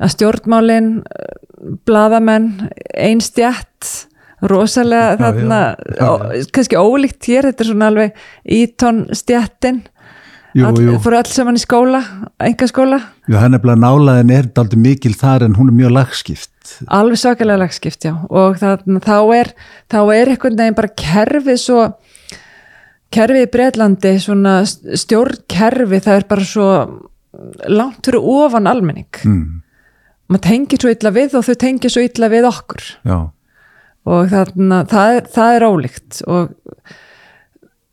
að 0.00 0.14
stjórnmálin 0.14 0.90
bladamenn, 1.86 2.70
ein 2.96 3.20
stjætt 3.20 4.06
rosalega 4.48 5.14
Já, 5.14 5.20
þarna 5.20 5.60
já, 5.76 5.96
já, 6.00 6.06
ó- 6.08 6.52
kannski 6.56 6.78
ólíkt 6.80 7.28
hér, 7.28 7.50
þetta 7.50 7.64
er 7.64 7.70
svona 7.72 7.90
alveg 7.92 8.22
ítón 8.48 9.02
stjættin 9.12 9.82
Jú, 10.56 10.66
jú, 10.82 10.96
fóru 10.98 11.14
alls 11.20 11.30
saman 11.30 11.54
í 11.54 11.60
skóla, 11.62 12.00
enga 12.42 12.66
skóla 12.66 12.96
jú, 13.28 13.36
hann 13.38 13.54
er 13.54 13.60
bara 13.62 13.78
nálaðin 13.78 14.32
er 14.34 14.48
daldi 14.50 14.80
mikil 14.80 15.12
þar 15.14 15.44
en 15.46 15.54
hún 15.54 15.68
er 15.70 15.76
mjög 15.78 15.92
lagskipt. 15.94 16.72
alveg 16.90 17.20
svakalega 17.22 17.60
lagskipt, 17.62 18.02
já. 18.08 18.16
Og 18.26 18.58
þarna, 18.58 18.98
þá 18.98 19.14
er 19.36 19.52
er 20.16 20.32
einhvern 20.32 20.58
veginn 20.58 20.74
bara 20.74 20.90
kerfið 20.90 21.60
svo 21.62 21.84
kerfið 23.14 23.46
í 23.46 23.50
Breitlandi 23.50 24.14
svona 24.22 24.60
stjórnkerfi 24.66 26.00
það 26.04 26.20
er 26.20 26.28
bara 26.30 26.46
svo 26.46 26.70
langt 27.70 28.06
fyrir 28.06 28.22
ofan 28.22 28.70
almenning. 28.70 29.10
Mm. 29.24 29.60
maður 30.30 30.46
tengir 30.46 30.78
svo 30.82 30.90
illa 30.92 31.10
við 31.14 31.36
og 31.38 31.46
þau 31.46 31.54
tengir 31.58 31.90
svo 31.90 32.02
illa 32.06 32.30
við 32.30 32.46
okkur. 32.46 32.88
Já, 33.02 33.18
og 34.10 34.32
þarna, 34.32 34.82
það, 34.88 35.14
er, 35.16 35.30
það 35.34 35.56
er 35.56 35.66
ólíkt 35.66 36.20
og 36.30 36.52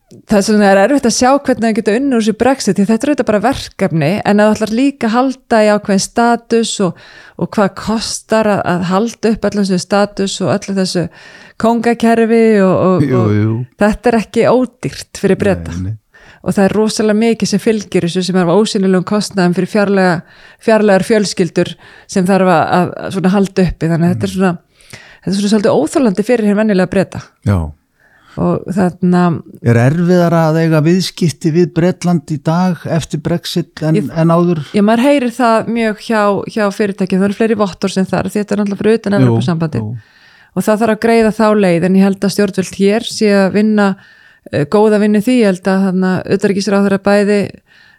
það 0.08 0.38
er, 0.38 0.44
svona, 0.46 0.68
er 0.70 0.80
erfitt 0.84 1.08
að 1.08 1.16
sjá 1.18 1.30
hvernig 1.34 1.66
það 1.66 1.74
geta 1.78 1.96
unnur 1.98 2.24
sér 2.24 2.36
brexit 2.40 2.78
því 2.78 2.86
þetta 2.88 3.06
er 3.06 3.12
auðvitað 3.12 3.28
bara 3.30 3.42
verkefni 3.44 4.10
en 4.22 4.40
það 4.40 4.52
ætlar 4.54 4.72
líka 4.78 5.08
að 5.08 5.14
halda 5.16 5.60
í 5.60 5.68
ákveðin 5.74 6.04
status 6.04 6.72
og, 6.86 7.02
og 7.36 7.50
hvað 7.56 7.74
kostar 7.82 8.50
að, 8.54 8.62
að 8.72 8.86
halda 8.92 9.34
upp 9.34 9.48
allir 9.48 9.68
þessu 9.68 9.84
status 9.84 10.38
og 10.44 10.54
allir 10.54 10.78
þessu 10.80 11.04
kongakerfi 11.58 12.44
og, 12.64 12.74
og, 12.74 13.06
jú, 13.06 13.22
jú. 13.34 13.54
og 13.62 13.82
þetta 13.82 14.12
er 14.12 14.18
ekki 14.20 14.46
ódýrt 14.50 15.22
fyrir 15.22 15.40
breyta 15.40 15.74
og 16.38 16.54
það 16.54 16.64
er 16.64 16.76
rosalega 16.76 17.18
mikið 17.18 17.50
sem 17.50 17.62
fylgir 17.62 18.06
þessu 18.06 18.22
sem 18.28 18.38
er 18.38 18.50
á 18.50 18.54
ósynilegum 18.54 19.06
kostnaðum 19.08 19.56
fyrir 19.56 19.72
fjarlæga, 19.72 20.12
fjarlægar 20.62 21.06
fjölskyldur 21.08 21.72
sem 22.10 22.28
þarf 22.28 22.52
að, 22.54 22.92
að, 23.10 23.32
halda 23.34 23.66
uppi 23.66 23.90
þannig 23.90 24.06
að 24.06 24.14
þetta 24.14 24.28
er 24.28 24.34
svona 24.36 24.52
þetta 25.18 25.32
er 25.32 25.40
svona 25.40 25.52
svolítið 25.54 25.80
óþólandi 25.82 26.26
fyrir 26.28 26.48
hér 26.48 26.60
venjulega 26.60 26.92
breyta 26.92 27.22
Já. 27.48 27.58
og 28.38 28.68
þarna 28.76 29.22
Er 29.66 29.80
erfiðar 29.82 30.36
að 30.38 30.60
eiga 30.62 30.82
viðskipti 30.86 31.52
við 31.56 31.72
Bretland 31.74 32.34
í 32.34 32.38
dag 32.46 32.86
eftir 32.98 33.22
Brexit 33.24 33.82
en, 33.82 33.98
en 34.06 34.30
áður? 34.34 34.62
já 34.76 34.84
maður 34.86 35.08
heyrir 35.08 35.34
það 35.34 35.72
mjög 35.74 36.06
hjá, 36.06 36.22
hjá 36.54 36.62
fyrirtækjum, 36.78 37.24
það 37.24 37.28
eru 37.32 37.40
fleiri 37.40 37.58
vottor 37.58 37.94
sem 37.96 38.06
þar 38.06 38.30
þetta 38.30 38.54
er 38.54 38.62
náttúrulega 38.62 38.84
fyrir 38.84 39.00
utan 39.02 39.18
Jú, 39.18 39.26
Evropasambandi 39.26 39.82
jú. 39.82 39.90
Og 40.58 40.66
það 40.66 40.80
þarf 40.82 40.96
að 40.96 41.02
greiða 41.06 41.34
þá 41.38 41.46
leið 41.62 41.86
en 41.88 41.98
ég 41.98 42.08
held 42.08 42.26
að 42.26 42.34
stjórnvöld 42.34 42.78
hér 42.80 43.06
sé 43.06 43.30
að 43.44 43.48
vinna 43.54 43.86
uh, 43.94 44.64
góða 44.72 45.00
vinni 45.04 45.22
því, 45.22 45.36
ég 45.42 45.52
held 45.52 45.70
að 45.70 45.86
þarna 45.86 46.14
auðvitaðrikisráður 46.24 46.98
að 46.98 47.06
bæði 47.06 47.38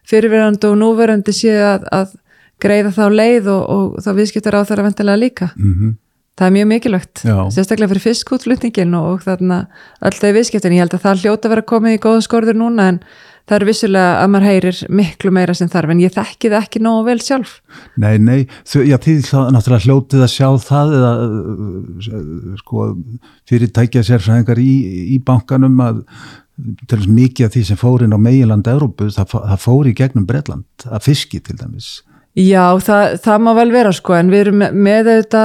fyrirverandi 0.10 0.70
og 0.70 0.78
núverandi 0.82 1.36
séu 1.36 1.58
að, 1.64 1.88
að 1.96 2.14
greiða 2.60 2.94
þá 2.96 3.04
leið 3.14 3.50
og, 3.54 3.66
og 3.72 4.04
þá 4.04 4.12
viðskiptar 4.20 4.60
á 4.60 4.68
þeirra 4.68 4.88
vendilega 4.90 5.24
líka. 5.24 5.52
Mm 5.56 5.98
það 6.40 6.48
er 6.48 6.56
mjög 6.56 6.70
mikilvægt, 6.72 7.22
Já. 7.28 7.38
sérstaklega 7.52 7.92
fyrir 7.92 8.06
fiskútflutningin 8.06 8.96
og, 8.96 9.08
og 9.18 9.26
þarna 9.26 9.60
öll 10.08 10.16
þau 10.16 10.32
viðskiptin, 10.38 10.76
ég 10.78 10.86
held 10.86 10.96
að 10.96 11.04
það 11.06 11.24
hljóta 11.26 11.50
að 11.50 11.54
vera 11.56 11.66
komið 11.74 11.96
í 11.96 12.02
góða 12.06 12.22
skorður 12.26 12.60
núna 12.60 12.86
en 12.94 13.00
það 13.50 13.56
er 13.58 13.66
vissulega 13.70 14.10
að 14.24 14.32
maður 14.36 14.48
heyrir 14.50 14.82
miklu 15.02 15.32
meira 15.36 15.56
sem 15.58 15.70
þarf 15.72 15.94
en 15.96 16.04
ég 16.04 16.14
þekki 16.16 16.52
það 16.54 16.66
ekki 16.68 16.82
nógu 16.86 17.06
vel 17.10 17.18
sjálf 17.26 17.56
Nei, 18.00 18.16
nei, 18.22 18.44
þau, 18.70 18.84
já, 18.88 18.98
þið 19.06 19.32
hlá- 19.32 19.50
náttúrulega 19.56 19.86
hljótið 19.88 20.26
að 20.28 20.34
sjá 20.36 20.50
það 20.70 20.94
eða 21.00 21.14
uh, 21.24 22.60
sko, 22.62 22.86
fyrirtækja 23.50 24.06
sérfræðingar 24.08 24.62
í, 24.62 24.70
í 25.16 25.18
bankanum 25.26 25.82
að 25.86 26.04
til 26.60 26.98
þess 27.00 27.08
mikið 27.16 27.46
af 27.48 27.54
því 27.56 27.62
sem 27.70 27.80
fór 27.80 28.04
inn 28.04 28.16
á 28.16 28.20
meginland 28.20 28.68
Evrópu, 28.68 29.08
það, 29.16 29.32
það 29.48 29.62
fór 29.64 29.88
í 29.88 29.94
gegnum 29.96 30.26
Bretland, 30.28 30.66
að 30.92 31.06
fiski 31.08 31.40
til 31.40 31.56
dæmis. 31.56 31.88
Já, 32.40 32.76
það, 32.84 33.16
það 33.24 33.40
má 33.46 33.50
vel 33.58 33.70
vera 33.74 33.94
sko 33.96 34.14
en 34.16 34.30
við 34.32 34.44
erum 34.44 34.60
með, 34.62 34.76
með 34.86 35.08
þetta 35.10 35.44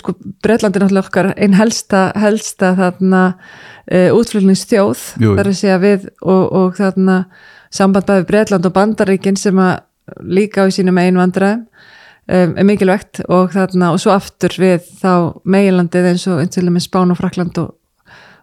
sko 0.00 0.14
Breitland 0.44 0.76
er 0.76 0.82
náttúrulega 0.84 1.06
okkar 1.08 1.28
einn 1.36 1.54
helsta, 1.56 2.00
helsta 2.20 2.72
þarna 2.80 3.20
uh, 3.92 4.10
útflutningsþjóð 4.16 5.02
Jú. 5.22 5.34
þar 5.38 5.50
að 5.50 5.58
segja 5.58 5.80
við 5.82 6.08
og, 6.22 6.44
og 6.44 6.78
þarna 6.78 7.18
samband 7.74 8.08
bæði 8.08 8.28
Breitland 8.30 8.68
og 8.68 8.74
Bandaríkin 8.76 9.38
sem 9.40 9.58
að 9.58 9.82
líka 10.20 10.64
á 10.64 10.68
sínum 10.72 11.00
einu 11.00 11.20
vandræðum 11.22 11.64
um, 11.64 12.56
er 12.56 12.68
mikilvægt 12.68 13.22
og 13.28 13.52
þarna 13.54 13.92
og 13.94 14.02
svo 14.02 14.14
aftur 14.14 14.54
við 14.60 14.84
þá 15.00 15.40
meginlandið 15.48 16.10
eins 16.12 16.26
og 16.30 16.42
eins 16.44 16.60
og 16.60 16.70
með 16.70 16.86
Spán 16.86 17.14
og 17.14 17.20
Frakland 17.20 17.60
og, 17.62 17.74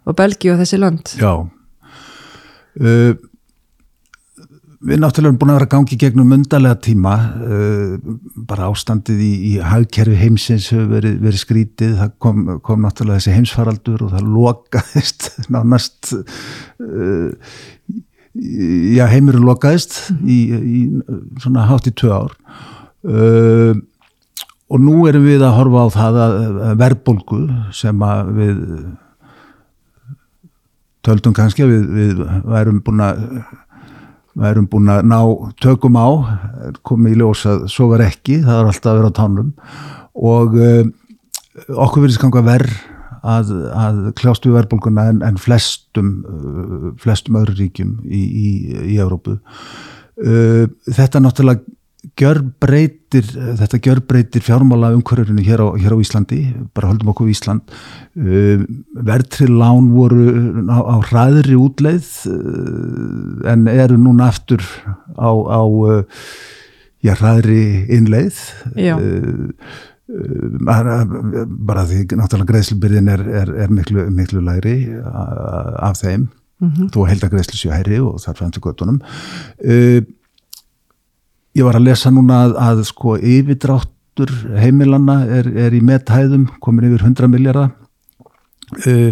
og 0.05 0.17
Belgíu 0.17 0.55
og 0.55 0.61
þessi 0.63 0.81
land 0.81 1.15
Já. 1.21 1.33
Uh, 2.81 3.13
við 4.81 5.01
náttúrulega 5.01 5.29
erum 5.29 5.39
búin 5.41 5.51
að 5.53 5.57
vera 5.59 5.69
gangi 5.69 5.97
gegnum 5.99 6.33
undarlega 6.35 6.77
tíma, 6.87 7.15
uh, 7.45 8.15
bara 8.49 8.69
ástandið 8.71 9.21
í, 9.21 9.31
í 9.51 9.51
hagkerfi 9.61 10.17
heimsins 10.17 10.71
hefur 10.73 10.89
verið, 10.95 11.19
verið 11.21 11.43
skrítið, 11.43 11.93
það 11.99 12.15
kom, 12.25 12.39
kom 12.65 12.81
náttúrulega 12.85 13.21
þessi 13.21 13.35
heimsfaraldur 13.35 14.07
og 14.07 14.15
það 14.15 14.31
lokaðist 14.37 15.29
nánast, 15.53 16.15
uh, 16.81 17.29
já 18.31 19.05
heimurinn 19.11 19.45
lokaðist 19.45 19.99
í, 20.23 20.41
í 20.49 20.81
svona 21.43 21.67
hátt 21.69 21.91
í 21.91 21.95
tvö 22.01 22.13
ár. 22.15 22.35
Uh, 23.05 23.77
og 24.71 24.81
nú 24.81 25.01
erum 25.09 25.25
við 25.27 25.43
að 25.43 25.57
horfa 25.59 25.85
á 25.85 25.87
það 25.93 26.21
að, 26.25 26.35
að 26.71 26.77
verðbólgu 26.81 27.41
sem 27.75 28.05
að 28.07 28.35
við 28.37 28.61
töldum 31.05 31.33
kannski 31.35 31.65
að 31.65 31.73
við, 31.73 31.89
við 31.97 32.21
værum 32.49 32.79
búin 32.85 33.03
að 33.03 33.25
værum 34.39 34.69
búin 34.71 34.91
að 34.91 35.03
ná 35.11 35.19
tökum 35.63 35.99
á. 35.99 36.07
Komið 36.87 37.15
í 37.15 37.19
ljós 37.21 37.43
að 37.49 37.67
svo 37.73 37.89
var 37.91 38.05
ekki. 38.05 38.39
Það 38.45 38.61
var 38.61 38.71
alltaf 38.71 38.91
að 38.91 39.01
vera 39.01 39.11
á 39.11 39.19
tánum. 39.19 39.51
Og 40.31 40.57
uh, 40.59 40.83
okkur 41.75 42.05
verðist 42.05 42.23
ganga 42.23 42.45
verð 42.45 42.79
að, 43.21 43.51
að 43.77 43.99
kljást 44.17 44.45
við 44.47 44.55
verðbólguna 44.57 45.07
en, 45.11 45.21
en 45.25 45.37
flestum 45.41 46.13
uh, 46.25 46.87
flestum 47.01 47.37
öðru 47.41 47.57
ríkjum 47.59 47.93
í, 48.07 48.21
í, 48.21 48.49
í 48.95 48.97
Európu 49.01 49.37
uh, 49.37 50.65
þetta 50.89 51.21
náttúrulega 51.21 51.61
gjörbreytir, 52.17 53.27
þetta 53.59 53.77
gjörbreytir 53.85 54.41
fjármála 54.41 54.89
umhverjurinu 54.95 55.43
hér 55.45 55.61
hér 55.77 55.93
á 55.93 56.01
Íslandi 56.01 56.39
bara 56.73 56.89
höldum 56.89 57.11
okkur 57.13 57.29
í 57.29 57.35
Ísland. 57.35 57.61
Uh, 58.17 58.63
verðtrið 59.05 59.51
lán 59.53 59.91
voru 59.93 60.25
á, 60.65 60.79
á 60.81 60.95
hraðri 61.11 61.57
útleið 61.61 62.09
uh, 62.31 63.51
en 63.53 63.67
eru 63.69 63.99
núna 64.01 64.31
aftur 64.33 64.65
á, 65.13 65.29
á 65.29 65.61
uh, 65.61 66.01
já, 67.05 67.13
hraðri 67.21 67.61
innleið. 67.93 68.41
Uh, 68.97 69.53
bara, 70.67 71.03
bara 71.07 71.85
því 71.87 72.01
náttúrulega 72.19 72.49
greiðslubyrðin 72.49 73.11
er, 73.13 73.21
er, 73.43 73.51
er 73.67 73.69
miklu, 73.71 74.07
miklu 74.11 74.41
læri 74.43 74.79
a- 75.05 75.77
af 75.91 76.01
þeim. 76.01 76.25
Þó 76.61 76.97
að 77.05 77.07
held 77.13 77.23
að 77.25 77.31
greiðslu 77.37 77.57
séu 77.57 77.71
hærri 77.73 77.97
og 78.05 78.19
þar 78.21 78.35
fram 78.37 78.51
til 78.53 78.61
göttunum 78.65 78.97
uh, 79.01 80.01
ég 81.57 81.67
var 81.67 81.79
að 81.79 81.87
lesa 81.89 82.11
núna 82.13 82.43
að, 82.45 82.53
að 82.67 82.83
sko 82.89 83.17
yfirdráttur 83.17 84.31
heimilanna 84.61 85.21
er, 85.39 85.49
er 85.67 85.75
í 85.75 85.81
methæðum 85.85 86.47
komin 86.63 86.89
yfir 86.89 87.07
100 87.09 87.31
miljardar 87.31 87.73
uh, 88.85 89.11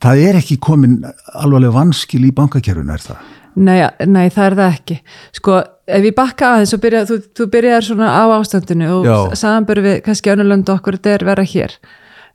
það 0.00 0.24
er 0.28 0.40
ekki 0.40 0.60
komin 0.62 1.00
alvarlega 1.34 1.76
vanskil 1.76 2.24
í 2.26 2.32
bankakerfinu 2.36 2.96
er 2.96 3.04
það? 3.04 3.28
Nei, 3.60 3.80
nei, 4.06 4.28
það 4.30 4.44
er 4.44 4.54
það 4.60 4.74
ekki. 4.76 4.96
Sko, 5.34 5.56
ef 5.90 6.04
ég 6.06 6.14
bakka 6.16 6.52
aðeins 6.54 6.74
byrja, 6.84 7.00
þú, 7.08 7.16
þú 7.34 7.46
byrjar 7.50 7.86
svona 7.86 8.10
á 8.14 8.24
ástandinu 8.36 8.90
og 9.00 9.08
við 9.82 9.96
kannski 10.06 10.30
önnulöndu 10.32 10.74
okkur 10.76 11.00
þetta 11.00 11.16
er 11.16 11.26
vera 11.26 11.46
hér 11.50 11.74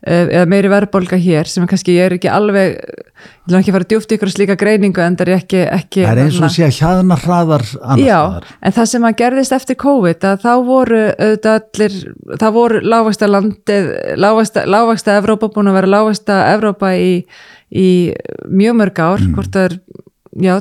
eða 0.06 0.46
meiri 0.50 0.70
verðbólga 0.70 1.18
hér 1.22 1.50
sem 1.50 1.66
kannski, 1.70 1.96
ég 1.98 2.06
er 2.10 2.16
ekki 2.18 2.30
alveg 2.30 2.76
ég 2.76 3.50
vil 3.50 3.58
ekki 3.60 3.74
fara 3.74 3.88
djúpt 3.90 4.12
í 4.12 4.18
ykkur 4.18 4.32
slíka 4.34 4.56
greiningu 4.60 5.02
en 5.02 5.16
það 5.18 5.28
er 5.32 5.32
ekki, 5.40 5.62
ekki 5.80 6.04
það 6.06 6.12
er 6.12 6.22
eins 6.26 6.38
og 6.46 6.52
sé 6.54 6.66
að 6.68 6.76
hjaðna 6.80 7.18
hraðar 7.24 7.66
Já, 7.66 8.20
staðar. 8.20 8.48
en 8.62 8.76
það 8.78 8.90
sem 8.92 9.08
að 9.10 9.18
gerðist 9.22 9.56
eftir 9.58 9.80
COVID 9.82 10.28
þá 10.44 10.52
voru 10.68 11.02
allir, 11.56 11.98
það 12.44 12.56
voru 12.60 12.84
lágvægsta 12.86 13.30
landið, 13.32 13.90
lágvægsta, 14.22 15.18
Evrópa 15.22 15.50
búin 15.56 15.72
að 15.72 15.80
vera 15.80 15.92
lágvægsta 15.96 16.40
Evrópa 16.54 16.94
í, 17.00 17.12
í 17.74 17.90
mjög 18.50 18.80
mörg 18.84 19.04
ár, 19.06 19.26
Mm. 19.26 19.34
hvort 19.38 19.52
það 19.56 19.66
er, 19.70 19.78
já, 20.46 20.56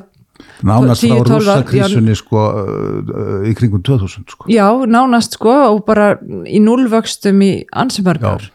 nánast 0.64 1.02
10, 1.04 1.10
frá 1.10 1.28
12 1.28 1.48
ár, 1.48 1.62
rússakrísunni 1.64 2.14
sko 2.16 2.40
uh, 2.40 3.44
í 3.48 3.52
kringum 3.56 3.82
2000 3.84 4.24
sko. 4.32 4.46
Já, 4.52 4.66
nánast 4.86 5.36
sko 5.36 5.52
og 5.74 5.84
bara 5.86 6.14
í 6.48 6.60
núlvöxtum 6.62 7.42
í 7.44 7.52
ansumörgar 7.72 8.48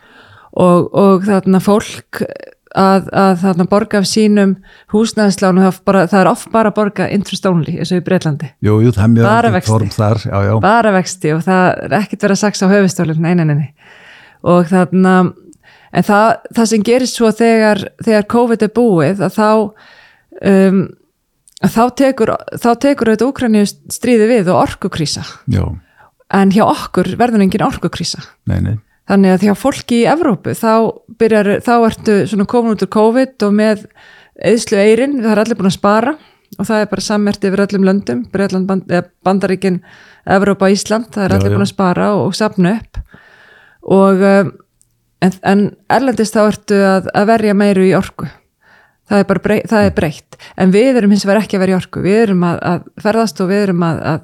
og, 0.54 0.90
og 0.94 1.28
þarna 1.28 1.62
fólk 1.64 2.24
að, 2.78 3.10
að 3.16 3.34
þarna 3.44 3.66
borga 3.70 4.02
af 4.02 4.08
sínum 4.10 4.56
húsnæðislánu, 4.94 5.64
það, 5.66 6.00
það 6.12 6.20
er 6.20 6.30
oft 6.30 6.52
bara 6.54 6.72
að 6.72 6.78
borga 6.78 7.10
interest 7.14 7.48
only, 7.50 7.76
eins 7.80 7.94
og 7.94 8.02
í 8.02 8.06
Breitlandi 8.06 8.52
Jú, 8.66 8.80
jú, 8.84 8.94
það 8.96 9.06
er 9.06 9.50
mjög 9.50 9.70
form 9.70 9.92
þar, 9.94 10.22
já, 10.26 10.38
já. 10.46 10.54
bara 10.64 10.94
vexti 10.96 11.34
og 11.36 11.44
það 11.48 11.66
er 11.88 11.98
ekkert 12.02 12.26
verið 12.28 12.38
að 12.38 12.44
saksa 12.44 12.70
á 12.70 12.74
höfustólinn, 12.74 13.24
nei, 13.26 13.34
nei, 13.40 13.56
nei, 13.56 13.96
og 14.46 14.70
þarna 14.70 15.16
en 15.90 16.06
það, 16.06 16.30
það 16.58 16.72
sem 16.74 16.86
gerist 16.86 17.20
svo 17.20 17.32
þegar, 17.34 17.84
þegar 18.06 18.30
COVID 18.36 18.66
er 18.66 18.74
búið 18.78 19.24
að 19.26 19.38
þá 19.40 19.50
um, 20.54 20.84
að 21.60 21.76
þá 21.76 21.84
tekur 22.04 22.34
þá 22.56 22.70
tekur 22.86 23.12
auðvitað 23.12 23.32
Úkraníu 23.32 23.66
stríði 23.68 24.30
við 24.30 24.52
og 24.54 24.62
orkukrísa. 24.62 25.26
Já, 25.52 25.66
en 26.38 26.54
hjá 26.54 26.64
okkur 26.68 27.16
verður 27.20 27.44
engin 27.44 27.66
orkukrísa. 27.66 28.22
Nei, 28.50 28.62
nei 28.64 28.78
þannig 29.10 29.36
að 29.36 29.46
hjá 29.48 29.54
fólki 29.58 30.04
í 30.04 30.08
Evrópu 30.10 30.54
þá, 30.58 30.74
byrjar, 31.20 31.52
þá 31.66 31.74
ertu 31.90 32.18
svona 32.30 32.48
komin 32.50 32.76
út 32.76 32.86
úr 32.86 32.92
COVID 32.94 33.48
og 33.48 33.56
með 33.58 33.86
eðslu 34.50 34.80
eirin, 34.80 35.20
það 35.24 35.34
er 35.34 35.44
allir 35.44 35.60
búin 35.60 35.72
að 35.72 35.78
spara 35.80 36.16
og 36.58 36.66
það 36.66 36.84
er 36.84 36.90
bara 36.94 37.06
sammert 37.06 37.46
yfir 37.46 37.64
öllum 37.66 37.86
löndum 37.88 38.24
band, 38.32 38.88
eða 38.90 39.04
Bandaríkin 39.26 39.82
Evrópa, 40.30 40.70
Ísland, 40.72 41.10
það 41.14 41.26
er 41.26 41.32
Já, 41.32 41.38
allir 41.40 41.52
já. 41.52 41.58
búin 41.58 41.68
að 41.68 41.74
spara 41.74 42.10
og, 42.16 42.26
og 42.30 42.38
sapna 42.38 42.76
upp 42.80 43.02
og 43.90 44.26
um, 44.30 44.52
en, 45.26 45.38
en 45.44 45.64
erlendist 45.92 46.36
þá 46.36 46.42
ertu 46.46 46.80
að, 46.86 47.10
að 47.16 47.30
verja 47.34 47.58
meiru 47.58 47.88
í 47.88 47.96
orku 47.98 48.30
það 49.10 49.22
er 49.24 49.28
bara 49.32 49.44
brey, 49.46 49.62
það 49.70 49.88
er 49.88 49.94
breytt. 49.98 50.38
En 50.60 50.74
við 50.74 51.00
erum 51.02 51.14
hins 51.16 51.26
vegar 51.28 51.42
ekki 51.44 51.58
að 51.58 51.64
vera 51.66 51.74
í 51.74 51.78
orku. 51.80 52.04
Við 52.06 52.20
erum 52.24 52.44
að, 52.48 52.60
að 52.72 52.86
ferðast 53.06 53.42
og 53.44 53.50
við 53.52 53.64
erum 53.66 53.86
að, 53.88 54.02
að 54.12 54.20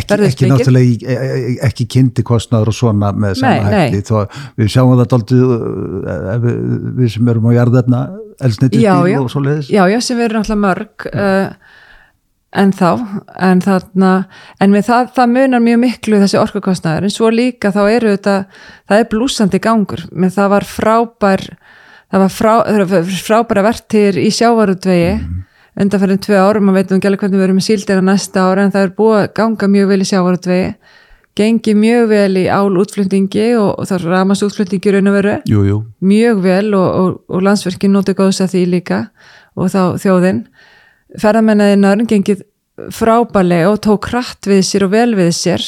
ekki, 0.00 0.20
ekki 0.30 0.50
náttúrulega 0.50 0.88
í- 0.88 1.04
e- 1.04 1.18
e- 1.52 1.58
ekki 1.68 1.86
kynnti 1.96 2.24
kostnaður 2.26 2.72
og 2.72 2.78
svona 2.80 3.12
með 3.12 3.36
sama 3.42 3.68
Nei, 3.68 3.70
nei. 3.70 3.90
hætti 3.90 4.08
þó 4.08 4.16
við 4.58 4.72
sjáum 4.74 4.96
það 4.96 5.10
daldið 5.14 5.44
við, 6.46 6.58
við 7.00 7.12
sem 7.14 7.30
erum 7.34 7.46
á 7.46 7.52
Já, 8.40 8.94
já. 9.06 9.18
og 9.20 9.28
svo 9.30 9.42
leiðis 9.44 9.68
Já, 9.68 9.84
já, 9.92 10.00
sem 10.00 10.16
við 10.16 10.24
erum 10.30 10.40
náttúrulega 10.40 10.64
mörg 10.64 11.06
uh, 11.12 11.52
en 12.50 12.72
þá 12.74 12.88
en, 13.38 13.60
þarna, 13.62 14.12
en 14.58 14.72
það, 14.82 15.10
það 15.14 15.34
munar 15.36 15.62
mjög 15.62 15.78
miklu 15.84 16.18
þessi 16.18 16.38
orkukostnaður. 16.40 17.06
En 17.06 17.12
svo 17.14 17.28
líka 17.30 17.70
þá 17.70 17.82
eru 17.92 18.14
þetta 18.16 18.36
það 18.90 18.96
er 19.04 19.08
blúsandi 19.12 19.60
gangur. 19.62 20.02
Menn 20.10 20.32
það 20.34 20.48
var 20.56 20.66
frábær 20.66 21.44
það 22.10 22.24
var 22.24 22.32
frá, 22.34 22.54
frábæra 23.26 23.64
vertir 23.66 24.18
í 24.20 24.30
sjávarútvegi 24.34 25.12
mm. 25.16 25.36
undanferðin 25.84 26.24
tvö 26.26 26.40
árum, 26.40 26.66
maður 26.66 26.80
veitum 26.80 26.98
ekki 26.98 27.10
alveg 27.10 27.24
hvernig 27.24 27.40
við 27.40 27.46
erum 27.46 27.60
með 27.60 27.68
síldina 27.68 28.06
næsta 28.10 28.46
ára 28.48 28.66
en 28.66 28.74
það 28.74 28.86
er 28.86 28.96
búið 28.98 29.20
að 29.20 29.30
ganga 29.38 29.70
mjög 29.76 29.92
vel 29.92 30.00
í 30.00 30.08
sjávarútvegi. 30.10 30.72
Gengi 31.38 31.72
mjög 31.78 32.08
vel 32.10 32.40
í 32.40 32.46
ál 32.50 32.74
útflutningi 32.82 33.46
og, 33.56 33.70
og 33.78 33.86
það 33.88 34.08
ramast 34.10 34.44
útflutningi 34.44 34.92
raun 34.96 35.08
og 35.12 35.14
veru. 35.20 35.36
Jú, 35.48 35.62
jú, 35.68 35.78
mjög 36.02 36.42
vel 36.44 36.74
og, 36.74 36.88
og, 36.90 37.20
og 37.30 37.44
landsverkin 37.46 37.94
notið 37.94 38.18
góðs 38.18 38.42
að 38.42 38.56
því 38.56 38.64
líka 38.74 39.00
og 39.54 39.70
þá 39.70 39.82
þjóðin. 40.02 40.42
Ferðamennaðinnar 41.22 42.02
gengið 42.10 42.42
frábælega 42.94 43.70
og 43.70 43.80
tók 43.84 44.10
hratt 44.10 44.48
við 44.50 44.62
sér 44.66 44.86
og 44.86 44.94
vel 44.94 45.14
við 45.18 45.32
sér. 45.36 45.64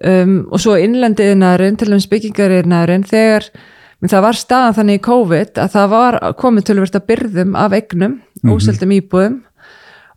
Um, 0.00 0.36
og 0.48 0.62
svo 0.62 0.76
innlendiðinarinn 0.80 1.76
til 1.80 1.90
dæmis 1.90 2.08
byggingariðinarinn 2.10 3.04
þegar 3.08 3.48
menn 4.00 4.12
það 4.12 4.22
var 4.26 4.38
staðan 4.40 4.74
þannig 4.78 4.98
í 5.00 5.04
COVID 5.04 5.60
að 5.60 5.70
það 5.76 5.88
var 5.94 6.18
komið 6.40 6.66
tölvert 6.70 6.98
að 6.98 7.06
byrðum 7.12 7.54
af 7.60 7.72
egnum, 7.76 8.18
óseldum 8.48 8.94
íbúðum. 8.96 9.38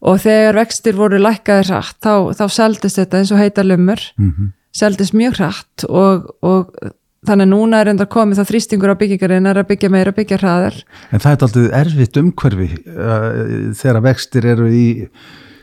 Og 0.03 0.17
þegar 0.19 0.57
vextir 0.59 0.97
voru 0.99 1.19
lækkaðir 1.21 1.69
hratt 1.71 1.99
þá, 2.03 2.31
þá 2.35 2.43
seldist 2.51 2.97
þetta 2.99 3.21
eins 3.21 3.31
og 3.31 3.39
heita 3.39 3.63
lumur 3.63 4.01
Mhm. 4.19 4.51
seldist 4.73 5.13
mjög 5.13 5.37
hratt 5.37 5.85
og, 5.87 6.25
og 6.43 6.71
þannig 7.27 7.47
núna 7.47 7.79
er 7.79 7.91
enda 7.93 8.05
komið 8.05 8.41
þá 8.41 8.49
þrýstingur 8.49 8.91
á 8.91 8.99
byggingarinn 8.99 9.47
er 9.47 9.59
að 9.61 9.67
byggja 9.69 9.89
meira, 9.93 10.11
byggja 10.11 10.39
hraðar. 10.41 10.79
En 11.13 11.19
það 11.23 11.31
er 11.31 11.45
alltaf 11.47 11.77
erfitt 11.79 12.17
umhverfi 12.19 12.69
uh, 12.89 13.71
þegar 13.79 14.01
vextir 14.09 14.45
eru 14.45 14.67
í 14.67 14.87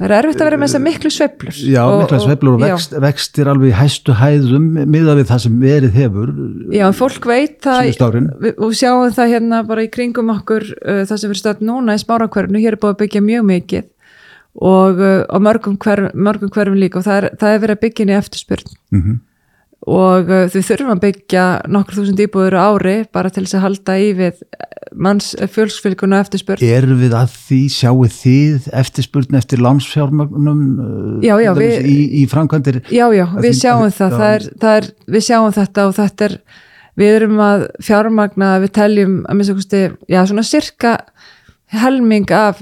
það 0.01 0.07
er 0.09 0.17
erfitt 0.19 0.41
að 0.41 0.49
vera 0.49 0.59
með 0.61 0.71
þessar 0.71 0.85
miklu 0.87 1.13
sveiflur 1.15 1.61
já, 1.61 1.83
mikla 2.01 2.21
sveiflur 2.25 2.57
og 2.57 2.65
já. 2.65 2.73
vext, 2.73 2.97
vextir 3.05 3.51
alveg 3.53 3.71
í 3.71 3.77
hæstu 3.77 4.17
hæðum 4.17 4.69
miða 4.91 5.17
við 5.19 5.31
það 5.31 5.45
sem 5.45 5.61
verið 5.61 5.97
hefur 6.01 6.35
Já, 6.73 6.87
en 6.89 6.97
fólk 6.97 7.29
veit 7.29 7.59
það 7.65 7.91
og 8.57 8.75
sjáum 8.77 9.15
það 9.15 9.33
hérna 9.35 9.63
bara 9.69 9.85
í 9.85 9.91
kringum 9.93 10.33
okkur 10.35 10.67
uh, 10.81 11.03
það 11.09 11.17
sem 11.23 11.33
við 11.33 11.41
stöðum 11.41 11.71
núna 11.71 11.97
í 11.97 12.03
smárakverfinu. 12.03 12.61
Hér 12.63 12.77
er 12.77 12.83
búið 12.83 12.95
að 12.95 13.01
byggja 13.05 13.25
mjög 13.25 13.49
mikið 13.51 13.89
og, 14.61 15.01
uh, 15.01 15.25
og 15.27 15.43
mörgum, 15.47 15.79
hverf, 15.81 16.15
mörgum 16.15 16.53
hverfum 16.55 16.79
líka 16.81 17.01
og 17.01 17.07
það 17.07 17.21
er, 17.21 17.29
það 17.41 17.57
er 17.57 17.65
verið 17.65 17.79
að 17.79 17.83
byggja 17.87 18.07
inn 18.07 18.15
í 18.15 18.17
eftirspurn. 18.21 18.79
Mm 18.95 19.03
og 19.89 20.29
uh, 20.29 20.45
þau 20.53 20.61
þurfum 20.61 20.91
að 20.93 20.99
byggja 21.07 21.45
nokkur 21.73 21.97
þúsund 22.01 22.21
íbúður 22.21 22.57
ári 22.61 22.97
bara 23.17 23.31
til 23.33 23.47
þess 23.47 23.57
að 23.57 23.65
halda 23.65 23.95
í 24.03 24.11
við 24.19 24.43
manns 25.01 25.31
fjölsfylguna 25.55 26.19
eftirspurn. 26.25 26.61
Erum 26.67 26.99
við 27.01 27.13
að 27.17 27.31
því, 27.47 27.61
sjáu 27.73 28.09
þið 28.11 28.67
eftirspurn 28.83 29.39
eftir 29.39 29.63
lánsfjármagnum 29.65 30.65
uh, 30.83 31.21
Já, 31.25 31.37
já, 31.41 31.53
við- 31.57 31.87
í, 31.89 31.99
í 32.21 32.25
framkvæmdir? 32.29 32.81
Já, 32.91 33.07
já, 33.15 33.25
við 33.39 33.47
því- 33.53 33.61
sjáum 33.63 33.85
að- 33.87 33.95
það, 34.01 34.17
það, 34.19 34.35
er, 34.35 34.49
það 34.65 34.81
er, 34.81 34.91
við 35.17 35.27
sjáum 35.31 35.55
þetta 35.61 35.87
og 35.89 35.95
þetta 36.01 36.29
er, 36.29 36.37
við 37.01 37.15
erum 37.21 37.39
að 37.47 37.67
fjármagna, 37.87 38.51
við 38.67 38.75
teljum 38.81 39.15
að 39.31 39.39
minnst 39.39 39.55
okkursti, 39.55 39.83
já, 40.11 40.21
svona 40.29 40.45
cirka 40.51 40.97
helming 41.71 42.27
af. 42.35 42.61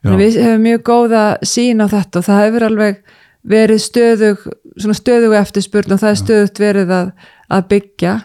Þannig 0.00 0.20
Við 0.24 0.36
hefum 0.40 0.62
mjög 0.64 0.82
góða 0.88 1.22
sín 1.44 1.82
á 1.84 1.86
þetta 1.92 2.22
og 2.22 2.24
það 2.24 2.38
hefur 2.46 2.64
alveg 2.70 3.02
verið 3.46 3.80
stöðug, 3.84 4.42
svona 4.76 4.96
stöðugu 4.98 5.38
eftirspurn 5.40 5.94
og 5.96 6.02
það 6.02 6.10
er 6.14 6.20
stöðugt 6.24 6.60
verið 6.60 6.90
að, 6.96 7.12
að 7.50 7.68
byggja. 7.72 8.16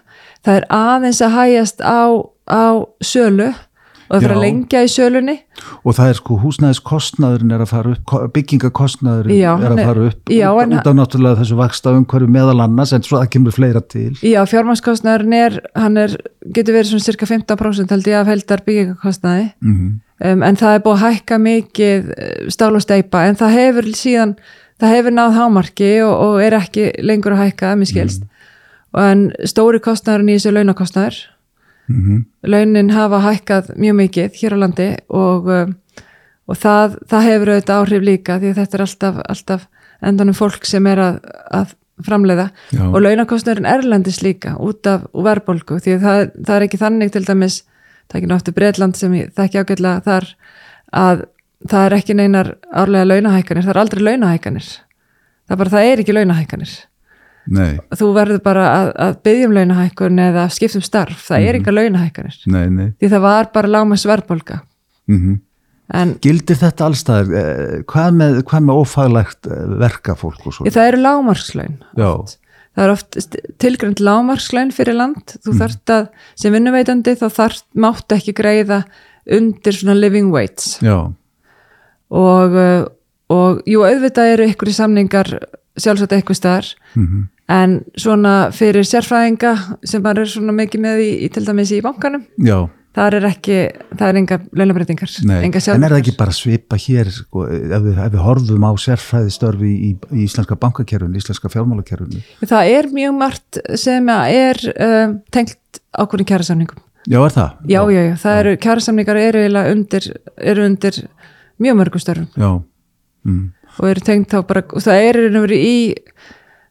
Það 0.45 0.59
er 0.59 0.65
aðeins 0.75 1.21
að 1.25 1.37
hægjast 1.39 1.79
á, 1.81 2.03
á 2.51 2.65
sölu 3.01 3.47
og 4.05 4.11
það 4.13 4.21
fyrir 4.21 4.35
að 4.35 4.43
lengja 4.43 4.81
í 4.85 4.89
sölunni. 4.93 5.33
og 5.81 5.95
það 5.97 6.09
er 6.11 6.17
sko 6.19 6.35
húsnæðiskostnaðurinn 6.43 7.53
er 7.55 7.63
að 7.63 7.71
fara 7.71 7.93
upp, 7.95 8.03
ko- 8.05 8.19
byggingakostnaðurinn 8.35 9.39
Já, 9.39 9.49
er 9.57 9.71
að 9.73 9.79
fara 9.87 10.03
upp 10.11 10.29
já, 10.29 10.45
en- 10.61 10.75
út 10.77 10.89
af 10.91 10.95
náttúrulega 10.99 11.39
þessu 11.39 11.57
vaksta 11.57 11.93
umhverju 11.97 12.27
meðal 12.29 12.61
annars 12.67 12.93
en 12.93 13.01
svo 13.07 13.17
það 13.17 13.31
kemur 13.33 13.55
fleira 13.55 13.81
til. 13.81 14.11
Já, 14.21 14.43
fjármannskostnaðurinn 14.51 15.33
er, 15.39 15.57
hann 15.73 15.97
er, 15.97 16.13
getur 16.53 16.77
verið 16.77 16.91
svona 16.93 17.07
cirka 17.07 17.25
15% 17.25 17.95
held 17.95 18.05
ég 18.11 18.19
af 18.19 18.29
heldar 18.29 18.61
byggingakostnaði 18.67 19.47
mm 19.63 19.87
um, 20.21 20.43
en 20.47 20.55
það 20.55 20.77
er 20.77 20.83
búið 20.85 20.95
að 21.01 21.15
hækka 21.15 21.37
mikið 21.43 22.13
eh, 22.15 22.45
stál 22.53 22.75
og 22.77 22.85
steipa 22.85 23.25
en 23.27 23.35
það 23.41 23.57
hefur 23.57 23.89
síðan, 23.97 24.35
það 24.81 24.95
hefur 24.97 25.15
náð 25.15 25.37
hámarki 25.39 25.91
og, 26.05 26.13
og 26.25 26.41
er 26.43 26.57
ekki 26.59 26.89
lengur 27.05 27.35
að 27.35 27.45
hækka 27.45 27.75
mér 27.79 27.91
skilst 27.91 28.25
og 28.95 29.01
en 29.03 29.23
stóri 29.47 29.81
kostnaðurinn 29.83 30.33
í 30.33 30.37
þessu 30.37 30.53
launakostnaður 30.55 31.21
-hmm. 31.87 32.25
launin 32.43 32.91
hafa 32.95 33.21
hækkað 33.23 33.71
mjög 33.77 33.95
mikið 34.01 34.41
hér 34.41 34.55
á 34.55 34.57
landi 34.63 34.89
og, 35.09 35.47
um, 35.47 35.75
og 36.47 36.57
það, 36.57 36.99
það 37.09 37.27
hefur 37.29 37.53
auðvitað 37.53 37.81
áhrif 37.81 38.05
líka 38.09 38.39
því 38.39 38.51
að 38.51 38.59
þetta 38.61 38.77
er 38.77 38.85
alltaf, 38.87 39.21
alltaf 39.29 39.67
endanum 40.01 40.37
fólk 40.37 40.65
sem 40.65 40.87
er 40.87 41.01
að, 41.01 41.19
að 41.51 41.75
framleiða 42.05 42.49
Já. 42.75 42.83
og 42.89 42.99
launakostnurinn 43.01 43.69
erlendis 43.69 44.21
líka 44.23 44.57
út 44.59 44.87
af 44.87 45.07
verðbólgu 45.13 45.79
því 45.79 45.95
að 45.95 46.01
það, 46.07 46.25
það 46.47 46.55
er 46.55 46.67
ekki 46.67 46.81
þannig 46.81 47.13
til 47.13 47.23
dæmis 47.27 47.61
það 47.63 48.17
er 48.17 48.19
ekki 48.19 48.31
náttu 48.33 48.55
Breitland 48.55 48.99
sem 48.99 49.15
ég 49.15 49.31
þekki 49.37 49.61
ágætlega 49.63 50.03
þar 50.05 50.27
að 50.91 51.23
það 51.69 51.85
er 51.85 51.95
ekki 51.99 52.17
neinar 52.17 52.51
árlega 52.73 53.09
launahækkanir, 53.11 53.65
það 53.65 53.75
er 53.75 53.81
aldrei 53.83 54.03
launahækkanir. 54.09 54.67
Það 55.45 55.55
er 55.55 55.61
bara, 55.61 55.73
það 55.75 55.89
er 55.91 56.03
ekki 56.03 56.17
launahækkanir. 56.17 56.75
Nei, 57.55 57.73
þú 57.93 58.07
verður 58.15 58.39
bara 58.41 58.67
að, 58.73 58.87
að 59.05 59.17
byggja 59.27 59.47
um 59.47 59.57
launahækkun 59.59 60.21
eða 60.23 60.45
skiptum 60.53 60.81
starf, 60.85 61.27
það 61.27 61.49
er 61.49 61.59
enga 61.59 61.75
launahækkanir. 61.75 62.39
Nei, 62.49 62.63
nei. 62.73 62.87
Því 62.97 63.11
það 63.13 63.25
var 63.27 63.51
bara 63.53 63.73
lágmæs 63.75 64.07
verðbólga 64.09 64.63
mm 65.05 65.35
en 65.93 66.15
Gildir 66.23 66.57
þetta 66.59 66.87
allstaðar? 66.89 67.27
Eh, 67.37 67.83
Hvað 67.89 68.15
með, 68.19 68.39
hvað 68.49 68.65
með 68.67 68.79
ófaglægt 68.81 69.49
eh, 69.49 69.65
verkafólk 69.83 70.47
það 70.65 70.87
eru 70.89 71.01
lágmarkslaun 71.03 71.75
Já, 71.99 72.09
það 72.75 72.85
er 72.85 72.93
oft 72.95 73.19
tilgrönd 73.61 74.01
lágmarkslaun 74.03 74.73
fyrir 74.75 74.97
land. 74.97 75.35
Þú 75.45 75.57
þarft 75.61 75.93
að, 75.93 76.07
sem 76.41 76.55
vinnuveitandi 76.55 77.15
þá 77.19 77.27
þarft, 77.37 77.67
máttu 77.77 78.17
ekki 78.17 78.35
greiða 78.37 78.81
undir 79.25 79.77
svona 79.77 79.97
living 79.97 80.33
wage 80.33 80.81
já, 80.85 80.97
og, 82.09 82.57
uh, 82.57 82.89
og 83.33 83.63
jú, 83.69 83.85
auðvitað 83.85 84.33
eru 84.33 84.49
ykkur 84.51 84.71
í 84.71 84.75
samningar 84.77 85.31
sjálfsagt 85.75 86.13
eitthvað 86.15 86.41
staðar. 86.41 86.75
Mm 86.95 87.25
en 87.51 87.81
svona 87.99 88.49
fyrir 88.55 88.85
sérfræðinga 88.87 89.53
sem 89.85 90.03
bara 90.03 90.23
er 90.23 90.31
svona 90.31 90.55
mikið 90.55 90.81
með 90.81 91.03
í, 91.03 91.11
í 91.25 91.29
til 91.33 91.45
dæmis 91.45 91.73
í 91.75 91.81
bankanum 91.85 92.23
já. 92.41 92.57
það 92.97 93.17
er 93.19 93.27
ekki, 93.29 93.57
það 93.91 94.07
er 94.07 94.19
enga 94.21 94.39
enga 94.55 95.61
en 95.75 95.85
er 95.85 95.93
það 95.93 95.99
ekki 95.99 96.15
bara 96.17 96.33
svipa 96.35 96.79
hér 96.81 97.11
sko, 97.13 97.45
ef, 97.45 97.75
við, 97.85 97.99
ef 98.07 98.15
við 98.15 98.23
horfum 98.25 98.65
á 98.65 98.71
sérfræðistörfi 98.85 99.75
í, 99.75 99.91
í 99.93 100.25
íslenska 100.25 100.57
bankakerfinu, 100.57 101.21
íslenska 101.21 101.51
fjármálakerfinu? 101.53 102.23
Það 102.41 102.73
er 102.79 102.89
mjög 102.97 103.15
margt 103.19 103.61
sem 103.81 104.09
er 104.15 104.61
um, 104.73 105.19
tengt 105.35 105.83
ákvörðin 105.93 106.31
kjærasamningum 106.33 106.81
Já, 107.05 107.19
er 107.21 107.35
það? 107.35 107.49
já, 107.69 107.81
já, 107.93 108.01
já, 108.01 108.13
það 108.17 108.39
eru 108.41 108.57
kjærasamningar 108.65 109.21
eru 109.21 109.45
undir, 109.69 110.07
eru 110.41 110.65
undir 110.65 111.03
mjög 111.61 111.79
mörgum 111.81 112.03
störfum 112.03 112.27
Já, 112.35 112.51
mm. 113.27 113.43
og 113.79 113.89
eru 113.89 114.05
tengt 114.05 114.31
þá 114.33 114.39
bara, 114.47 114.65
og 114.71 114.85
það 114.85 115.09
er 115.09 115.57
í 115.57 115.75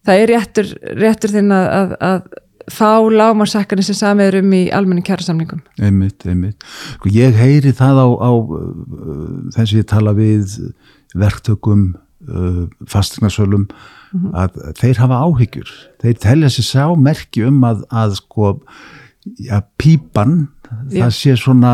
það 0.04 0.22
er 0.22 0.32
réttur, 0.34 0.72
réttur 1.00 1.32
þinn 1.32 1.54
að, 1.54 1.68
að, 1.78 1.94
að 2.08 2.72
fá 2.72 2.90
lámarsakkarnir 3.12 3.84
sem 3.84 3.96
samið 3.98 4.38
um 4.40 4.54
í 4.56 4.62
almenning 4.72 5.04
kjærasamningum 5.04 5.60
einmitt, 5.80 6.24
einmitt. 6.28 6.64
Sko, 6.96 7.12
ég 7.12 7.36
heyri 7.36 7.74
það 7.76 8.00
á, 8.00 8.08
á 8.24 8.30
uh, 8.32 8.70
þessi 9.56 9.82
ég 9.82 9.88
tala 9.90 10.14
við 10.16 10.56
verktökum, 11.18 11.92
uh, 12.28 12.64
fastegnarsölum, 12.90 13.68
að 14.36 14.58
þeir 14.78 15.00
hafa 15.02 15.20
áhyggjur. 15.26 15.70
Þeir 16.02 16.18
telja 16.22 16.50
sér 16.52 16.66
sá 16.68 16.84
merki 16.98 17.44
um 17.48 17.60
að, 17.66 17.84
að 17.90 18.18
sko, 18.20 18.52
ja, 19.42 19.62
pípan. 19.80 20.44
Það 20.92 21.12
sé 21.18 21.34
svona, 21.40 21.72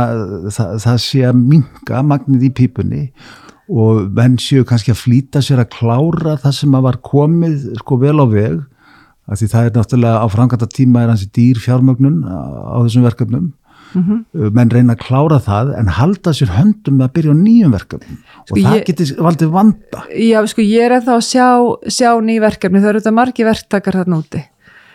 það, 0.51 0.75
það 0.85 0.99
sé 1.05 1.23
að 1.29 1.39
minga 1.53 2.03
magnið 2.07 2.49
í 2.49 2.51
pípunni 2.61 3.05
og 3.71 4.09
menn 4.17 4.35
séu 4.43 4.65
kannski 4.67 4.91
að 4.95 5.03
flýta 5.05 5.43
sér 5.47 5.61
að 5.63 5.71
klára 5.77 6.37
það 6.43 6.57
sem 6.59 6.75
að 6.75 6.87
var 6.89 6.97
komið 7.07 7.69
sko 7.85 7.99
vel 8.03 8.19
á 8.19 8.27
veg 8.27 8.61
af 9.31 9.39
því 9.39 9.47
það 9.53 9.67
er 9.69 9.77
náttúrulega 9.79 10.23
á 10.23 10.27
framkvæmta 10.33 10.67
tíma 10.75 11.05
er 11.05 11.13
hansi 11.13 11.29
dýr 11.31 11.61
fjármögnun 11.63 12.25
á 12.27 12.79
þessum 12.83 13.07
verkefnum. 13.07 13.53
Mhm. 13.91 14.19
menn 14.55 14.71
reyna 14.71 14.95
að 14.95 15.01
klára 15.03 15.41
það 15.43 15.71
en 15.81 15.89
halda 15.91 16.31
sér 16.31 16.53
höndum 16.55 16.95
með 17.01 17.09
að 17.09 17.15
byrja 17.17 17.33
á 17.35 17.43
nýjum 17.43 17.73
verkefnum. 17.75 18.19
Og 18.51 18.59
það 18.59 18.75
ég- 18.77 18.85
geti 18.87 19.07
valdið 19.19 19.51
vanda. 19.51 20.03
Já, 20.15 20.39
sko, 20.47 20.63
ég 20.63 20.85
er 20.87 20.95
ennþá 21.01 21.17
að 21.19 21.25
sjá, 21.27 21.47
sjá 21.91 22.11
ný 22.23 22.37
verkefni, 22.39 22.79
það 22.79 22.89
eru 22.93 23.01
þetta 23.01 23.15
margi 23.19 23.45
verktakar 23.49 23.99
þarna 23.99 24.21
úti 24.23 24.45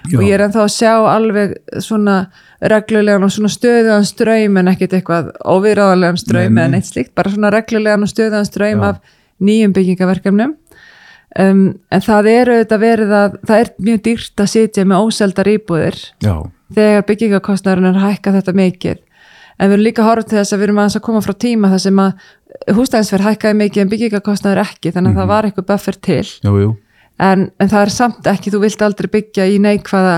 Já. 0.10 0.18
og 0.20 0.26
ég 0.26 0.36
er 0.36 0.44
ennþá 0.46 0.64
að 0.64 0.74
sjá 0.74 0.92
alveg 1.10 1.56
svona 1.84 2.18
reglulegan 2.62 3.26
og 3.26 3.32
svona 3.34 3.52
stöðuðan 3.52 4.08
ströym 4.08 4.60
en 4.62 4.72
ekkit 4.72 4.98
eitthvað 4.98 5.32
óviðráðalegan 5.42 6.20
ströym 6.22 6.60
eða 6.60 6.74
neitt 6.74 6.90
slíkt, 6.90 7.14
bara 7.18 7.34
svona 7.34 7.52
reglulegan 7.54 8.06
og 8.06 8.12
stöðuðan 8.12 8.48
ströym 8.50 8.86
af 8.86 9.02
nýjum 9.44 9.74
byggingaverkefnum. 9.76 10.56
Um, 11.36 11.64
en 11.92 12.04
það 12.06 12.30
er 12.32 12.52
auðvitað 12.54 12.84
verið 12.86 13.10
að 13.18 13.34
það 13.44 13.64
er 13.64 13.72
mjög 13.90 14.04
dýrt 14.06 14.44
að 14.46 14.52
sitja 14.54 14.86
með 14.88 15.02
óseldar 15.04 15.50
íbúðir 15.52 15.98
já, 16.24 16.36
þegar 16.78 17.04
byggingakostnæðurinn 17.10 17.90
er 17.90 18.06
hækka 18.06 18.36
þetta 18.38 18.56
mikið. 18.56 19.02
En 19.56 19.70
við 19.70 19.76
erum 19.76 19.84
líka 19.84 20.06
horfð 20.06 20.30
til 20.30 20.40
þess 20.40 20.56
að 20.56 20.62
við 20.62 20.68
erum 20.70 20.82
að 20.84 20.98
koma 21.04 21.24
frá 21.24 21.36
tíma 21.40 21.72
þar 21.74 21.84
sem 21.84 22.00
að 22.06 22.24
hústæðinsverð 22.78 23.28
hækkaði 23.30 23.60
mikið 23.60 23.84
en 23.84 23.92
byggingakostnæður 23.92 24.64
ekki 24.64 24.96
þannig 24.96 25.16
að 25.16 25.22
það 25.22 25.32
var 25.34 25.50
eitthvað 25.50 25.70
buffer 25.74 26.00
til. 26.08 26.24
Jú, 26.46 26.56
jú 26.62 26.72
en, 27.20 27.50
en 27.60 27.70
það 27.72 27.82
er 27.82 27.94
samt 27.96 28.28
ekki, 28.32 28.52
þú 28.54 28.64
vilt 28.66 28.82
aldrei 28.86 29.10
byggja 29.18 29.48
í 29.52 29.60
neikvæða 29.64 30.16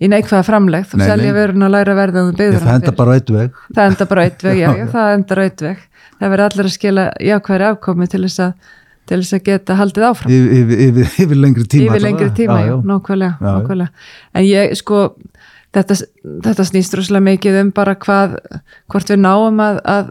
í 0.00 0.08
neikvæða 0.10 0.44
framlegð, 0.46 0.88
þú 0.92 1.00
Nei, 1.00 1.06
selja 1.10 1.28
nei. 1.32 1.36
verðun 1.36 1.66
að 1.68 1.74
læra 1.74 1.94
verða 1.98 2.24
Ég, 2.24 2.34
byggður 2.38 2.64
það 2.66 2.78
enda 2.78 2.94
bara 2.98 3.14
eitt 3.18 3.30
veg 3.34 3.62
það 3.76 3.92
enda 3.92 4.06
bara 4.12 4.24
eitt 4.28 4.44
veg, 4.46 4.58
já, 4.62 4.68
já, 4.78 4.86
það 4.94 5.14
enda 5.18 5.40
eitt 5.44 5.64
veg 5.66 5.86
það 6.18 6.32
verður 6.34 6.44
allir 6.48 6.68
að 6.68 6.74
skila 6.74 7.06
jákvæðri 7.28 7.68
afkomi 7.72 8.08
til 8.10 8.22
þess 8.26 8.44
að 8.46 8.74
til 9.08 9.18
þess 9.22 9.36
að 9.38 9.44
geta 9.48 9.76
haldið 9.78 10.04
áfram 10.10 10.32
yfir, 10.34 10.72
yfir, 10.84 11.12
yfir, 11.24 11.38
lengri 11.40 11.64
tíma 11.64 11.92
yfir 11.94 12.04
lengri 12.04 12.30
tíma, 12.36 12.58
já, 12.60 12.72
já. 12.72 12.76
nákvæmlega, 12.90 13.34
Já, 13.40 13.46
já. 13.48 13.54
nákvæmlega. 13.58 13.90
en 14.34 14.44
ég 14.48 14.74
sko 14.76 14.98
þetta, 15.74 15.96
þetta 16.44 16.66
snýst 16.68 16.96
rosalega 16.98 17.26
mikið 17.30 17.60
um 17.62 17.70
bara 17.76 17.94
hvað, 17.96 18.36
hvort 18.92 19.12
við 19.12 19.22
náum 19.24 19.62
að, 19.64 19.80
að 19.88 20.10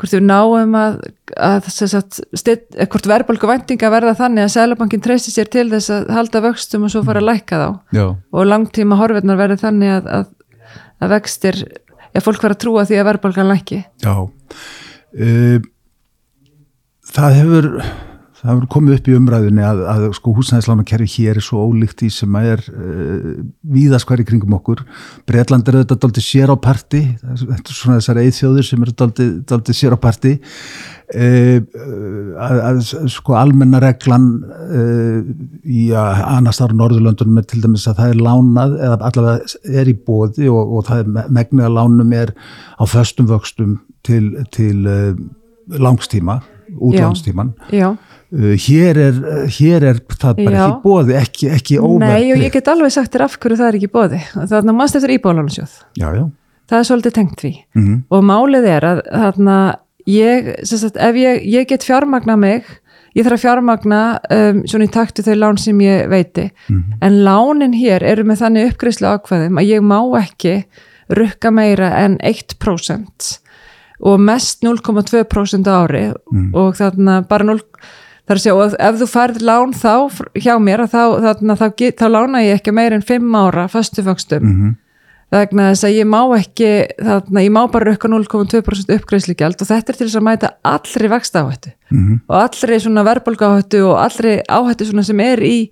hvort 0.00 0.14
við 0.16 0.22
náum 0.24 0.76
að, 0.80 0.98
að 1.36 1.68
sagt, 1.76 2.20
stið, 2.40 2.62
hvort 2.88 3.08
verðbólku 3.10 3.48
væntinga 3.50 3.90
verða 3.92 4.14
þannig 4.16 4.46
að 4.46 4.52
Sælabankin 4.54 5.02
treysti 5.04 5.34
sér 5.34 5.50
til 5.52 5.66
þess 5.72 5.92
að 5.92 6.12
halda 6.16 6.42
vöxtum 6.46 6.86
og 6.86 6.94
svo 6.94 7.04
fara 7.06 7.20
að 7.20 7.28
lækka 7.28 7.60
þá. 7.60 7.68
Já, 7.96 8.04
og 8.16 8.48
langtíma 8.48 8.98
horfirnar 9.00 9.40
verði 9.40 9.60
þannig 9.60 9.96
að, 9.98 10.12
að, 10.16 10.30
að 11.04 11.14
vextir, 11.14 11.60
já 12.16 12.22
fólk 12.24 12.46
verða 12.46 12.56
að 12.56 12.62
trúa 12.64 12.86
því 12.88 13.00
að 13.00 13.10
verðbólkan 13.10 13.52
lækki. 13.52 13.82
Já. 14.04 14.14
Uh, 15.10 15.58
það 17.10 17.36
hefur 17.40 17.70
það 18.40 18.50
hefur 18.50 18.68
komið 18.72 18.94
upp 18.96 19.08
í 19.10 19.14
umræðunni 19.18 19.64
að, 19.66 19.80
að 19.92 20.04
sko 20.16 20.32
húsnæðislánakerfi 20.38 21.08
hér 21.18 21.40
er 21.40 21.44
svo 21.44 21.64
ólíkt 21.68 22.04
í 22.06 22.08
sem 22.12 22.36
að 22.38 22.46
er 22.54 22.62
uh, 22.72 24.22
í 24.22 24.26
kringum 24.28 24.56
okkur. 24.56 24.80
Breitland 25.28 25.68
er 25.68 25.82
þetta 25.82 25.98
daldið 26.00 26.24
sér 26.24 26.52
á 26.52 26.56
parti. 26.56 27.02
Þetta 27.20 27.60
er 27.60 27.76
svona 27.76 27.98
þessar 27.98 28.22
eithjóður 28.22 28.66
sem 28.66 28.86
eru 28.86 28.96
daldið, 29.02 29.34
daldið 29.50 29.76
sér 29.76 29.96
á 29.96 29.98
parti. 30.00 30.32
Uh, 31.10 31.58
að, 32.40 32.60
að 32.70 32.82
sko 33.12 33.36
almenna 33.36 33.80
reglan 33.82 34.28
uh, 34.40 35.18
í 35.66 35.88
annars 35.92 36.62
ára 36.62 36.76
Norðurlöndunum 36.78 37.42
er 37.42 37.48
til 37.50 37.60
dæmis 37.64 37.88
að 37.90 38.00
það 38.00 38.14
er 38.14 38.22
lánað 38.28 38.76
eða 38.78 39.00
allavega 39.10 39.80
er 39.82 39.90
í 39.90 39.96
bóði 40.06 40.48
og, 40.52 40.78
og 40.78 40.86
það 40.88 41.02
er 41.02 41.34
megnið 41.34 41.66
að 41.66 41.76
lánum 41.76 42.14
er 42.16 42.32
á 42.78 42.84
föstum 42.88 43.28
vöxtum 43.32 43.80
til, 44.06 44.30
til 44.54 44.86
langstíma 45.66 46.38
útlánstíman 46.78 47.52
Já, 47.74 47.90
já 47.90 48.09
hér 48.30 48.98
er, 48.98 49.16
hér 49.50 49.86
er 49.90 50.00
það 50.14 50.42
bara 50.44 50.56
Já. 50.56 50.64
ekki 50.66 50.82
bóði, 50.84 51.14
ekki, 51.18 51.48
ekki 51.56 51.78
Nei, 51.98 52.30
og 52.34 52.44
ég 52.44 52.52
get 52.54 52.68
alveg 52.70 52.92
sagt 52.94 53.14
þér 53.14 53.24
af 53.26 53.38
hverju 53.42 53.58
það 53.58 53.70
er 53.70 53.78
ekki 53.80 53.90
bóði. 53.90 54.20
Þannig 54.34 54.58
að 54.60 54.76
mannst 54.78 54.98
eftir 54.98 55.14
íbólansjóð. 55.16 55.72
Já, 55.98 56.06
já. 56.14 56.26
Það 56.70 56.78
er 56.78 56.86
svolítið 56.86 57.16
tengt 57.16 57.40
því. 57.42 57.54
Mm 57.74 57.96
Og 58.10 58.22
málið 58.28 58.68
er 58.70 58.86
að 58.86 59.00
þarna, 59.10 59.56
ég, 60.06 60.52
sagt, 60.62 60.96
ef 60.96 61.18
ég, 61.18 61.42
ég 61.50 61.66
get 61.66 61.86
fjármagna 61.86 62.36
mig, 62.38 62.68
ég 63.18 63.26
þarf 63.26 63.40
að 63.40 63.44
fjármagna 63.44 64.02
um, 64.30 64.62
svona 64.70 64.86
í 64.86 64.92
takti 64.94 65.26
þau 65.26 65.34
lán 65.34 65.58
sem 65.58 65.80
ég 65.82 66.06
veiti, 66.08 66.50
en 67.02 67.24
lánin 67.26 67.74
hér 67.74 68.06
eru 68.06 68.24
með 68.24 68.44
þannig 68.44 68.70
uppgreyslu 68.70 69.10
ákveðum 69.10 69.58
að 69.58 69.72
ég 69.72 69.82
má 69.82 69.98
ekki 70.20 70.54
rukka 71.10 71.50
meira 71.50 71.90
en 71.98 72.18
1% 72.22 73.40
og 74.00 74.20
mest 74.22 74.62
0,2% 74.64 75.66
á 75.66 75.74
ári 75.82 76.04
og 76.54 76.78
þarna 76.78 77.20
bara 77.28 77.44
0 77.44 77.58
Það 78.30 78.36
er 78.36 78.38
að 78.38 78.42
segja, 78.44 78.54
og 78.54 78.74
ef 78.78 78.98
þú 79.00 79.06
færð 79.10 79.40
lán 79.42 79.72
þá 79.74 79.94
hjá 80.38 80.52
mér, 80.62 80.84
að 80.84 80.92
þá, 80.94 81.34
þá, 81.58 81.64
get, 81.80 81.96
þá 81.98 82.06
lána 82.14 82.42
ég 82.46 82.60
ekki 82.60 82.70
meir 82.76 82.94
en 82.94 83.02
5 83.02 83.34
ára 83.34 83.64
föstu 83.66 84.04
vöxtum. 84.06 84.44
-hmm. 84.46 84.76
Vegna 85.30 85.70
þess 85.70 85.84
að 85.86 85.96
ég 85.98 86.06
má 86.10 86.20
ekki, 86.38 86.68
þarna, 86.98 87.42
ég 87.42 87.50
má 87.50 87.60
bara 87.70 87.84
rukka 87.90 88.08
0,2% 88.08 88.94
uppgreiðslugjald 88.94 89.60
og 89.62 89.66
þetta 89.66 89.90
er 89.92 89.96
til 89.98 90.06
þess 90.06 90.16
að 90.18 90.26
mæta 90.26 90.48
allri 90.64 91.08
vexta 91.08 91.42
áhættu 91.42 91.70
Mhm. 91.90 92.20
og 92.28 92.36
allri 92.42 92.78
svona 92.80 93.04
verðbólga 93.06 93.46
áhættu 93.50 93.82
og 93.86 93.98
allri 93.98 94.42
áhættu 94.48 94.84
svona 94.86 95.02
sem 95.04 95.20
er 95.20 95.38
í, 95.38 95.70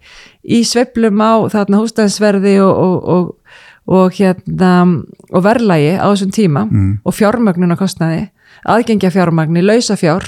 í 0.49 0.63
sveiflum 0.65 1.19
á 1.23 1.47
þarna 1.51 1.79
hústæðisverði 1.79 2.59
og, 2.63 2.77
og, 2.79 3.09
og, 3.09 3.35
og 3.89 4.13
hérna 4.13 5.03
og 5.33 5.43
verðlægi 5.45 5.99
á 5.99 6.07
þessum 6.11 6.31
tíma 6.31 6.65
Mhm. 6.71 6.99
og 7.05 7.15
fjármögnunarkostnaði, 7.15 8.29
aðgengja 8.67 9.11
fjármagni, 9.11 9.63
lausafjár 9.63 10.23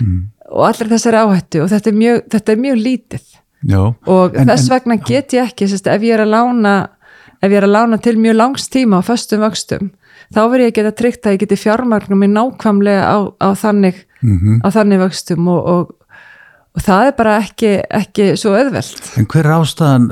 Mhm. 0.00 0.22
Og 0.50 0.66
allir 0.68 0.90
þessari 0.94 1.20
áhættu 1.22 1.62
og 1.64 1.70
þetta 1.72 1.90
er 1.92 1.96
mjög, 2.02 2.20
þetta 2.34 2.52
er 2.52 2.62
mjög 2.62 2.82
lítið 2.86 3.24
Já. 3.66 3.80
og 4.06 4.36
En- 4.36 4.46
þess 4.48 4.68
en- 4.70 4.74
vegna 4.76 4.96
get 5.06 5.32
ég 5.34 5.48
ekki 5.50 5.66
sérst, 5.68 5.86
ef 5.90 6.02
ég 6.02 6.20
lána 6.26 6.88
ef 7.42 7.50
ég 7.50 7.56
er 7.58 7.66
að 7.66 7.74
lána 7.76 7.98
til 8.02 8.16
mjög 8.16 8.36
langs 8.36 8.68
tíma 8.68 9.00
á 9.00 9.02
föstum 9.04 9.40
vöxtum 9.42 9.90
þá 10.34 10.40
verður 10.48 10.64
ég 10.66 10.72
að 10.72 10.78
geta 10.80 10.92
tryggt 11.02 11.26
að 11.26 11.32
ég 11.36 11.40
geti 11.44 11.56
fjármagnum 11.60 12.18
mig 12.18 12.30
nákvæmlega 12.30 13.02
á, 13.04 13.16
á, 13.40 13.48
þannig, 13.54 13.94
Mhm. 14.22 14.60
á 14.64 14.68
þannig 14.72 14.98
vöxtum 15.04 15.48
og, 15.48 15.66
og, 15.66 15.90
og 16.76 16.82
það 16.82 17.06
er 17.06 17.12
bara 17.16 17.38
ekki, 17.40 17.82
ekki 17.90 18.36
svo 18.36 18.54
auðvelt 18.56 19.18
En 19.18 19.26
hver 19.26 19.44
er 19.46 19.54
ástæðan 19.60 20.08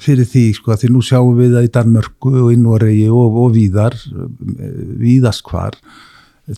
fyrir 0.00 0.24
því, 0.28 0.44
sko, 0.54 0.72
því 0.72 0.90
nú 0.92 1.02
sjáum 1.02 1.36
við 1.38 1.56
það 1.56 1.66
í 1.68 1.72
Danmörku 1.74 2.34
og 2.44 2.52
í 2.52 2.56
Noregi 2.60 3.08
og, 3.10 3.36
og 3.44 3.52
víðar, 3.56 3.96
víðast 5.00 5.42
hvar, 5.48 5.74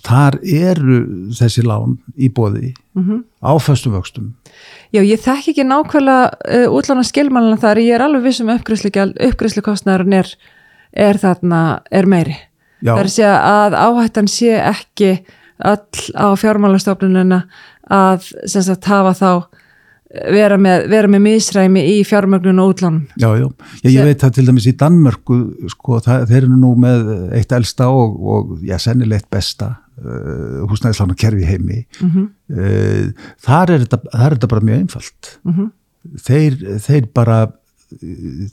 þar 0.07 0.37
eru 0.47 0.99
þessi 1.35 1.65
lán 1.67 1.99
í 2.19 2.29
bóði 2.31 2.75
Mhm. 2.95 3.25
á 3.43 3.53
föstum 3.59 3.93
vöxtum. 3.97 4.33
Já, 4.93 5.01
ég 5.03 5.19
þekki 5.23 5.51
ekki 5.55 5.65
nákvæmlega 5.65 6.31
uh, 6.67 6.69
útlána 6.75 7.05
skilmælana 7.07 7.59
þar, 7.59 7.79
ég 7.79 7.95
er 7.95 8.03
alveg 8.05 8.23
vissum 8.23 8.49
uppgriðslukostnaðurinn 8.51 10.15
er, 10.19 10.31
er 10.93 11.15
þarna, 11.19 11.83
er 11.91 12.07
meiri 12.07 12.37
Já. 12.83 12.95
það 12.95 12.99
er 12.99 13.05
að 13.05 13.15
segja 13.15 13.35
að 13.45 13.77
áhættan 13.79 14.29
sé 14.29 14.57
ekki 14.59 15.11
öll 15.65 16.15
á 16.17 16.27
fjármálastofnunina 16.41 17.43
að 17.91 18.31
sem 18.49 18.63
sagt 18.63 18.85
hafa 18.91 19.13
þá 19.15 19.31
vera 20.11 20.57
með, 20.59 20.87
vera 20.91 21.11
með 21.11 21.23
misræmi 21.27 21.83
í 21.93 21.99
fjármögnun 22.07 22.63
og 22.63 22.73
útlánum. 22.73 23.03
Já, 23.21 23.29
já. 23.39 23.47
Ég, 23.85 23.93
ég 23.95 24.09
veit 24.09 24.25
það 24.25 24.35
til 24.37 24.47
dæmis 24.49 24.67
í 24.67 24.75
Danmörku, 24.81 25.39
sko, 25.71 26.01
það, 26.05 26.25
þeir 26.33 26.41
eru 26.43 26.59
nú 26.59 26.73
með 26.83 27.13
eitt 27.39 27.55
elsta 27.55 27.91
og, 27.95 28.17
og 28.19 28.57
já, 28.67 28.75
sennilegt 28.83 29.29
besta 29.31 29.71
uh, 30.03 30.67
húsnæðislána 30.71 31.19
kerfi 31.19 31.47
heimi. 31.49 31.85
Mm 32.03 32.29
Uh, 32.51 33.13
þar, 33.39 33.71
er 33.71 33.83
þetta, 33.85 33.99
þar 34.11 34.25
er 34.27 34.35
þetta 34.35 34.49
bara 34.51 34.65
mjög 34.67 34.79
einfalt. 34.81 35.29
-hmm. 35.47 35.69
Þeir, 36.19 36.57
þeir 36.83 37.05
bara, 37.15 37.37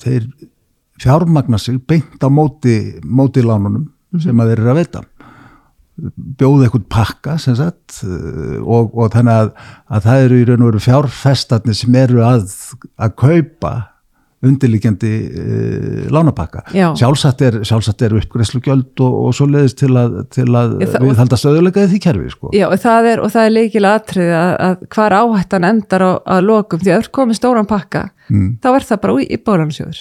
þeir 0.03 0.28
fjármagna 1.01 1.58
sig 1.58 1.80
beint 1.88 2.22
á 2.22 2.30
móti, 2.30 2.99
móti 3.01 3.41
lánunum 3.41 3.88
sem 4.22 4.38
að 4.38 4.51
þeir 4.51 4.62
eru 4.62 4.70
að 4.70 4.78
veita 4.78 5.01
bjóða 6.38 6.68
eitthvað 6.68 6.88
pakka 6.93 7.38
sem 7.41 7.56
sagt 7.58 8.02
uh, 8.06 8.58
og, 8.62 8.91
og 8.93 9.12
þannig 9.16 9.34
að, 9.43 9.52
að 9.89 10.08
það 10.10 10.26
eru 10.28 10.39
í 10.41 10.48
raun 10.50 10.64
og 10.66 10.72
veru 10.72 10.82
fjárfestarnir 10.86 11.78
sem 11.80 11.95
eru 12.06 12.22
að, 12.28 12.50
að 13.02 13.16
kaupa 13.18 13.76
undirliggjandi 14.45 15.12
uh, 15.26 16.02
lánapakka. 16.14 16.62
Já. 16.78 16.91
Sjálfsagt 17.00 17.41
er, 17.41 17.56
er 17.66 18.14
uppgreðslugjöld 18.20 19.02
og, 19.02 19.16
og 19.26 19.34
svo 19.34 19.48
leiðist 19.50 19.80
til 19.82 19.89
að, 19.98 20.20
til 20.36 20.45
að 20.54 20.76
það- 20.84 21.08
við 21.08 21.22
halda 21.24 21.39
stöðuleikaði 21.41 21.89
því 21.95 22.02
kerfi 22.06 22.30
sko. 22.36 22.52
Já, 22.54 22.68
og 22.70 22.78
það 22.84 23.10
er, 23.16 23.24
er 23.41 23.56
líkilega 23.56 23.98
atrið 24.04 24.32
að, 24.38 24.52
að 24.68 24.86
hvar 24.93 25.18
áhættan 25.18 25.66
endar 25.72 26.06
á, 26.06 26.12
að 26.38 26.45
lokum 26.52 26.84
því 26.86 26.93
að 26.93 27.02
ef 27.02 27.12
komið 27.18 27.41
stóran 27.41 27.70
pakka 27.70 28.06
Mm. 28.28 28.58
þá 28.60 28.66
er 28.76 28.84
það 28.84 28.98
bara 29.06 29.14
í, 29.24 29.26
í 29.32 29.38
bólansjóður 29.39 30.00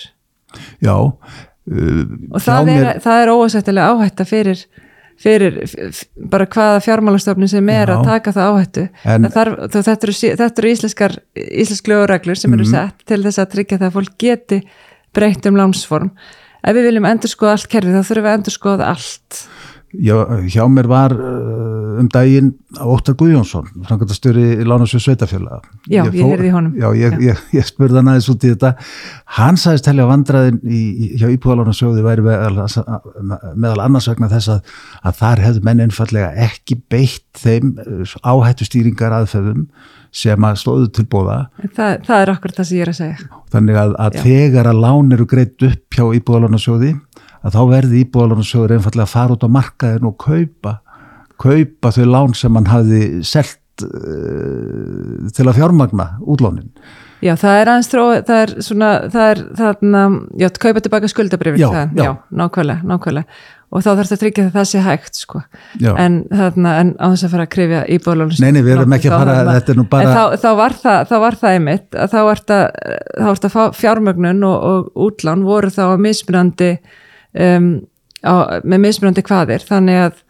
Já. 0.83 0.95
Uh, 0.99 2.01
og 2.35 2.41
það 2.43 2.71
er, 2.73 2.87
það 3.05 3.21
er 3.23 3.31
óasættilega 3.31 3.93
áhætta 3.95 4.25
fyrir, 4.27 4.65
fyrir 5.23 5.57
bara 6.31 6.47
hvaða 6.47 6.81
fjármálastofni 6.85 7.49
sem 7.49 7.69
er 7.73 7.89
Já. 7.89 7.95
að 7.97 8.05
taka 8.05 8.33
það 8.37 8.49
áhættu 8.53 8.83
En- 9.05 9.25
en, 9.25 9.31
þar, 9.33 9.51
þetta 9.73 9.95
eru, 10.09 10.17
þetta 10.43 10.59
eru 10.63 10.73
íslenskar 10.75 11.15
íslensk 11.37 11.89
lögureglur 11.93 12.37
sem 12.37 12.51
Mhm. 12.51 12.61
eru 12.61 12.69
sett 12.71 13.07
til 13.07 13.23
þess 13.25 13.39
að 13.39 13.51
tryggja 13.55 13.79
það 13.79 13.89
að 13.89 13.97
fólk 13.97 14.19
geti 14.19 14.63
breytt 15.15 15.47
um 15.47 15.57
lánsform 15.57 16.11
ef 16.65 16.75
við 16.77 16.87
viljum 16.91 17.07
endur 17.09 17.31
skoða 17.33 17.53
allt 17.57 17.69
kerfið 17.73 17.97
þá 17.97 18.03
þurfum 18.11 18.25
við 18.27 18.31
að 18.33 18.39
endur 18.39 18.57
skoða 18.59 18.85
allt 18.93 19.49
hjá 20.01 20.65
mér 20.71 20.89
var 20.91 21.15
uh, 21.17 22.01
um 22.01 22.09
daginn 22.13 22.53
Óttar 22.77 23.17
Guðjónsson, 23.17 23.69
framkvæmtastjóri 23.87 24.45
í 24.61 24.67
Lánasjóð 24.69 25.05
Sveitafélaga. 25.07 25.63
Já, 25.89 26.03
ég 26.05 26.19
heyrði 26.19 26.51
í 26.51 26.53
honum. 26.53 26.75
Já, 26.77 26.89
ég, 26.99 27.17
Já. 27.17 27.23
ég, 27.31 27.43
ég 27.57 27.69
spurði 27.69 28.01
hann 28.01 28.11
aðeins 28.13 28.29
út 28.33 28.45
í 28.45 28.53
þetta. 28.53 28.73
Hann 29.39 29.61
sagðist 29.61 29.87
telja 29.89 30.09
vandræðin 30.11 30.61
í, 30.63 30.83
hjá 31.17 31.27
Íbúðalánasjóði 31.33 32.05
væri 32.05 32.27
meðal, 32.27 32.67
meðal 33.55 33.85
annars 33.87 34.11
vegna 34.13 34.31
þess 34.33 34.53
að, 34.57 34.75
að 35.09 35.21
þar 35.23 35.45
hefðu 35.47 35.65
menn 35.71 35.85
einfallega 35.87 36.33
ekki 36.49 36.81
beitt 36.93 37.41
þeim 37.41 37.77
uh, 37.81 38.17
áhættu 38.27 38.69
stýringar 38.69 39.17
aðferðum 39.23 39.69
sem 40.17 40.47
að 40.49 40.61
stóðu 40.61 40.93
til 40.97 41.09
bóða. 41.13 41.47
Það, 41.77 41.99
það 42.07 42.23
er 42.23 42.37
okkur 42.37 42.57
það 42.57 42.69
sem 42.69 42.79
ég 42.79 42.87
er 42.87 42.93
að 42.93 43.01
segja 43.01 43.43
Þannig 43.53 43.77
að, 43.81 43.93
að 44.01 44.17
þegar 44.25 44.69
að 44.71 44.81
lán 44.85 45.17
eru 45.17 45.27
greitt 45.29 45.65
upp 45.67 45.97
hjá 45.97 46.05
Íbúðalánasjóði 46.19 46.95
að 47.47 47.55
þá 47.57 47.63
verði 47.71 48.03
Íbúðalánasjóður 48.05 48.77
einfallega 48.77 49.07
að 49.07 49.15
fara 49.15 49.37
út 49.37 49.47
á 49.47 49.57
markaðin 49.61 50.11
og 50.11 50.19
kaupa 50.27 50.75
kaupa 51.37 51.91
þau 51.93 52.05
lán 52.09 52.35
sem 52.37 52.55
hann 52.57 52.69
hafði 52.73 53.01
selt 53.29 53.85
uh, 53.85 55.27
til 55.37 55.45
að 55.51 55.59
fjármagna 55.59 56.07
útlánin. 56.25 56.71
Já, 57.25 57.33
það 57.41 57.59
er 57.63 57.69
aðeins 57.73 57.89
þró, 57.93 58.03
það 58.29 58.41
er 58.45 58.51
svona, 58.65 58.89
það 59.13 59.29
er 59.33 59.39
þarna, 59.57 60.01
já, 60.37 60.49
kaupa 60.61 60.83
tilbaka 60.85 61.09
skuldabrifin, 61.09 61.63
Já, 61.63 61.69
það, 61.73 61.95
já. 61.97 62.05
já, 62.05 62.11
nákvæmlega, 62.43 62.89
nákvæmlega. 62.91 63.39
Og 63.75 63.83
þá 63.83 63.89
þarf 63.89 64.03
þetta 64.07 64.15
að 64.17 64.21
tryggja 64.23 64.43
að 64.47 64.53
það 64.55 64.67
sé 64.71 64.83
hægt, 64.85 65.17
sko. 65.19 65.41
En 65.99 66.19
þarna, 66.31 66.75
en 66.83 66.91
á 67.03 67.07
þess 67.11 67.27
að 67.27 67.33
fara 67.33 67.47
að 67.49 67.53
krifja 67.57 67.81
í 67.91 67.97
bólunum. 68.05 68.37
Nei, 68.45 68.51
nei, 68.55 68.61
við 68.63 68.75
erum 68.77 68.95
ekki 68.95 69.11
að 69.11 69.17
fara- 69.25 69.57
þetta 69.57 69.73
er 69.75 69.81
nú 69.81 69.87
bara- 69.91 70.05
En 70.05 70.13
þá, 70.13 70.45
þá, 70.45 70.51
var 70.61 70.77
það, 70.85 71.01
þá 71.11 71.17
var 71.25 71.39
það 71.41 71.57
einmitt, 71.57 71.89
að 71.97 72.13
þá 72.13 72.21
ert 72.31 72.55
að, 72.55 72.65
að 73.33 73.75
fjármögnun 73.81 74.45
og, 74.47 74.69
og 74.71 75.09
útlán 75.09 75.43
voru 75.49 75.73
þá 75.73 75.83
að 75.89 76.05
mismunandi, 76.07 76.71
um, 77.37 77.71
á, 78.25 78.35
með 78.65 78.85
mismunandi 78.87 79.25
hvaðir, 79.27 79.65
þannig 79.67 80.03
að 80.07 80.23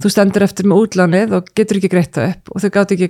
þú 0.00 0.10
stendur 0.14 0.44
eftir 0.46 0.68
með 0.68 0.82
útlánið 0.86 1.34
og 1.36 1.50
getur 1.56 1.78
ekki 1.80 1.90
greitt 1.92 2.14
það 2.16 2.30
upp 2.32 2.54
og 2.54 2.62
þau 2.62 2.70
gátt 2.76 2.94
ekki, 2.96 3.08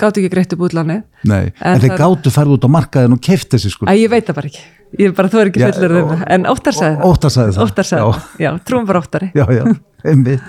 gátt 0.00 0.18
ekki 0.18 0.32
greitt 0.32 0.54
upp 0.56 0.64
útlánið. 0.66 1.02
Nei, 1.30 1.52
en, 1.60 1.72
En 1.76 1.84
þeir 1.84 1.96
gátu 2.00 2.34
farið 2.34 2.56
út 2.56 2.66
á 2.66 2.70
markaðin 2.76 3.16
og 3.16 3.22
keift 3.22 3.50
þessi 3.54 3.72
sko. 3.74 3.90
Ég 3.94 4.10
veit 4.10 4.26
það 4.26 4.40
bara 4.40 4.50
ekki. 4.50 4.64
Ég 4.98 5.12
bara, 5.14 5.30
þú 5.30 5.38
er 5.40 5.50
ekki 5.52 5.62
fullur 5.68 5.96
um. 6.00 6.24
En 6.26 6.48
Óttar 6.50 6.74
sagði 6.74 6.96
það. 6.98 7.04
Óttar 7.12 7.34
sagði 7.34 7.54
það. 7.54 7.68
Óttar 7.68 7.86
sagði 7.86 8.08
Já. 8.08 8.40
Já, 8.42 8.50
trúum 8.66 8.88
bara 8.88 9.02
Óttari. 9.04 9.28
Já, 9.38 9.44
já, 9.54 9.62
einmitt. 10.10 10.48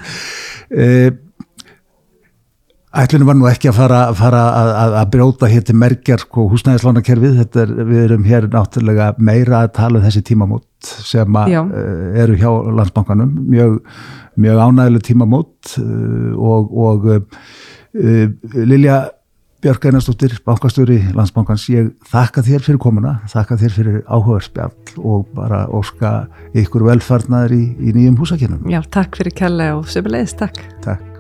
Ætlunum 2.92 3.30
var 3.30 3.38
nú 3.39 3.46
ekki 3.48 3.70
að 3.72 3.78
fara, 3.78 4.00
fara 4.20 4.39
að, 4.52 4.70
að, 4.76 4.94
að 5.00 5.12
brjóta 5.14 5.48
hér 5.48 5.62
til 5.64 5.76
merkjar 5.80 6.20
sko, 6.26 6.44
húsnæðislánakerfið, 6.52 7.38
er, 7.62 7.70
við 7.88 8.00
erum 8.02 8.26
hér 8.28 8.48
náttúrulega 8.52 9.14
meira 9.16 9.62
að 9.62 9.70
tala 9.78 10.02
um 10.02 10.04
þessi 10.04 10.24
tímamót 10.28 10.89
sem 11.08 11.38
að, 11.39 11.54
uh, 11.62 12.02
eru 12.20 12.36
hjá 12.42 12.50
landsbankanum, 12.82 13.30
mjög, 13.48 13.78
mjög 14.44 14.60
ánægileg 14.66 15.06
tímamót 15.08 15.78
uh, 15.80 16.34
og, 16.36 16.76
og 16.84 17.08
uh, 17.16 18.26
Lilja 18.60 18.98
Björk 19.62 19.88
Einarstóttir, 19.88 20.34
bankastjóri 20.44 20.98
landsbankans, 21.16 21.68
ég 21.72 21.94
þakka 22.12 22.44
þér 22.44 22.66
fyrir 22.66 22.82
komuna, 22.82 23.14
þakka 23.32 23.60
þér 23.62 23.76
fyrir 23.78 24.02
áhugaverðspjall 24.10 25.06
og 25.06 25.30
bara 25.38 25.62
óska 25.70 26.12
ykkur 26.58 26.89
velfarnar 26.89 27.56
í, 27.56 27.62
í 27.78 27.96
nýjum 27.96 28.20
húsakinnum. 28.20 28.68
Já, 28.74 28.82
takk 28.92 29.22
fyrir 29.22 29.38
kella 29.38 29.72
og 29.78 29.88
sömulegis, 29.94 30.36
takk. 30.42 30.60
Takk. 30.84 31.11